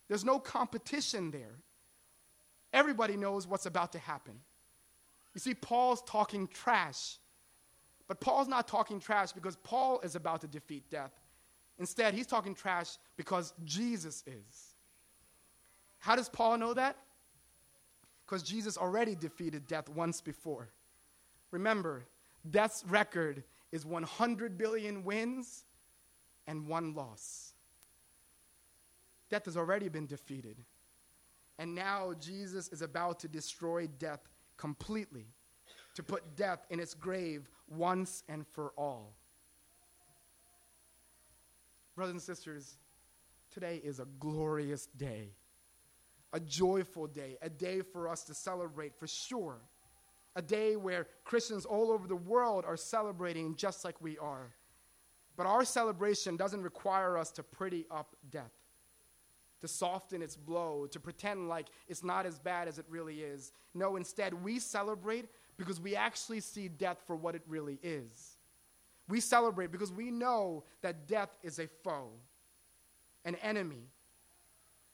There's 0.08 0.24
no 0.24 0.38
competition 0.38 1.30
there. 1.30 1.58
Everybody 2.72 3.16
knows 3.16 3.46
what's 3.46 3.66
about 3.66 3.92
to 3.92 3.98
happen. 3.98 4.40
You 5.34 5.40
see 5.40 5.54
paul's 5.54 6.02
talking 6.02 6.48
trash 6.48 7.18
but 8.06 8.20
paul's 8.20 8.48
not 8.48 8.68
talking 8.68 9.00
trash 9.00 9.32
because 9.32 9.56
paul 9.56 10.00
is 10.00 10.14
about 10.14 10.40
to 10.42 10.46
defeat 10.46 10.88
death 10.90 11.12
Instead, 11.78 12.14
he's 12.14 12.26
talking 12.26 12.54
trash 12.54 12.98
because 13.16 13.52
Jesus 13.64 14.22
is. 14.26 14.74
How 15.98 16.14
does 16.16 16.28
Paul 16.28 16.58
know 16.58 16.74
that? 16.74 16.96
Because 18.24 18.42
Jesus 18.42 18.78
already 18.78 19.14
defeated 19.14 19.66
death 19.66 19.88
once 19.88 20.20
before. 20.20 20.70
Remember, 21.50 22.04
death's 22.50 22.84
record 22.88 23.42
is 23.72 23.84
100 23.84 24.56
billion 24.56 25.04
wins 25.04 25.64
and 26.46 26.66
one 26.68 26.94
loss. 26.94 27.54
Death 29.30 29.46
has 29.46 29.56
already 29.56 29.88
been 29.88 30.06
defeated. 30.06 30.58
And 31.58 31.74
now 31.74 32.14
Jesus 32.20 32.68
is 32.68 32.82
about 32.82 33.18
to 33.20 33.28
destroy 33.28 33.88
death 33.98 34.28
completely, 34.56 35.26
to 35.94 36.02
put 36.02 36.36
death 36.36 36.66
in 36.70 36.80
its 36.80 36.94
grave 36.94 37.48
once 37.68 38.24
and 38.28 38.46
for 38.46 38.72
all. 38.76 39.14
Brothers 41.94 42.12
and 42.12 42.22
sisters, 42.22 42.76
today 43.52 43.80
is 43.84 44.00
a 44.00 44.06
glorious 44.18 44.86
day, 44.86 45.28
a 46.32 46.40
joyful 46.40 47.06
day, 47.06 47.36
a 47.40 47.48
day 47.48 47.82
for 47.82 48.08
us 48.08 48.24
to 48.24 48.34
celebrate 48.34 48.98
for 48.98 49.06
sure. 49.06 49.60
A 50.34 50.42
day 50.42 50.74
where 50.74 51.06
Christians 51.22 51.64
all 51.64 51.92
over 51.92 52.08
the 52.08 52.16
world 52.16 52.64
are 52.66 52.76
celebrating 52.76 53.54
just 53.54 53.84
like 53.84 54.00
we 54.00 54.18
are. 54.18 54.52
But 55.36 55.46
our 55.46 55.64
celebration 55.64 56.36
doesn't 56.36 56.62
require 56.62 57.16
us 57.16 57.30
to 57.32 57.44
pretty 57.44 57.86
up 57.92 58.16
death, 58.28 58.52
to 59.60 59.68
soften 59.68 60.20
its 60.20 60.36
blow, 60.36 60.88
to 60.90 60.98
pretend 60.98 61.48
like 61.48 61.68
it's 61.86 62.02
not 62.02 62.26
as 62.26 62.40
bad 62.40 62.66
as 62.66 62.80
it 62.80 62.86
really 62.88 63.20
is. 63.20 63.52
No, 63.72 63.94
instead, 63.94 64.34
we 64.34 64.58
celebrate 64.58 65.26
because 65.56 65.80
we 65.80 65.94
actually 65.94 66.40
see 66.40 66.66
death 66.66 66.98
for 67.06 67.14
what 67.14 67.36
it 67.36 67.42
really 67.46 67.78
is 67.84 68.33
we 69.08 69.20
celebrate 69.20 69.70
because 69.70 69.92
we 69.92 70.10
know 70.10 70.64
that 70.82 71.06
death 71.06 71.36
is 71.42 71.58
a 71.58 71.66
foe, 71.82 72.10
an 73.24 73.36
enemy, 73.36 73.90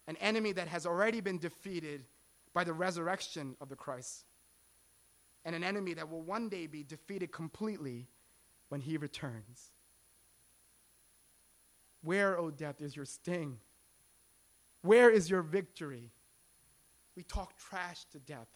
an 0.09 0.17
enemy 0.17 0.53
that 0.53 0.69
has 0.69 0.87
already 0.87 1.21
been 1.21 1.39
defeated 1.39 2.05
by 2.53 2.65
the 2.65 2.73
resurrection 2.73 3.57
of 3.61 3.69
the 3.69 3.77
Christ, 3.77 4.25
and 5.45 5.55
an 5.55 5.63
enemy 5.63 5.95
that 5.95 6.11
will 6.11 6.23
one 6.23 6.49
day 6.49 6.67
be 6.67 6.83
defeated 6.83 7.31
completely 7.31 8.09
when 8.69 8.81
he 8.81 8.97
returns. 8.97 9.71
Where, 12.03 12.39
O 12.39 12.47
oh 12.47 12.51
death, 12.51 12.81
is 12.81 12.97
your 12.97 13.05
sting? 13.05 13.59
Where 14.83 15.11
is 15.11 15.31
your 15.31 15.43
victory? 15.43 16.11
We 17.17 17.23
talk 17.23 17.57
trash 17.57 18.05
to 18.13 18.19
death, 18.19 18.49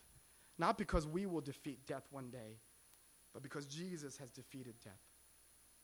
not 0.58 0.78
because 0.78 1.06
we 1.06 1.26
will 1.26 1.40
defeat 1.40 1.86
death 1.86 2.06
one 2.10 2.30
day, 2.30 2.58
but 3.32 3.42
because 3.42 3.66
Jesus 3.66 4.16
has 4.16 4.30
defeated 4.30 4.74
death. 4.82 4.92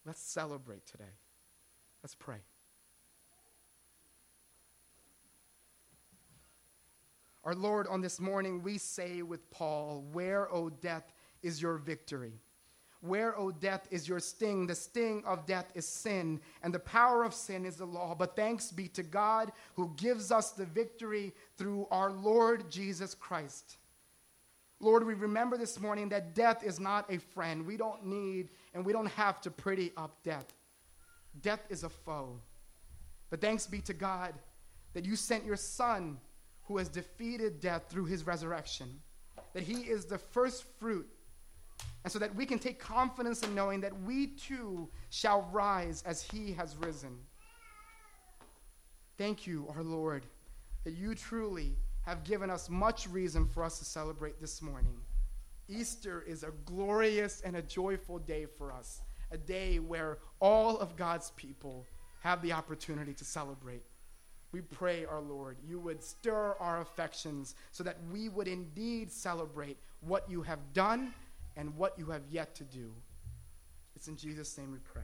Let's 0.04 0.22
celebrate 0.22 0.86
today. 0.86 1.04
Let's 2.02 2.14
pray. 2.14 2.38
Our 7.44 7.54
Lord, 7.54 7.86
on 7.86 8.00
this 8.00 8.20
morning, 8.20 8.62
we 8.62 8.78
say 8.78 9.22
with 9.22 9.50
Paul, 9.50 10.04
Where, 10.12 10.52
O 10.52 10.68
death, 10.68 11.12
is 11.42 11.60
your 11.60 11.76
victory? 11.76 12.34
Where, 13.00 13.38
O 13.38 13.50
death, 13.50 13.88
is 13.90 14.06
your 14.06 14.20
sting? 14.20 14.66
The 14.66 14.74
sting 14.74 15.22
of 15.24 15.46
death 15.46 15.70
is 15.74 15.88
sin, 15.88 16.40
and 16.62 16.72
the 16.72 16.80
power 16.80 17.24
of 17.24 17.32
sin 17.32 17.64
is 17.64 17.76
the 17.76 17.86
law. 17.86 18.14
But 18.14 18.36
thanks 18.36 18.70
be 18.70 18.88
to 18.88 19.02
God 19.02 19.52
who 19.74 19.94
gives 19.96 20.30
us 20.30 20.50
the 20.50 20.66
victory 20.66 21.32
through 21.56 21.86
our 21.90 22.12
Lord 22.12 22.70
Jesus 22.70 23.14
Christ. 23.14 23.78
Lord, 24.80 25.06
we 25.06 25.12
remember 25.12 25.58
this 25.58 25.78
morning 25.78 26.08
that 26.08 26.34
death 26.34 26.64
is 26.64 26.80
not 26.80 27.12
a 27.12 27.18
friend. 27.18 27.66
We 27.66 27.76
don't 27.76 28.06
need 28.06 28.48
and 28.74 28.84
we 28.84 28.92
don't 28.92 29.06
have 29.06 29.40
to 29.42 29.50
pretty 29.50 29.92
up 29.96 30.22
death. 30.24 30.46
Death 31.42 31.60
is 31.68 31.84
a 31.84 31.90
foe. 31.90 32.40
But 33.28 33.40
thanks 33.40 33.66
be 33.66 33.80
to 33.82 33.92
God 33.92 34.34
that 34.94 35.04
you 35.04 35.16
sent 35.16 35.44
your 35.44 35.56
Son 35.56 36.18
who 36.64 36.78
has 36.78 36.88
defeated 36.88 37.60
death 37.60 37.84
through 37.88 38.06
his 38.06 38.26
resurrection, 38.26 39.00
that 39.52 39.62
he 39.62 39.82
is 39.82 40.06
the 40.06 40.18
first 40.18 40.64
fruit. 40.78 41.08
And 42.04 42.12
so 42.12 42.18
that 42.18 42.34
we 42.34 42.46
can 42.46 42.58
take 42.58 42.78
confidence 42.78 43.42
in 43.42 43.54
knowing 43.54 43.80
that 43.82 44.02
we 44.02 44.28
too 44.28 44.88
shall 45.10 45.48
rise 45.52 46.02
as 46.06 46.22
he 46.22 46.52
has 46.52 46.76
risen. 46.76 47.18
Thank 49.18 49.46
you, 49.46 49.70
our 49.74 49.82
Lord, 49.82 50.24
that 50.84 50.92
you 50.92 51.14
truly 51.14 51.76
have 52.02 52.24
given 52.24 52.50
us 52.50 52.68
much 52.68 53.08
reason 53.08 53.46
for 53.46 53.62
us 53.64 53.78
to 53.78 53.84
celebrate 53.84 54.40
this 54.40 54.62
morning. 54.62 54.96
Easter 55.68 56.22
is 56.26 56.42
a 56.42 56.52
glorious 56.64 57.40
and 57.42 57.56
a 57.56 57.62
joyful 57.62 58.18
day 58.18 58.46
for 58.46 58.72
us, 58.72 59.02
a 59.30 59.38
day 59.38 59.78
where 59.78 60.18
all 60.40 60.78
of 60.78 60.96
God's 60.96 61.30
people 61.32 61.86
have 62.20 62.42
the 62.42 62.52
opportunity 62.52 63.14
to 63.14 63.24
celebrate. 63.24 63.82
We 64.52 64.62
pray, 64.62 65.04
our 65.04 65.20
Lord, 65.20 65.58
you 65.64 65.78
would 65.78 66.02
stir 66.02 66.56
our 66.58 66.80
affections 66.80 67.54
so 67.70 67.84
that 67.84 67.98
we 68.12 68.28
would 68.28 68.48
indeed 68.48 69.12
celebrate 69.12 69.78
what 70.00 70.28
you 70.28 70.42
have 70.42 70.72
done 70.72 71.14
and 71.56 71.76
what 71.76 71.96
you 71.98 72.06
have 72.06 72.22
yet 72.30 72.54
to 72.56 72.64
do. 72.64 72.92
It's 73.94 74.08
in 74.08 74.16
Jesus' 74.16 74.56
name 74.58 74.72
we 74.72 74.78
pray. 74.78 75.02